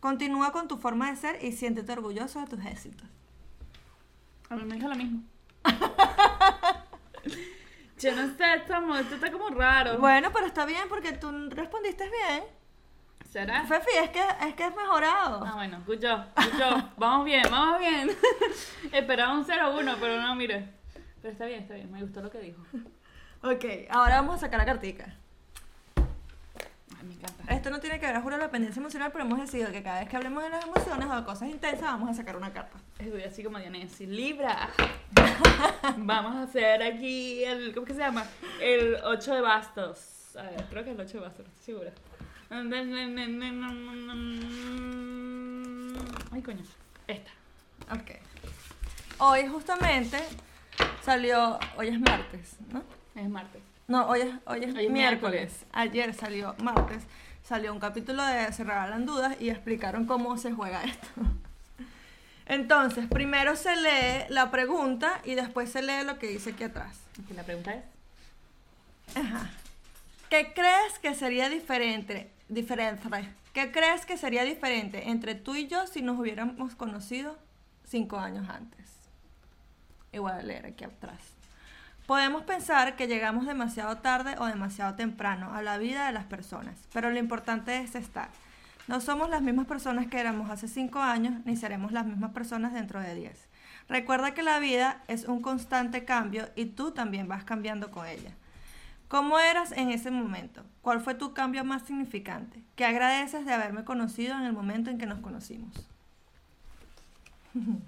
Continúa 0.00 0.52
con 0.52 0.68
tu 0.68 0.78
forma 0.78 1.10
de 1.10 1.16
ser 1.16 1.44
y 1.44 1.52
siéntete 1.52 1.92
orgulloso 1.92 2.40
de 2.40 2.46
tus 2.46 2.64
éxitos. 2.64 3.08
A 4.48 4.56
mí 4.56 4.64
me 4.64 4.74
dijo 4.76 4.88
lo 4.88 4.96
mismo. 4.96 5.22
Yo 7.98 8.16
no 8.16 8.36
sé, 8.36 8.54
estamos, 8.56 8.98
esto 8.98 9.14
está 9.14 9.30
como 9.30 9.48
raro. 9.50 9.98
Bueno, 9.98 10.30
pero 10.32 10.46
está 10.46 10.64
bien 10.64 10.82
porque 10.88 11.12
tú 11.12 11.30
respondiste 11.50 12.10
bien. 12.10 12.42
¿Será? 13.30 13.64
Fefi, 13.64 13.90
es 14.02 14.10
que 14.10 14.22
es 14.46 14.54
que 14.54 14.66
es 14.66 14.76
mejorado. 14.76 15.42
Ah, 15.46 15.52
bueno, 15.54 15.82
good 15.86 15.98
job. 16.02 16.24
Vamos 16.98 17.24
bien, 17.24 17.44
vamos 17.50 17.78
bien. 17.78 18.10
Esperaba 18.92 19.32
un 19.32 19.46
0-1, 19.46 19.96
pero 20.00 20.20
no, 20.20 20.34
mire. 20.34 20.68
Pero 21.22 21.32
está 21.32 21.46
bien, 21.46 21.62
está 21.62 21.74
bien, 21.74 21.90
me 21.90 22.02
gustó 22.02 22.20
lo 22.20 22.30
que 22.30 22.40
dijo. 22.40 22.62
Ok, 23.42 23.64
ahora 23.90 24.16
vamos 24.16 24.36
a 24.36 24.38
sacar 24.38 24.58
la 24.58 24.66
cartica. 24.66 25.14
Ay, 25.96 27.06
me 27.06 27.14
encanta. 27.14 27.54
Esto 27.54 27.70
no 27.70 27.80
tiene 27.80 27.98
que 27.98 28.06
ver, 28.06 28.20
juro, 28.20 28.36
la 28.36 28.44
dependencia 28.44 28.80
emocional, 28.80 29.10
pero 29.12 29.24
hemos 29.24 29.40
decidido 29.40 29.72
que 29.72 29.82
cada 29.82 30.00
vez 30.00 30.08
que 30.08 30.16
hablemos 30.16 30.42
de 30.42 30.50
las 30.50 30.64
emociones 30.64 31.08
o 31.08 31.16
de 31.16 31.24
cosas 31.24 31.48
intensas, 31.48 31.82
vamos 31.82 32.10
a 32.10 32.14
sacar 32.14 32.36
una 32.36 32.52
carta. 32.52 32.78
Estoy 32.98 33.22
así 33.22 33.42
como 33.42 33.58
Dionesi. 33.58 34.06
Libra. 34.06 34.68
Vamos 35.98 36.36
a 36.36 36.42
hacer 36.42 36.82
aquí 36.82 37.44
el. 37.44 37.72
¿Cómo 37.74 37.86
que 37.86 37.94
se 37.94 38.00
llama? 38.00 38.24
El 38.60 38.96
8 39.04 39.34
de 39.34 39.40
bastos. 39.40 40.36
A 40.36 40.42
ver, 40.42 40.64
creo 40.70 40.84
que 40.84 40.90
es 40.90 40.96
el 40.98 41.00
8 41.04 41.12
de 41.18 41.20
bastos, 41.20 41.46
no 41.46 41.52
estoy 41.52 41.64
segura. 41.64 41.92
Ay, 46.32 46.42
coño. 46.42 46.62
Esta. 47.06 47.30
Ok. 47.92 48.10
Hoy 49.18 49.46
justamente 49.48 50.18
salió, 51.02 51.58
hoy 51.76 51.88
es 51.88 52.00
martes, 52.00 52.56
¿no? 52.72 52.82
Es 53.14 53.28
martes. 53.28 53.62
No, 53.88 54.06
hoy 54.08 54.20
es, 54.20 54.28
hoy 54.46 54.64
es 54.64 54.74
Hoy 54.74 54.86
es 54.86 54.90
miércoles. 54.90 54.92
miércoles. 54.92 55.66
Ayer 55.72 56.14
salió 56.14 56.54
martes. 56.62 57.04
Salió 57.42 57.72
un 57.72 57.80
capítulo 57.80 58.24
de 58.24 58.52
Se 58.52 58.64
regalan 58.64 59.04
dudas 59.04 59.36
y 59.40 59.50
explicaron 59.50 60.06
cómo 60.06 60.36
se 60.38 60.52
juega 60.52 60.82
esto. 60.84 61.06
Entonces, 62.52 63.06
primero 63.08 63.56
se 63.56 63.74
lee 63.76 64.26
la 64.28 64.50
pregunta 64.50 65.22
y 65.24 65.34
después 65.34 65.72
se 65.72 65.80
lee 65.80 66.04
lo 66.04 66.18
que 66.18 66.26
dice 66.26 66.50
aquí 66.50 66.64
atrás. 66.64 66.98
La 67.34 67.44
pregunta 67.44 67.72
es. 67.72 67.84
Ajá. 69.16 69.50
¿Qué 70.28 70.52
crees 70.52 70.98
que 71.00 71.14
sería 71.14 71.48
diferente? 71.48 72.30
Diferente. 72.50 73.08
¿Qué 73.54 73.72
crees 73.72 74.04
que 74.04 74.18
sería 74.18 74.44
diferente 74.44 75.08
entre 75.08 75.34
tú 75.34 75.54
y 75.54 75.66
yo 75.66 75.86
si 75.86 76.02
nos 76.02 76.18
hubiéramos 76.18 76.74
conocido 76.74 77.38
cinco 77.88 78.18
años 78.18 78.46
antes? 78.50 78.86
Igual 80.12 80.40
a 80.40 80.42
leer 80.42 80.66
aquí 80.66 80.84
atrás. 80.84 81.20
Podemos 82.06 82.42
pensar 82.42 82.96
que 82.96 83.06
llegamos 83.06 83.46
demasiado 83.46 83.96
tarde 83.98 84.34
o 84.38 84.44
demasiado 84.44 84.94
temprano 84.94 85.54
a 85.54 85.62
la 85.62 85.78
vida 85.78 86.06
de 86.06 86.12
las 86.12 86.26
personas, 86.26 86.76
pero 86.92 87.08
lo 87.08 87.18
importante 87.18 87.78
es 87.78 87.94
estar. 87.94 88.28
No 88.88 89.00
somos 89.00 89.30
las 89.30 89.42
mismas 89.42 89.66
personas 89.66 90.08
que 90.08 90.18
éramos 90.18 90.50
hace 90.50 90.68
cinco 90.68 90.98
años, 90.98 91.34
ni 91.44 91.56
seremos 91.56 91.92
las 91.92 92.06
mismas 92.06 92.32
personas 92.32 92.72
dentro 92.72 93.00
de 93.00 93.14
diez. 93.14 93.48
Recuerda 93.88 94.34
que 94.34 94.42
la 94.42 94.58
vida 94.58 95.02
es 95.08 95.24
un 95.24 95.40
constante 95.40 96.04
cambio 96.04 96.48
y 96.56 96.66
tú 96.66 96.92
también 96.92 97.28
vas 97.28 97.44
cambiando 97.44 97.90
con 97.90 98.06
ella. 98.06 98.32
¿Cómo 99.08 99.38
eras 99.38 99.72
en 99.72 99.90
ese 99.90 100.10
momento? 100.10 100.64
¿Cuál 100.80 101.00
fue 101.00 101.14
tu 101.14 101.34
cambio 101.34 101.64
más 101.64 101.82
significante? 101.82 102.62
¿Qué 102.76 102.84
agradeces 102.84 103.44
de 103.44 103.52
haberme 103.52 103.84
conocido 103.84 104.34
en 104.36 104.44
el 104.44 104.52
momento 104.52 104.90
en 104.90 104.98
que 104.98 105.06
nos 105.06 105.20
conocimos? 105.20 105.72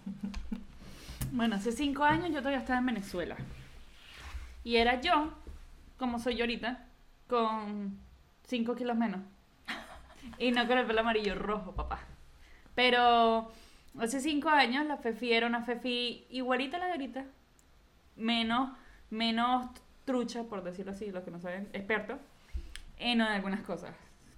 Bueno, 1.33 1.57
hace 1.57 1.73
cinco 1.73 2.05
años 2.05 2.29
yo 2.29 2.39
todavía 2.39 2.61
estaba 2.61 2.79
en 2.79 2.87
Venezuela. 2.87 3.35
Y 4.63 4.77
era 4.77 5.01
yo, 5.01 5.33
como 5.99 6.21
soy 6.21 6.41
ahorita, 6.41 6.87
con 7.27 7.99
cinco 8.47 8.77
kilos 8.77 8.97
menos. 8.97 9.21
Y 10.39 10.51
no 10.51 10.67
con 10.67 10.79
el 10.79 10.87
pelo 10.87 11.01
amarillo 11.01 11.35
rojo, 11.35 11.73
papá. 11.75 12.01
Pero 12.75 13.51
hace 13.99 14.21
cinco 14.21 14.49
años 14.49 14.85
la 14.87 14.97
Fefi 14.97 15.33
era 15.33 15.47
una 15.47 15.63
Fefi 15.63 16.27
igualita 16.31 16.77
a 16.77 16.81
la 16.81 16.87
de 16.87 16.93
ahorita. 16.93 17.25
Menos, 18.17 18.71
menos 19.11 19.67
trucha, 20.05 20.45
por 20.45 20.63
decirlo 20.63 20.93
así, 20.93 21.11
los 21.11 21.25
que 21.25 21.31
no 21.31 21.41
saben, 21.41 21.69
experto, 21.73 22.19
en 22.99 23.21
algunas 23.21 23.61
cosas. 23.63 23.95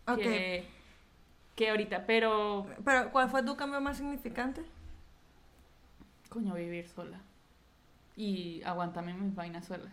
Ok. 0.07 0.18
Que, 0.18 0.64
que 1.57 1.70
ahorita, 1.70 2.07
pero 2.07 2.66
Pero, 2.84 3.11
¿cuál 3.11 3.28
fue 3.30 3.43
tu 3.43 3.57
cambio 3.57 3.80
más 3.80 3.97
significante? 3.97 4.62
coño, 6.28 6.55
vivir 6.55 6.87
sola. 6.89 7.20
Y 8.16 8.62
aguantarme 8.64 9.14
mis 9.14 9.34
vainas 9.34 9.66
sola. 9.66 9.91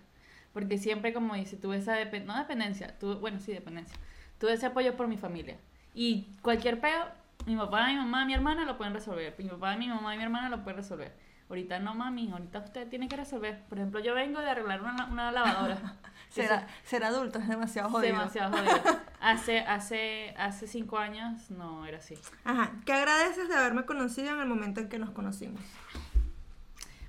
Porque 0.54 0.78
siempre, 0.78 1.14
como 1.14 1.36
dice, 1.36 1.58
tuve 1.58 1.78
esa 1.78 1.98
depen- 1.98 2.26
no 2.26 2.38
dependencia, 2.38 2.98
tuve, 3.00 3.16
bueno, 3.16 3.40
sí, 3.40 3.52
dependencia. 3.54 3.98
Tuve 4.40 4.54
ese 4.54 4.66
apoyo 4.66 4.96
por 4.96 5.08
mi 5.08 5.18
familia. 5.18 5.58
Y 5.94 6.36
cualquier 6.42 6.80
peo, 6.80 7.06
mi 7.46 7.56
papá, 7.56 7.88
mi 7.88 7.96
mamá, 7.96 8.26
mi 8.26 8.34
hermana 8.34 8.66
lo 8.66 8.78
pueden 8.78 8.94
resolver. 8.94 9.36
Mi 9.38 9.46
papá, 9.46 9.76
mi 9.76 9.88
mamá 9.88 10.16
y 10.16 10.18
mi 10.18 10.24
hermana 10.24 10.50
lo 10.50 10.64
pueden 10.64 10.78
resolver. 10.78 11.14
Ahorita 11.50 11.78
no, 11.80 11.94
mami, 11.94 12.32
ahorita 12.32 12.60
usted 12.60 12.88
tiene 12.90 13.08
que 13.08 13.16
resolver. 13.16 13.64
Por 13.70 13.78
ejemplo, 13.78 14.00
yo 14.00 14.16
vengo 14.16 14.40
de 14.40 14.50
arreglar 14.50 14.82
una, 14.82 15.06
una 15.06 15.32
lavadora. 15.32 15.78
Ser, 16.30 16.50
ser 16.84 17.04
adulto 17.04 17.38
es 17.38 17.48
demasiado 17.48 17.92
jodido. 17.92 18.18
demasiado 18.18 18.58
jodido. 18.58 18.82
Hace, 19.22 19.60
hace, 19.60 20.34
hace 20.36 20.68
cinco 20.68 20.98
años 20.98 21.52
no 21.52 21.86
era 21.86 22.00
así. 22.00 22.18
Ajá. 22.44 22.72
¿Qué 22.86 22.92
agradeces 22.92 23.48
de 23.48 23.56
haberme 23.56 23.86
conocido 23.86 24.34
en 24.34 24.42
el 24.42 24.48
momento 24.48 24.82
en 24.82 24.90
que 24.90 24.98
nos 24.98 25.12
conocimos? 25.12 25.62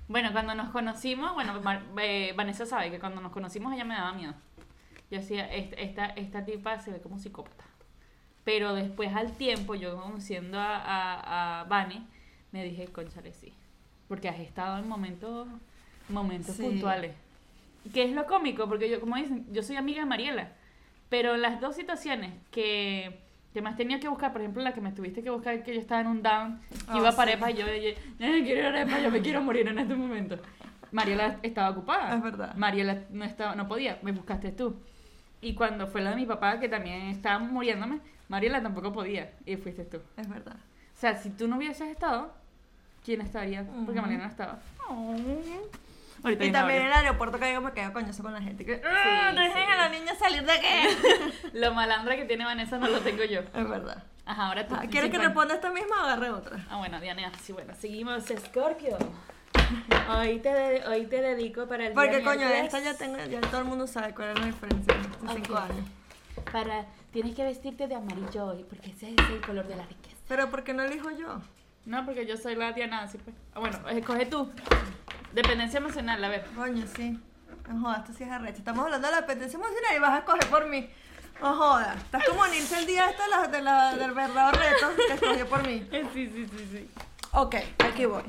Bueno, 0.07 0.31
cuando 0.31 0.53
nos 0.53 0.69
conocimos, 0.69 1.33
bueno, 1.33 1.59
eh, 1.97 2.33
Vanessa 2.37 2.65
sabe 2.65 2.91
que 2.91 2.99
cuando 2.99 3.19
nos 3.19 3.31
conocimos 3.31 3.73
ella 3.73 3.83
me 3.83 3.95
daba 3.95 4.13
miedo. 4.13 4.33
Yo 5.09 5.19
decía, 5.19 5.51
esta, 5.51 5.75
esta, 5.75 6.05
esta 6.05 6.45
tipa 6.45 6.79
se 6.79 6.91
ve 6.91 7.01
como 7.01 7.17
psicópata. 7.17 7.65
Pero 8.45 8.73
después 8.75 9.13
al 9.13 9.33
tiempo, 9.33 9.75
yo 9.75 9.99
conociendo 10.01 10.59
a, 10.59 10.77
a, 10.77 11.61
a 11.61 11.63
Vane, 11.65 12.03
me 12.51 12.63
dije, 12.63 12.85
conchale, 12.87 13.33
sí. 13.33 13.51
Porque 14.07 14.29
has 14.29 14.39
estado 14.39 14.77
en 14.77 14.87
momentos, 14.87 15.47
momentos 16.09 16.55
Sí. 16.55 16.61
puntuales. 16.61 17.13
Que 17.93 18.03
es 18.03 18.11
lo 18.13 18.25
cómico, 18.27 18.67
porque 18.69 18.89
yo, 18.89 18.99
como 19.01 19.15
dicen, 19.17 19.45
yo 19.51 19.61
soy 19.63 19.75
amiga 19.77 20.01
de 20.01 20.05
Mariela. 20.05 20.49
Pero 21.09 21.37
las 21.37 21.59
dos 21.59 21.75
situaciones 21.75 22.33
que, 22.51 23.19
que 23.53 23.61
me 23.63 23.69
has 23.69 23.77
tenido 23.77 23.99
que 23.99 24.07
buscar, 24.09 24.31
por 24.31 24.41
ejemplo, 24.41 24.61
la 24.63 24.73
que 24.73 24.81
me 24.81 24.91
tuviste 24.91 25.23
que 25.23 25.29
buscar, 25.31 25.63
que 25.63 25.73
yo 25.73 25.79
estaba 25.81 26.01
en 26.01 26.07
un 26.07 26.21
down, 26.21 26.59
que 26.69 26.75
Ah, 26.87 26.97
iba 26.97 27.11
sí. 27.11 27.17
para 27.17 27.31
Arepa, 27.31 27.51
y 27.51 27.55
yo, 27.55 27.65
yo, 27.67 27.73
yo 28.19 28.27
no 28.37 28.43
quiero 28.45 28.59
ir 28.59 28.65
a 28.65 28.69
Arepa, 28.69 28.99
yo 29.01 29.09
me 29.11 29.21
quiero 29.21 29.41
morir 29.41 29.67
en 29.67 29.79
este 29.79 29.95
momento. 29.95 30.37
Mariela 30.91 31.39
estaba 31.41 31.71
ocupada. 31.71 32.15
Es 32.15 32.21
verdad. 32.23 32.53
Mariela 32.55 33.01
no, 33.09 33.25
estaba, 33.25 33.55
no 33.55 33.67
podía, 33.67 33.97
me 34.03 34.11
buscaste 34.11 34.51
tú. 34.51 34.75
Y 35.45 35.53
cuando 35.53 35.85
fue 35.85 36.01
la 36.01 36.09
de 36.09 36.15
mi 36.15 36.25
papá, 36.25 36.59
que 36.59 36.67
también 36.67 37.03
estaba 37.03 37.37
muriéndome, 37.37 37.99
Mariela 38.29 38.63
tampoco 38.63 38.91
podía, 38.91 39.31
y 39.45 39.57
fuiste 39.57 39.83
tú. 39.85 39.99
Es 40.17 40.27
verdad. 40.27 40.55
O 40.55 40.99
sea, 40.99 41.15
si 41.17 41.29
tú 41.29 41.47
no 41.47 41.57
hubieses 41.57 41.87
estado, 41.89 42.33
¿quién 43.03 43.21
estaría? 43.21 43.63
Porque. 43.85 44.01
Mariela 44.01 44.23
no 44.23 44.29
estaba. 44.29 44.57
Oh. 44.89 45.15
Ahorita 46.23 46.45
Y 46.45 46.51
también 46.51 46.81
en 46.81 46.87
el 46.87 46.93
aeropuerto 46.93 47.37
que 47.37 47.53
yo 47.53 47.61
me 47.61 47.71
quedo 47.73 47.93
coñazo 47.93 48.23
con 48.23 48.33
la 48.33 48.41
gente. 48.41 48.65
Que, 48.65 48.81
"Ah, 48.83 49.29
Sí, 49.29 49.35
dejen 49.37 49.53
sí. 49.53 49.71
a 49.71 49.75
la 49.75 49.89
niña 49.89 50.15
salir 50.15 50.43
de 50.43 50.53
qué. 50.59 51.49
Lo 51.59 51.73
malandra 51.75 52.15
que 52.15 52.25
tiene 52.25 52.43
Vanessa 52.43 52.79
no 52.79 52.87
lo 52.87 52.99
tengo 53.01 53.23
yo. 53.25 53.41
es 53.53 53.69
verdad. 53.69 54.03
Ajá, 54.25 54.47
ahora 54.47 54.67
tú. 54.67 54.73
Ah, 54.75 54.85
¿Quieres 54.89 55.11
que 55.11 55.19
responda 55.19 55.53
esta 55.53 55.69
misma 55.71 56.01
o 56.01 56.05
agarre 56.05 56.31
otra? 56.31 56.65
Ah, 56.71 56.77
bueno, 56.77 56.99
Diana, 56.99 57.31
sí, 57.43 57.53
bueno. 57.53 57.75
Seguimos, 57.75 58.23
Scorpio. 58.47 58.97
Hoy 60.09 60.39
te, 60.39 60.53
de- 60.53 60.87
hoy 60.87 61.05
te 61.07 61.21
dedico 61.21 61.67
para 61.67 61.87
el 61.87 61.93
día 61.93 62.01
Porque 62.01 62.23
coño, 62.23 62.37
miércoles 62.47 62.65
esta 62.65 62.79
ya 62.79 62.97
tengo, 62.97 63.17
ya 63.25 63.41
todo 63.41 63.59
el 63.61 63.65
mundo 63.65 63.87
sabe 63.87 64.13
cuál 64.13 64.29
es 64.29 64.39
la 64.39 64.45
diferencia 64.45 64.93
en 64.93 65.01
estos 65.01 65.31
cinco 65.33 65.57
años. 65.57 65.85
Para, 66.51 66.85
tienes 67.11 67.35
que 67.35 67.43
vestirte 67.43 67.87
de 67.87 67.95
amarillo 67.95 68.45
hoy, 68.45 68.63
porque 68.69 68.91
ese 68.91 69.09
es 69.11 69.29
el 69.29 69.41
color 69.41 69.67
de 69.67 69.75
la 69.75 69.85
riqueza. 69.85 70.15
Pero 70.27 70.49
¿por 70.49 70.63
qué 70.63 70.73
no 70.73 70.83
elijo 70.83 71.09
yo? 71.11 71.39
No, 71.85 72.05
porque 72.05 72.25
yo 72.25 72.37
soy 72.37 72.55
la 72.55 72.71
Diana, 72.73 73.01
así 73.03 73.17
pues. 73.17 73.35
Ah, 73.53 73.59
bueno, 73.59 73.77
escoge 73.89 74.25
tú. 74.25 74.51
Dependencia 75.33 75.77
emocional, 75.79 76.23
a 76.23 76.29
ver. 76.29 76.45
Coño, 76.55 76.85
sí. 76.95 77.19
No 77.69 77.79
jodas, 77.81 77.99
esto 77.99 78.13
sí 78.13 78.23
es 78.23 78.31
arrecho. 78.31 78.57
Estamos 78.59 78.85
hablando 78.85 79.07
de 79.07 79.13
la 79.13 79.19
apetencia 79.19 79.57
emocional 79.57 79.95
y 79.95 79.99
vas 79.99 80.11
a 80.11 80.17
escoger 80.19 80.47
por 80.49 80.67
mí. 80.67 80.89
No 81.41 81.55
jodas. 81.55 81.97
Estás 81.97 82.23
como 82.27 82.45
Nilce 82.47 82.77
el 82.79 82.85
día 82.85 83.09
este 83.09 83.23
de 83.23 83.29
la, 83.29 83.47
de 83.47 83.61
la- 83.61 83.95
del 83.95 84.11
verdadero 84.11 84.57
reto 84.57 84.87
que 85.07 85.13
escogió 85.13 85.47
por 85.47 85.65
mí. 85.67 85.85
Sí, 85.91 86.29
sí, 86.33 86.47
sí, 86.47 86.67
sí. 86.71 86.89
Ok, 87.33 87.55
aquí 87.79 88.05
voy. 88.05 88.23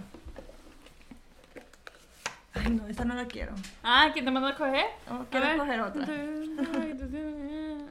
Ay, 2.64 2.72
no, 2.72 2.86
esa 2.86 3.04
no 3.04 3.14
la 3.14 3.26
quiero. 3.26 3.54
Ah, 3.82 4.10
¿quién 4.12 4.24
te 4.24 4.30
mandó 4.30 4.48
a 4.48 4.52
A 4.52 4.54
quiero 4.56 5.46
ver. 5.46 5.54
escoger 5.56 5.80
otra. 5.80 6.06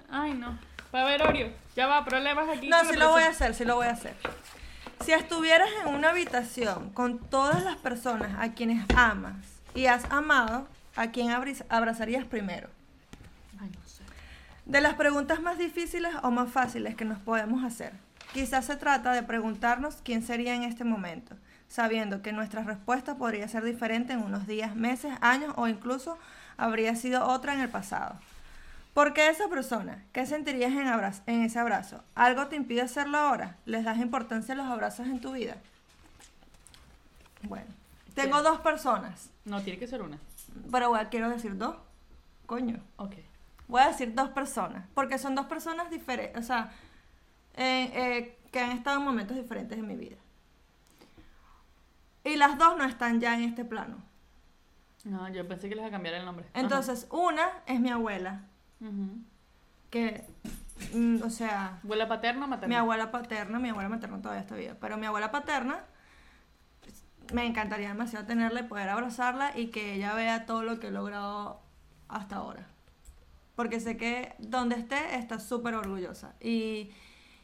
Ay, 0.09 0.34
no. 0.38 0.57
Para 0.91 1.05
ver, 1.05 1.22
Oreo. 1.24 1.51
Ya 1.76 1.88
va, 1.88 2.05
problemas 2.05 2.47
aquí. 2.49 2.70
No, 2.70 2.84
sí 2.86 2.95
lo 2.95 3.09
voy 3.09 3.24
a 3.24 3.30
hacer, 3.30 3.53
sí 3.53 3.66
lo 3.66 3.76
voy 3.76 3.88
a 3.88 3.91
hacer. 3.91 4.16
Si 5.03 5.11
estuvieras 5.11 5.70
en 5.86 5.93
una 5.93 6.09
habitación 6.09 6.89
con 6.91 7.20
todas 7.20 7.63
las 7.63 7.76
personas 7.76 8.32
a 8.39 8.53
quienes 8.53 8.86
amas 8.95 9.36
y 9.74 9.88
has 9.88 10.05
amado, 10.11 10.68
¿a 10.95 11.07
quién 11.07 11.32
abrazarías 11.70 12.26
primero? 12.26 12.70
Ay, 13.59 13.70
no 13.70 13.88
sé. 13.88 14.03
De 14.66 14.80
las 14.82 14.93
preguntas 14.95 15.41
más 15.41 15.57
difíciles 15.57 16.13
o 16.24 16.32
más 16.32 16.49
fáciles 16.49 16.95
que 16.95 17.03
nos 17.05 17.20
podemos 17.20 17.63
hacer. 17.63 17.91
Quizás 18.34 18.66
se 18.66 18.78
trata 18.78 19.11
de 19.11 19.22
preguntarnos 19.24 19.97
quién 20.03 20.24
sería 20.24 20.55
en 20.55 20.63
este 20.63 20.84
momento, 20.86 21.36
sabiendo 21.68 22.22
que 22.22 22.32
nuestra 22.34 22.63
respuesta 22.63 23.16
podría 23.18 23.47
ser 23.47 23.63
diferente 23.63 24.13
en 24.13 24.24
unos 24.24 24.47
días, 24.47 24.76
meses, 24.76 25.13
años 25.22 25.53
o 25.57 25.68
incluso 25.68 26.18
habría 26.57 26.95
sido 26.95 27.26
otra 27.28 27.53
en 27.53 27.61
el 27.61 27.70
pasado. 27.70 28.18
¿Por 28.93 29.13
qué 29.13 29.28
esa 29.30 29.49
persona? 29.49 30.03
¿Qué 30.13 30.26
sentirías 30.26 30.72
en, 30.72 30.88
abra- 30.88 31.11
en 31.26 31.41
ese 31.41 31.59
abrazo? 31.59 32.01
¿Algo 32.16 32.47
te 32.47 32.55
impide 32.55 32.82
hacerlo 32.82 33.18
ahora? 33.18 33.57
¿Les 33.66 33.84
das 33.84 33.97
importancia 33.97 34.53
a 34.53 34.57
los 34.57 34.68
abrazos 34.68 35.07
en 35.07 35.20
tu 35.20 35.34
vida? 35.34 35.57
Bueno, 37.43 37.66
tengo 38.13 38.41
dos 38.41 38.59
personas, 38.61 39.30
No, 39.43 39.61
tiene 39.61 39.78
que 39.80 39.88
ser 39.88 40.01
una. 40.01 40.18
pero 40.72 40.89
voy 40.89 40.99
a- 40.99 41.09
quiero 41.09 41.30
decir 41.30 41.57
dos. 41.57 41.76
Coño. 42.45 42.80
Ok. 42.97 43.16
Voy 43.68 43.82
a 43.82 43.88
decir 43.88 44.13
dos 44.13 44.30
personas, 44.30 44.86
porque 44.93 45.18
son 45.18 45.36
dos 45.36 45.47
personas 45.47 45.89
diferentes, 45.89 46.39
o 46.41 46.45
sea, 46.45 46.72
eh, 47.55 47.91
eh, 47.93 48.38
que 48.51 48.59
han 48.59 48.72
estado 48.72 48.99
en 48.99 49.03
momentos 49.05 49.36
diferentes 49.36 49.78
en 49.78 49.88
mi 49.88 49.95
vida. 49.95 50.16
Y 52.26 52.36
las 52.36 52.57
dos 52.57 52.76
no 52.78 52.84
están 52.84 53.21
ya 53.21 53.36
en 53.36 53.43
este 53.43 53.63
plano. 53.63 53.97
No, 55.05 55.30
yo 55.30 55.47
pensé 55.47 55.69
que 55.69 55.76
les 55.76 55.84
iba 55.84 55.89
a 55.89 55.91
cambiar 55.91 56.15
el 56.15 56.26
nombre. 56.26 56.47
Ajá. 56.51 56.59
Entonces, 56.59 57.07
una 57.11 57.47
es 57.67 57.80
mi 57.80 57.91
abuela, 57.91 58.41
que, 59.91 60.26
mm, 60.93 61.21
o 61.23 61.30
sea, 61.30 61.80
¿Abuela 61.84 62.07
paterna 62.07 62.45
o 62.45 62.47
materna? 62.47 62.67
mi 62.67 62.76
abuela 62.76 63.11
paterna, 63.11 63.59
mi 63.59 63.69
abuela 63.69 63.88
materna 63.88 64.19
todavía 64.19 64.41
está 64.41 64.55
viva, 64.55 64.73
pero 64.82 64.97
mi 64.97 65.05
abuela 65.05 65.32
paterna, 65.32 65.84
me 67.32 67.45
encantaría 67.45 67.89
demasiado 67.89 68.26
tenerla 68.26 68.61
y 68.61 68.63
poder 68.63 68.89
abrazarla 68.89 69.57
y 69.57 69.67
que 69.67 69.93
ella 69.93 70.13
vea 70.15 70.45
todo 70.47 70.63
lo 70.63 70.80
que 70.80 70.88
he 70.88 70.91
logrado 70.91 71.61
hasta 72.07 72.38
ahora. 72.38 72.67
Porque 73.55 73.80
sé 73.80 73.97
que 73.97 74.34
donde 74.39 74.76
esté 74.76 75.15
está 75.17 75.39
súper 75.39 75.76
orgullosa. 75.76 76.34
Y, 76.41 76.91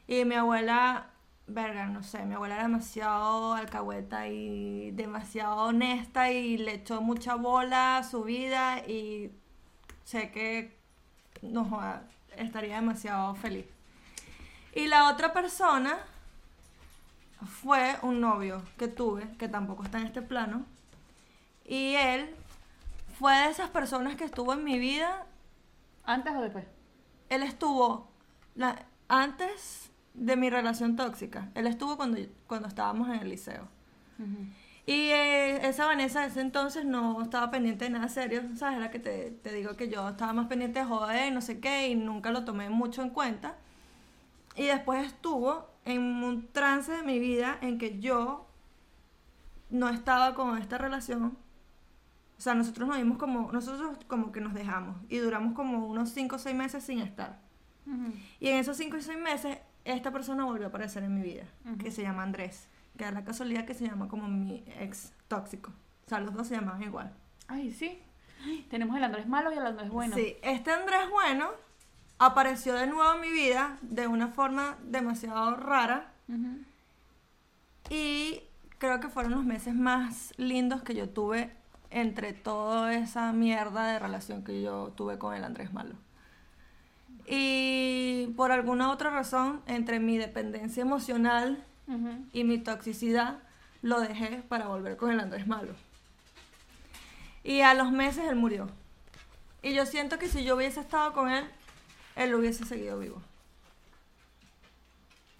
y 0.07 0.25
mi 0.25 0.35
abuela, 0.35 1.10
verga, 1.53 1.85
no 1.85 2.03
sé, 2.03 2.23
mi 2.25 2.35
abuela 2.35 2.55
era 2.55 2.63
demasiado 2.63 3.53
alcahueta 3.53 4.27
y 4.27 4.91
demasiado 4.91 5.55
honesta 5.67 6.31
y 6.31 6.57
le 6.57 6.75
echó 6.75 7.01
mucha 7.01 7.35
bola 7.35 7.97
a 7.97 8.03
su 8.03 8.23
vida 8.23 8.79
y 8.79 9.31
sé 10.03 10.31
que, 10.31 10.77
no 11.41 11.65
joda, 11.65 12.07
estaría 12.37 12.75
demasiado 12.75 13.35
feliz. 13.35 13.65
Y 14.73 14.87
la 14.87 15.09
otra 15.09 15.33
persona 15.33 15.97
fue 17.61 17.97
un 18.01 18.21
novio 18.21 18.61
que 18.77 18.87
tuve, 18.87 19.27
que 19.37 19.47
tampoco 19.47 19.83
está 19.83 19.99
en 19.99 20.05
este 20.07 20.21
plano. 20.21 20.65
Y 21.65 21.95
él 21.95 22.33
fue 23.19 23.35
de 23.35 23.49
esas 23.49 23.69
personas 23.69 24.15
que 24.15 24.23
estuvo 24.23 24.53
en 24.53 24.63
mi 24.63 24.79
vida. 24.79 25.25
¿Antes 26.03 26.33
o 26.35 26.41
después? 26.41 26.65
Él 27.29 27.43
estuvo 27.43 28.09
la- 28.55 28.85
antes 29.07 29.90
de 30.13 30.35
mi 30.35 30.49
relación 30.49 30.95
tóxica. 30.95 31.49
Él 31.55 31.67
estuvo 31.67 31.97
cuando, 31.97 32.17
cuando 32.47 32.67
estábamos 32.67 33.09
en 33.09 33.15
el 33.15 33.29
liceo. 33.29 33.67
Y 34.85 35.09
eh, 35.09 35.67
esa 35.67 35.85
Vanessa 35.85 36.21
de 36.21 36.27
ese 36.27 36.41
entonces 36.41 36.85
no 36.85 37.21
estaba 37.21 37.49
pendiente 37.49 37.85
de 37.85 37.91
nada 37.91 38.07
serio, 38.07 38.43
¿sabes? 38.55 38.79
La 38.79 38.91
que 38.91 38.99
te, 38.99 39.31
te 39.31 39.53
digo 39.53 39.75
que 39.75 39.89
yo 39.89 40.09
estaba 40.09 40.33
más 40.33 40.47
pendiente 40.47 40.79
de 40.79 40.85
joder, 40.85 41.31
no 41.33 41.41
sé 41.41 41.59
qué, 41.59 41.87
y 41.89 41.95
nunca 41.95 42.31
lo 42.31 42.45
tomé 42.45 42.69
mucho 42.69 43.01
en 43.01 43.09
cuenta. 43.09 43.57
Y 44.55 44.65
después 44.65 45.05
estuvo 45.05 45.69
en 45.85 46.01
un 46.01 46.47
trance 46.47 46.91
de 46.91 47.03
mi 47.03 47.19
vida 47.19 47.57
en 47.61 47.77
que 47.77 47.99
yo 47.99 48.47
no 49.69 49.89
estaba 49.89 50.35
con 50.35 50.57
esta 50.57 50.77
relación. 50.77 51.37
O 52.37 52.41
sea, 52.41 52.55
nosotros 52.55 52.87
nos 52.87 52.97
vimos 52.97 53.17
como, 53.17 53.51
nosotros 53.51 53.97
como 54.07 54.31
que 54.31 54.41
nos 54.41 54.53
dejamos 54.53 54.97
y 55.09 55.17
duramos 55.17 55.53
como 55.53 55.87
unos 55.87 56.09
5 56.09 56.35
o 56.35 56.39
6 56.39 56.55
meses 56.55 56.83
sin 56.83 56.99
estar. 56.99 57.39
Y 58.39 58.47
en 58.47 58.57
esos 58.57 58.77
5 58.77 58.97
y 58.97 59.01
6 59.01 59.19
meses, 59.19 59.57
esta 59.85 60.11
persona 60.11 60.45
volvió 60.45 60.65
a 60.65 60.69
aparecer 60.69 61.03
en 61.03 61.15
mi 61.15 61.21
vida, 61.21 61.43
que 61.79 61.91
se 61.91 62.01
llama 62.01 62.23
Andrés, 62.23 62.67
que 62.97 63.05
es 63.05 63.13
la 63.13 63.23
casualidad 63.23 63.65
que 63.65 63.73
se 63.73 63.87
llama 63.87 64.07
como 64.07 64.27
mi 64.27 64.63
ex 64.79 65.13
tóxico. 65.27 65.71
O 66.05 66.09
sea, 66.09 66.19
los 66.19 66.33
dos 66.33 66.47
se 66.47 66.55
llamaban 66.55 66.83
igual. 66.83 67.13
Ay, 67.47 67.71
sí. 67.71 67.99
Ay, 68.43 68.65
tenemos 68.69 68.97
el 68.97 69.03
Andrés 69.03 69.27
malo 69.27 69.51
y 69.53 69.57
el 69.57 69.65
Andrés 69.65 69.89
bueno. 69.89 70.15
Sí, 70.15 70.35
este 70.41 70.71
Andrés 70.71 71.09
bueno 71.09 71.49
apareció 72.17 72.75
de 72.75 72.87
nuevo 72.87 73.13
en 73.15 73.21
mi 73.21 73.31
vida 73.31 73.77
de 73.81 74.07
una 74.07 74.27
forma 74.27 74.77
demasiado 74.83 75.55
rara 75.55 76.11
y 77.89 78.41
creo 78.77 78.99
que 78.99 79.09
fueron 79.09 79.31
los 79.31 79.43
meses 79.43 79.73
más 79.73 80.33
lindos 80.37 80.81
que 80.81 80.93
yo 80.93 81.09
tuve 81.09 81.51
entre 81.89 82.33
toda 82.33 82.93
esa 82.93 83.33
mierda 83.33 83.87
de 83.87 83.99
relación 83.99 84.43
que 84.43 84.61
yo 84.61 84.93
tuve 84.95 85.17
con 85.17 85.33
el 85.33 85.43
Andrés 85.43 85.73
Malo. 85.73 85.95
Y 87.27 88.27
por 88.35 88.51
alguna 88.51 88.91
otra 88.91 89.09
razón, 89.09 89.61
entre 89.67 89.99
mi 89.99 90.17
dependencia 90.17 90.81
emocional 90.81 91.63
Ujú. 91.87 92.25
y 92.33 92.43
mi 92.43 92.57
toxicidad, 92.57 93.39
lo 93.81 93.99
dejé 93.99 94.43
para 94.47 94.67
volver 94.67 94.97
con 94.97 95.11
el 95.11 95.19
Andrés 95.19 95.47
Malo. 95.47 95.73
Y 97.43 97.61
a 97.61 97.73
los 97.73 97.91
meses 97.91 98.25
él 98.27 98.35
murió. 98.35 98.69
Y 99.63 99.73
yo 99.73 99.85
siento 99.85 100.19
que 100.19 100.27
si 100.27 100.43
yo 100.43 100.55
hubiese 100.55 100.79
estado 100.79 101.13
con 101.13 101.29
él, 101.29 101.45
él 102.15 102.33
hubiese 102.35 102.65
seguido 102.65 102.99
vivo. 102.99 103.21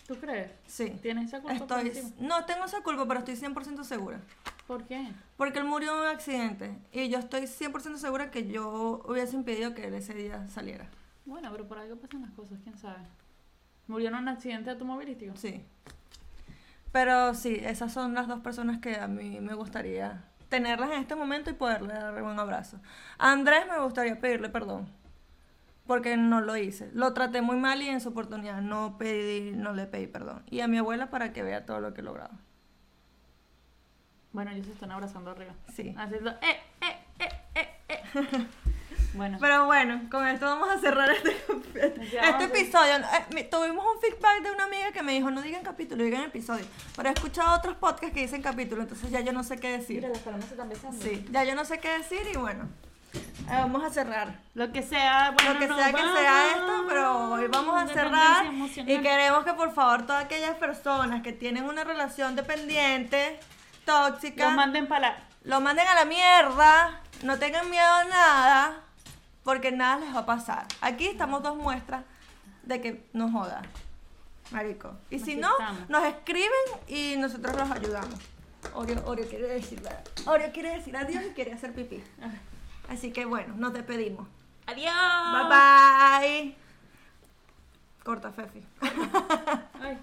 ¿Tú 0.08 0.16
crees? 0.18 0.52
Sí. 0.68 0.90
¿Tienes 1.02 1.28
esa 1.28 1.40
culpa 1.42 1.82
Estoy, 1.82 2.14
no 2.20 2.46
tengo 2.46 2.66
esa 2.66 2.82
culpa, 2.82 3.08
pero 3.08 3.20
estoy 3.20 3.36
100% 3.36 3.84
segura. 3.84 4.20
¿Por 4.68 4.84
qué? 4.84 5.08
Porque 5.38 5.60
él 5.60 5.66
murió 5.66 5.94
en 5.94 6.00
un 6.02 6.08
accidente. 6.08 6.78
Y 6.92 7.10
yo 7.10 7.20
estoy 7.20 7.44
100% 7.44 7.98
segura 7.98 8.32
que 8.32 8.48
yo 8.48 9.02
hubiese 9.08 9.36
impedido 9.36 9.74
que 9.74 9.88
él 9.88 9.94
ese 9.94 10.14
día 10.14 10.48
saliera. 10.50 10.88
Bueno, 11.26 11.50
pero 11.52 11.68
por 11.68 11.78
algo 11.78 11.98
pasan 11.98 12.22
las 12.22 12.32
cosas, 12.32 12.60
quién 12.64 12.78
sabe. 12.78 13.04
¿Murió 13.88 14.10
en 14.10 14.16
un 14.16 14.28
accidente 14.28 14.70
automovilístico? 14.70 15.36
Sí. 15.36 15.64
Pero 16.92 17.34
sí, 17.34 17.60
esas 17.62 17.94
son 17.94 18.14
las 18.14 18.28
dos 18.28 18.42
personas 18.42 18.80
que 18.80 18.96
a 18.96 19.08
mí 19.08 19.40
me 19.40 19.54
gustaría 19.54 20.24
tenerlas 20.50 20.92
en 20.92 21.00
este 21.00 21.16
momento 21.16 21.50
y 21.50 21.54
poderle 21.54 21.94
dar 21.94 22.22
un 22.22 22.40
abrazo. 22.40 22.80
A 23.18 23.32
Andrés 23.32 23.66
me 23.70 23.80
gustaría 23.80 24.20
pedirle 24.20 24.50
perdón. 24.50 24.88
Porque 25.88 26.16
no 26.16 26.42
lo 26.42 26.56
hice. 26.58 26.90
Lo 26.94 27.14
traté 27.14 27.42
muy 27.42 27.58
mal 27.58 27.82
y 27.82 27.88
en 27.88 28.02
su 28.02 28.10
oportunidad 28.10 28.62
no 28.62 28.98
pedí, 28.98 29.52
no 29.52 29.74
le 29.74 29.88
pedí 29.88 30.08
perdón. 30.08 30.44
Y 30.50 30.62
a 30.62 30.68
mi 30.68 30.78
abuela 30.78 31.10
para 31.10 31.34
que 31.34 31.44
vea 31.44 31.66
todo 31.66 31.80
lo 31.80 31.94
que 31.94 32.02
he 32.02 32.04
logrado. 32.04 32.38
Bueno, 34.34 34.52
ellos 34.52 34.68
se 34.68 34.74
están 34.74 34.92
abrazando 34.92 35.32
arriba. 35.32 35.54
Sí. 35.74 35.94
Haciendo, 35.98 36.32
eh, 36.32 36.62
eh, 36.82 37.06
eh, 37.20 37.30
eh, 37.56 37.70
eh. 37.90 38.48
bueno, 39.14 39.38
Pero 39.41 39.66
bueno, 39.66 40.01
con 40.09 40.26
esto 40.28 40.45
vamos 40.45 40.70
a 40.70 40.78
cerrar 40.80 41.09
este, 41.12 41.36
este 42.03 42.43
episodio. 42.45 42.93
Eh, 43.36 43.43
tuvimos 43.51 43.86
un 43.93 43.99
feedback 44.01 44.41
de 44.43 44.51
una 44.51 44.64
amiga 44.66 44.91
que 44.91 45.03
me 45.03 45.14
dijo, 45.14 45.30
no 45.32 45.41
digan 45.41 45.64
capítulo, 45.64 46.03
digan 46.03 46.24
episodio. 46.24 46.66
Pero 46.95 47.09
he 47.09 47.12
escuchado 47.12 47.57
otros 47.57 47.76
podcasts 47.76 48.14
que 48.14 48.22
dicen 48.22 48.41
capítulo, 48.41 48.84
entonces 48.84 49.09
ya 49.12 49.20
yo 49.22 49.34
no 49.34 49.43
sé 49.43 49.57
qué 49.57 49.78
decir. 49.78 49.97
mira, 49.97 50.09
las 50.09 50.20
palomas 50.20 50.45
se 50.45 50.53
están 50.53 50.70
besando. 50.70 51.01
Sí, 51.01 51.26
ya 51.32 51.43
yo 51.43 51.55
no 51.55 51.66
sé 51.66 51.80
qué 51.80 51.89
decir 51.97 52.22
y 52.34 52.38
bueno, 52.38 52.70
eh, 53.14 53.20
vamos 53.49 53.84
a 53.84 53.89
cerrar. 53.89 54.39
Lo 54.53 54.72
que 54.72 54.82
sea, 54.82 55.32
bueno, 55.32 55.53
Lo 55.53 55.59
que 55.59 55.68
sea 55.68 55.88
que 55.88 56.01
vamos. 56.01 56.20
sea 56.20 56.47
esto, 56.51 56.86
pero 56.88 57.32
hoy 57.34 57.47
vamos 57.47 57.82
a 57.82 57.88
cerrar 57.88 58.45
y 58.53 58.97
queremos 59.01 59.43
que 59.43 59.53
por 59.53 59.74
favor 59.74 60.05
todas 60.05 60.24
aquellas 60.26 60.55
personas 60.55 61.22
que 61.22 61.34
tienen 61.34 61.66
una 61.66 61.84
relación 61.84 62.36
dependiente, 62.36 63.39
tóxica, 63.84 64.45
Los 64.45 64.55
manden 64.55 64.88
para 64.88 65.09
la... 65.09 65.18
lo 65.43 65.59
manden 65.59 65.88
a 65.88 65.95
la 65.95 66.05
mierda, 66.05 67.01
no 67.24 67.38
tengan 67.39 67.70
miedo 67.70 67.91
a 67.93 68.03
nada, 68.05 68.82
porque 69.44 69.72
nada 69.72 69.98
les 69.98 70.14
va 70.16 70.20
a 70.20 70.26
pasar. 70.26 70.68
Aquí 70.82 71.08
estamos 71.08 71.44
dos 71.44 71.56
muestras 71.58 72.04
de 72.64 72.82
que 72.82 73.08
no 73.14 73.32
joda, 73.32 73.62
marico. 74.52 74.94
Y 75.10 75.20
si 75.20 75.36
no, 75.36 75.52
nos 75.89 76.04
escriben 76.04 76.50
y 76.88 77.16
nosotros 77.18 77.56
los 77.56 77.72
ayudamos. 77.72 78.20
Oreo, 78.74 79.04
Oreo 79.06 79.28
quiere 79.28 79.48
decir, 79.48 79.82
Oreo 80.26 80.52
quiere 80.52 80.78
decir 80.78 80.96
adiós 80.96 81.24
y 81.30 81.34
quiere 81.34 81.54
hacer 81.54 81.74
pipí. 81.74 82.04
Así 82.89 83.12
que 83.12 83.26
bueno, 83.26 83.56
nos 83.58 83.74
despedimos. 83.74 84.28
Adiós. 84.68 84.94
Bye 85.34 85.50
bye. 85.50 86.56
Corta, 88.04 88.32
Fefi. 88.32 88.64
Ay. 89.82 90.00